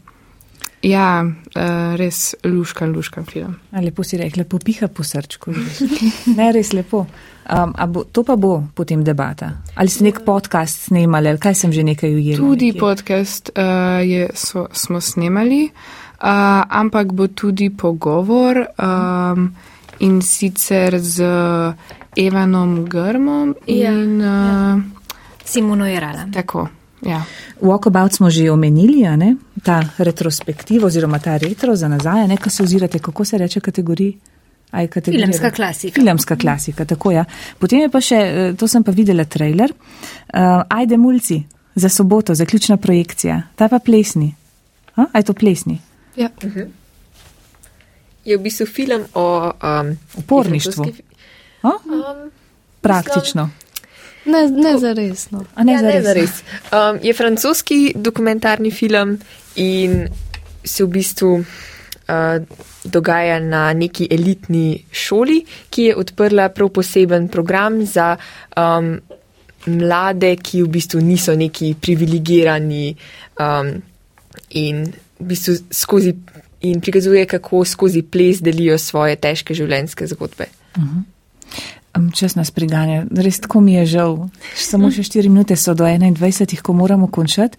ja, 0.81 1.23
uh, 1.25 1.95
res 1.99 2.35
luškan, 2.43 2.91
luškan 2.95 3.25
film. 3.25 3.55
A, 3.71 3.81
lepo 3.81 4.03
si 4.03 4.17
rekla, 4.17 4.43
popiha 4.43 4.87
po 4.87 5.03
srčku. 5.03 5.51
ne, 6.37 6.51
res 6.55 6.73
lepo. 6.73 7.05
Um, 7.49 7.73
a 7.73 7.87
bo, 7.89 8.03
to 8.05 8.21
pa 8.23 8.35
bo 8.37 8.61
potem 8.77 9.03
debata. 9.03 9.65
Ali 9.75 9.89
ste 9.89 10.05
nek 10.05 10.21
podcast 10.21 10.91
snemali, 10.91 11.31
ali 11.33 11.41
kaj 11.41 11.55
sem 11.57 11.73
že 11.73 11.81
nekaj 11.83 12.13
ujela? 12.13 12.37
Tudi 12.37 12.69
nekje? 12.69 12.79
podcast 12.79 13.49
uh, 13.57 14.05
je, 14.05 14.29
so, 14.37 14.67
smo 14.69 15.01
snemali, 15.01 15.65
uh, 15.65 16.61
ampak 16.69 17.09
bo 17.09 17.27
tudi 17.27 17.73
pogovor 17.73 18.69
um, 18.77 19.49
in 19.99 20.21
sicer 20.21 20.99
z 21.01 21.25
Evanom 22.15 22.85
Grmom 22.85 23.55
Ja, 23.65 23.91
in 23.91 24.21
uh, 24.21 24.77
Simono 25.43 25.89
Jerala. 25.89 26.29
tako. 26.33 26.69
Ja. 27.01 27.23
Walkabout 27.61 28.11
smo 28.11 28.29
že 28.29 28.51
omenili, 28.51 29.07
a 29.07 29.15
ne? 29.15 29.35
Ta 29.63 29.83
retrospektiv 29.97 30.85
oziroma 30.85 31.19
ta 31.19 31.37
retro 31.37 31.75
za 31.75 31.87
nazaj, 31.87 32.27
nekaj 32.27 32.51
se 32.51 32.63
ozirate, 32.63 32.99
kako 32.99 33.25
se 33.25 33.37
reče 33.37 33.59
kategoriji. 33.59 34.17
Aj, 34.71 34.87
kategorija? 34.87 35.25
Filmska 35.25 35.51
klasika. 35.51 36.01
Filmska 36.01 36.35
klasika, 36.35 36.85
tako 36.85 37.11
ja. 37.11 37.25
Potem 37.59 37.79
je 37.79 37.89
pa 37.89 38.01
še, 38.01 38.15
eh, 38.15 38.53
to 38.57 38.67
sem 38.67 38.83
pa 38.83 38.91
videla 38.91 39.25
trailer, 39.25 39.71
uh, 39.73 40.61
Ajde 40.69 40.97
mulci 40.97 41.43
za 41.75 41.89
soboto, 41.89 42.35
zaključna 42.35 42.77
projekcija, 42.77 43.41
ta 43.55 43.67
pa 43.67 43.79
plesni. 43.79 44.35
A, 44.95 45.05
a 45.13 45.17
je 45.17 45.23
to 45.23 45.33
plesni? 45.33 45.79
Ja. 46.15 46.29
Je 48.25 48.37
v 48.37 48.41
bistvu 48.41 48.65
film 48.65 49.05
o 49.13 49.51
um, 49.51 49.97
Uporništvu. 50.17 50.85
Um, 51.63 52.31
Praktično. 52.81 53.49
Ne, 54.25 54.47
ne 54.47 54.77
za 54.77 54.93
res. 54.93 55.29
No. 55.31 55.43
A 55.55 55.63
ne, 55.63 55.73
ja, 55.73 55.81
ne, 55.81 56.01
zares? 56.01 56.05
zares. 56.05 56.43
Um, 56.71 56.99
je 57.03 57.13
francoski 57.13 57.79
dokumentarni 57.95 58.71
film 58.71 59.17
in 59.59 60.07
se 60.63 60.83
v 60.83 60.87
bistvu 60.87 61.31
uh, 62.09 62.45
dogaja 62.83 63.39
na 63.39 63.73
neki 63.73 64.07
elitni 64.11 64.83
šoli, 64.91 65.43
ki 65.69 65.89
je 65.89 65.95
odprla 65.95 66.49
prav 66.49 66.71
poseben 66.73 67.27
program 67.27 67.81
za 67.85 68.15
um, 68.57 68.97
mlade, 69.67 70.35
ki 70.35 70.63
v 70.63 70.71
bistvu 70.71 71.01
niso 71.03 71.35
neki 71.35 71.75
privilegirani 71.81 72.95
um, 73.39 73.73
in 74.49 74.85
v 75.19 75.31
bistvu 75.33 75.59
skozi. 75.71 76.15
In 76.59 76.81
prikazuje, 76.83 77.23
kako 77.23 77.61
skozi 77.65 78.01
ples 78.03 78.41
delijo 78.43 78.75
svoje 78.77 79.15
težke 79.15 79.55
življenjske 79.55 80.09
zgodbe. 80.11 80.49
Um, 80.75 82.09
Čas 82.11 82.35
nas 82.35 82.51
priganja, 82.51 83.05
res 83.15 83.39
tako 83.39 83.61
mi 83.63 83.77
je 83.77 83.85
žal. 83.95 84.17
Samo 84.59 84.91
še 84.91 85.05
4 85.07 85.31
minute 85.31 85.55
so 85.55 85.71
do 85.73 85.87
21, 85.87 86.59
ko 86.59 86.75
moramo 86.75 87.07
končati. 87.07 87.55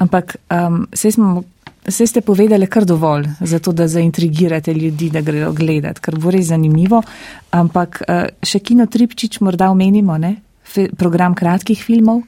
Ampak 0.00 0.36
um, 0.48 0.86
sej, 0.96 1.12
smo, 1.18 1.44
sej 1.84 2.08
ste 2.08 2.20
povedali 2.24 2.66
kar 2.66 2.86
dovolj, 2.88 3.28
zato 3.44 3.72
da 3.76 3.88
zaintrigirate 3.88 4.72
ljudi, 4.74 5.10
da 5.12 5.20
grejo 5.20 5.52
gledat, 5.52 6.00
ker 6.00 6.16
bo 6.16 6.32
res 6.32 6.48
zanimivo. 6.48 7.02
Ampak 7.52 8.02
uh, 8.06 8.26
še 8.40 8.62
kino 8.64 8.88
Tripčič 8.88 9.42
morda 9.44 9.68
omenimo, 9.70 10.16
ne? 10.16 10.36
Fe, 10.64 10.88
program 10.96 11.36
kratkih 11.36 11.82
filmov. 11.84 12.24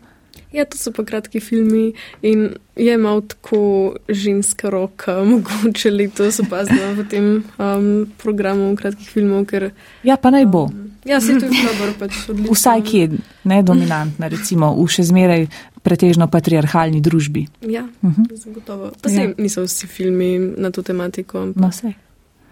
Ja, 0.52 0.64
to 0.64 0.76
so 0.76 0.92
pa 0.92 1.02
kratki 1.02 1.40
filmi 1.40 1.92
in 2.22 2.42
je 2.76 2.96
malo 2.96 3.20
tako 3.22 3.60
ženska 4.06 4.68
roka, 4.68 5.14
mogoče 5.24 5.90
letos 5.90 6.40
opazila 6.40 6.92
v 6.92 7.04
tem 7.04 7.24
um, 7.58 7.86
programu 8.16 8.76
kratkih 8.76 9.08
filmov, 9.08 9.46
ker 9.46 9.70
Ja, 10.02 10.16
pa 10.16 10.30
naj 10.30 10.46
bo. 10.46 10.68
ja, 11.04 11.20
se 11.20 11.34
to 11.34 11.46
je 11.46 11.62
dobro, 11.62 11.92
pač 11.98 12.12
odlično. 12.28 12.52
Vsaj 12.52 12.80
kje, 12.82 13.08
ne 13.44 13.62
dominantna, 13.62 14.28
recimo 14.28 14.74
v 14.74 14.86
še 14.88 15.02
zmeraj 15.04 15.46
pretežno 15.80 16.28
patriarhalni 16.28 17.00
družbi. 17.00 17.46
Ja, 17.62 17.88
Mhm. 18.02 18.22
zagotovo. 18.32 18.92
Pa 18.94 19.08
se 19.08 19.22
Ja. 19.22 19.34
niso 19.36 19.62
vsi 19.62 19.86
filmi 19.88 20.38
na 20.56 20.70
to 20.70 20.82
tematiko, 20.82 21.38
ampak 21.40 21.56
No, 21.58 21.68
vse. 21.68 21.94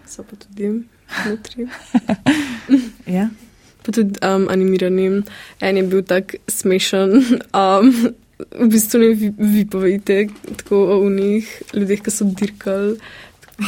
so 0.07 0.22
pa 0.22 0.36
tudi 0.36 0.82
notri. 1.22 1.68
Ja. 3.07 3.28
Pa 3.85 3.93
tudi 3.93 4.18
um, 4.26 4.49
animirani. 4.53 5.22
En 5.61 5.76
je 5.76 5.83
bil 5.83 6.03
tak 6.03 6.37
smešen. 6.49 7.20
Um, 7.55 8.14
v 8.41 8.66
bistvu 8.72 9.01
ne 9.01 9.09
vi, 9.14 9.33
vi 9.39 9.64
povejte 9.68 10.28
tako 10.57 10.85
o 10.95 11.01
unih 11.05 11.49
ljudeh, 11.74 12.01
ki 12.01 12.11
so 12.11 12.24
dirkali. 12.24 12.97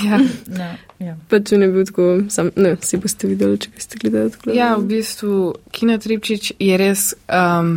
Ja. 0.04 0.20
No, 0.58 0.68
ja. 0.98 1.16
Pač 1.28 1.52
on 1.52 1.62
je 1.62 1.68
bil 1.68 1.86
tako, 1.88 2.06
sam, 2.32 2.50
ne, 2.56 2.76
si 2.80 2.96
boste 3.00 3.28
videli, 3.28 3.58
če 3.60 3.72
ste 3.82 4.00
gledali 4.00 4.32
tako. 4.32 4.52
Ja, 4.56 4.74
v 4.78 4.86
bistvu 4.88 5.40
Kino 5.74 5.98
Tripčič 6.00 6.52
je 6.62 6.78
res 6.80 7.10
um, 7.26 7.74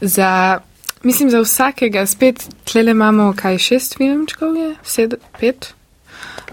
za, 0.00 0.60
mislim, 1.02 1.32
za 1.32 1.42
vsakega, 1.42 2.04
spet 2.06 2.44
tlele 2.68 2.94
imamo 2.94 3.32
kaj 3.38 3.58
šest 3.70 3.98
filmčkov, 3.98 4.54
je, 4.60 4.70
Sed, 4.84 5.18
pet. 5.40 5.72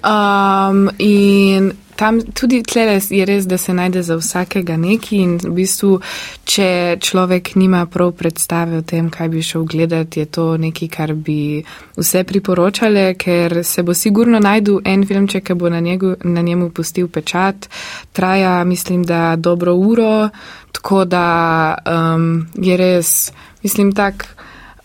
Um, 0.03 0.89
in 0.99 1.71
tam 1.95 2.19
tudi 2.21 2.63
tlele 2.63 2.99
je 3.09 3.25
res, 3.25 3.45
da 3.47 3.57
se 3.57 3.73
najde 3.73 4.03
za 4.03 4.17
vsakega 4.19 4.77
neki 4.77 5.17
in 5.23 5.37
v 5.43 5.51
bistvu, 5.55 5.99
če 6.43 6.97
človek 7.01 7.53
nima 7.55 7.85
prav 7.91 8.11
predstave 8.19 8.81
o 8.81 8.83
tem, 8.83 9.09
kaj 9.09 9.29
bi 9.31 9.43
šel 9.43 9.63
gledati, 9.63 10.19
je 10.19 10.25
to 10.25 10.47
nekaj, 10.57 10.89
kar 10.91 11.13
bi 11.13 11.63
vse 11.97 12.23
priporočale, 12.27 13.13
ker 13.19 13.61
se 13.63 13.83
bo 13.83 13.93
sigurno 13.93 14.39
najdu 14.39 14.81
en 14.85 15.05
filmček, 15.07 15.47
ki 15.47 15.53
bo 15.55 15.69
na, 15.69 15.79
njegu, 15.79 16.15
na 16.23 16.41
njemu 16.41 16.69
pustil 16.69 17.07
pečat. 17.07 17.69
Traja, 18.11 18.63
mislim, 18.63 19.03
da 19.03 19.35
dobro 19.35 19.73
uro, 19.75 20.29
tako 20.71 21.05
da 21.05 21.75
um, 21.85 22.47
je 22.55 22.77
res, 22.77 23.31
mislim, 23.63 23.95
tak. 23.95 24.27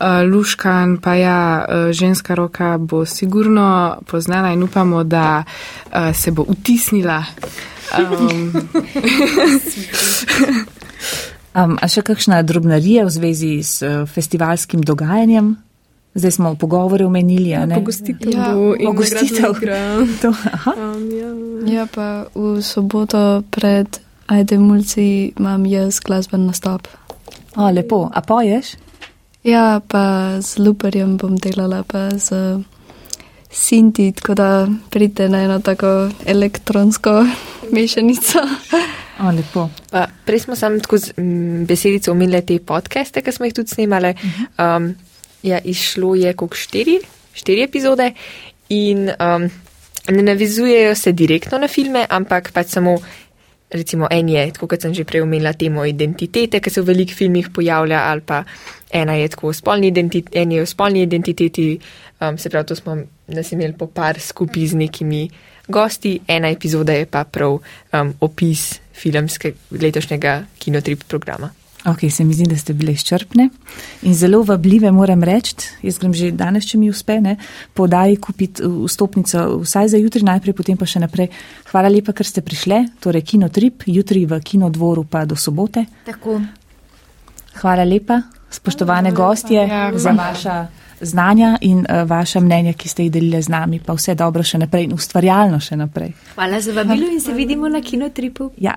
Uh, 0.01 0.24
luškan, 0.24 0.96
pa 0.96 1.14
ja, 1.14 1.66
uh, 1.68 1.92
ženska 1.92 2.34
roka 2.34 2.78
bo 2.78 3.05
sigurno 3.05 3.98
poznana 4.09 4.53
in 4.53 4.62
upamo, 4.62 5.05
da 5.05 5.44
uh, 5.44 6.16
se 6.16 6.30
bo 6.30 6.44
utisnila. 6.48 7.24
Um, 7.98 8.53
Um, 11.51 11.74
a 11.82 11.88
še 11.90 12.05
kakšna 12.07 12.44
drobnarija 12.46 13.03
v 13.09 13.11
zvezi 13.11 13.48
s 13.66 13.82
festivalskim 14.14 14.84
dogajanjem? 14.86 15.57
Zdaj 16.14 16.32
smo 16.36 16.53
v 16.55 16.59
pogovoru 16.62 17.07
omenili, 17.07 17.51
a 17.55 17.66
ne? 17.66 17.74
Pogostitev 17.78 18.30
Ja, 18.34 18.51
bo 18.55 18.74
in 18.78 18.86
pogostitev. 18.86 19.59
To, 20.22 20.30
aha. 20.30 20.74
Um, 20.78 21.03
ja. 21.11 21.30
Ja, 21.66 21.84
pa 21.90 22.30
v 22.34 22.62
soboto 22.62 23.42
pred 23.51 23.98
Ajde 24.30 24.59
Mulci 24.62 25.34
imam 25.34 25.66
jaz 25.66 25.98
glasben 25.98 26.46
nastop. 26.46 26.86
O, 27.59 27.66
lepo. 27.66 28.07
A 28.14 28.22
poješ? 28.22 28.74
Ja, 29.41 29.80
pa 29.80 30.36
z 30.45 30.61
Luperjem 30.61 31.16
bom 31.16 31.32
delala, 31.41 31.80
pa 31.80 32.12
z 32.12 32.61
Sinti, 33.51 34.12
tako 34.12 34.34
da 34.34 34.68
pridete 34.91 35.28
na 35.28 35.43
eno 35.43 35.61
tako 35.61 36.11
elektronsko 36.26 37.24
mešanico. 37.74 38.38
O, 39.20 39.30
lepo. 39.32 39.70
Pa, 39.91 40.07
prej 40.26 40.45
smo 40.45 40.57
samo 40.57 40.78
tako 40.78 40.99
z 40.99 41.16
m, 41.16 41.64
besedico 41.64 42.12
omenili 42.12 42.43
te 42.47 42.59
podcaste, 42.61 43.22
ki 43.22 43.32
smo 43.32 43.49
jih 43.49 43.55
tudi 43.55 43.72
snimali. 43.72 44.12
Um, 44.61 44.95
ja, 45.43 45.59
izšlo 45.64 46.14
je 46.14 46.34
kot 46.36 46.55
štiri, 46.55 47.01
štiri 47.32 47.64
epizode 47.64 48.12
in 48.68 49.09
um, 49.09 49.49
ne 50.09 50.22
navizujejo 50.22 50.95
se 50.95 51.12
direktno 51.12 51.59
na 51.59 51.68
filme, 51.68 52.05
ampak 52.11 52.53
pač 52.53 52.76
samo. 52.76 52.99
Recimo, 53.70 54.08
en 54.10 54.28
je, 54.28 54.48
kot 54.58 54.82
sem 54.82 54.94
že 54.94 55.04
prej 55.06 55.22
omenila, 55.22 55.52
temo 55.54 55.84
identitete, 55.86 56.58
ki 56.58 56.70
se 56.70 56.82
v 56.82 56.90
velikih 56.90 57.14
filmih 57.14 57.52
pojavlja, 57.54 58.00
ali 58.10 58.24
pa 58.26 58.42
ena 58.90 59.14
je 59.14 59.28
tako 59.30 59.52
o 59.52 59.54
spolni 59.54 59.92
identiteti, 59.94 60.38
en 60.38 60.52
je 60.52 60.62
o 60.62 60.66
spolni 60.66 61.04
identiteti, 61.06 61.78
um, 62.20 62.38
se 62.38 62.50
pravi, 62.50 62.66
to 62.66 62.74
smo 62.74 62.98
nas 63.30 63.52
imeli 63.52 63.78
po 63.78 63.86
par 63.86 64.18
skupaj 64.18 64.66
z 64.66 64.74
nekimi 64.74 65.28
gosti, 65.68 66.18
ena 66.26 66.50
epizoda 66.50 66.98
je 66.98 67.06
pa 67.06 67.22
prav 67.24 67.60
um, 67.60 68.14
opis 68.20 68.80
filmskega 68.92 69.56
letošnjega 69.70 70.34
kinotrip 70.58 71.06
programa. 71.06 71.54
Ok, 71.89 72.11
se 72.11 72.24
mi 72.24 72.35
zdi, 72.35 72.45
da 72.45 72.57
ste 72.61 72.74
bile 72.76 72.93
izčrpne 72.93 73.49
in 74.03 74.14
zelo 74.14 74.43
vabljive, 74.45 74.91
moram 74.93 75.22
reči. 75.24 75.55
Jaz 75.83 75.99
grem 75.99 76.12
že 76.14 76.28
danes, 76.37 76.66
če 76.68 76.78
mi 76.78 76.91
uspe, 76.93 77.16
ne, 77.24 77.37
podaji 77.74 78.18
kupiti 78.20 78.66
vstopnico 78.68 79.62
vsaj 79.62 79.89
za 79.95 80.01
jutri 80.01 80.20
najprej, 80.26 80.55
potem 80.59 80.76
pa 80.76 80.85
še 80.85 81.01
naprej. 81.01 81.31
Hvala 81.70 81.89
lepa, 81.89 82.12
ker 82.12 82.28
ste 82.28 82.45
prišle, 82.45 82.83
torej 83.01 83.24
kinotrip, 83.33 83.87
jutri 83.89 84.26
v 84.28 84.43
kinodvoru 84.45 85.07
pa 85.09 85.24
do 85.24 85.39
sobote. 85.41 85.87
Tako. 86.05 86.37
Hvala 87.62 87.89
lepa, 87.89 88.20
spoštovane 88.53 89.14
gostje, 89.16 89.64
Ja, 89.64 89.89
za 89.97 90.12
vaša 90.12 90.59
znanja 91.01 91.59
in 91.61 91.78
uh, 91.78 92.09
vaša 92.11 92.40
mnenja, 92.40 92.72
ki 92.72 92.88
ste 92.88 93.03
jih 93.03 93.12
delili 93.12 93.42
z 93.42 93.48
nami, 93.48 93.80
pa 93.80 93.94
vse 93.96 94.14
dobro 94.14 94.42
še 94.42 94.59
naprej 94.59 94.84
in 94.84 94.94
ustvarjalno 94.94 95.61
še 95.61 95.76
naprej. 95.76 96.12
Hvala 96.34 96.61
za 96.61 96.72
vabilo 96.72 97.11
in 97.11 97.20
se 97.20 97.32
vidimo 97.32 97.68
na 97.68 97.80
kinotripu. 97.80 98.51
Ja. 98.59 98.76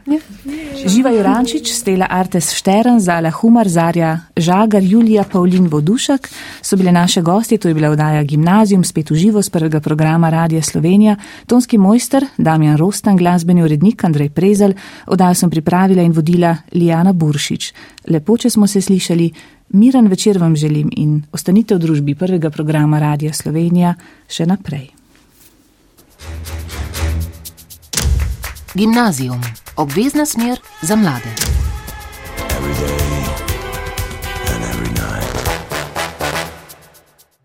Živa 0.86 1.12
Jurančič, 1.16 1.72
Stela 1.74 2.08
Artes 2.10 2.52
Štern, 2.54 3.00
Zala 3.00 3.32
Humar, 3.32 3.70
Zarja 3.70 4.14
Žagar, 4.38 4.84
Julija 4.84 5.24
Pavlin 5.24 5.68
Vodušek 5.68 6.30
so 6.62 6.78
bile 6.78 6.92
naše 6.92 7.22
gosti, 7.22 7.58
to 7.58 7.68
je 7.68 7.74
bila 7.74 7.90
oddaja 7.90 8.24
Gimnazijum, 8.24 8.84
spet 8.84 9.12
v 9.12 9.16
živo 9.16 9.42
z 9.42 9.50
prvega 9.50 9.80
programa 9.80 10.30
Radija 10.30 10.62
Slovenija, 10.62 11.16
tonski 11.48 11.78
mojster 11.78 12.26
Damjan 12.38 12.78
Rostan, 12.78 13.18
glasbeni 13.18 13.64
urednik 13.64 14.04
Andrej 14.04 14.30
Prezel, 14.30 14.74
oddajo 15.08 15.36
sem 15.36 15.50
pripravila 15.50 16.02
in 16.02 16.12
vodila 16.12 16.56
Lijana 16.74 17.14
Buršič. 17.14 17.74
Lepo, 18.10 18.38
če 18.38 18.50
smo 18.50 18.68
se 18.68 18.82
slišali, 18.82 19.32
miren 19.74 20.08
večer 20.08 20.38
vam 20.38 20.56
želim 20.56 20.90
in 20.98 21.24
ostanite 21.32 21.76
v 21.76 21.80
družbi 21.80 22.16
prvega 22.16 22.50
programa 22.50 23.00
Radija 23.00 23.34
Slovenija 23.34 23.96
še 24.30 24.46
naprej. 24.46 24.90
Gimnazijum, 28.74 29.42
obvezna 29.78 30.26
smer 30.26 30.58
za 30.82 30.96
mlade. 30.96 31.53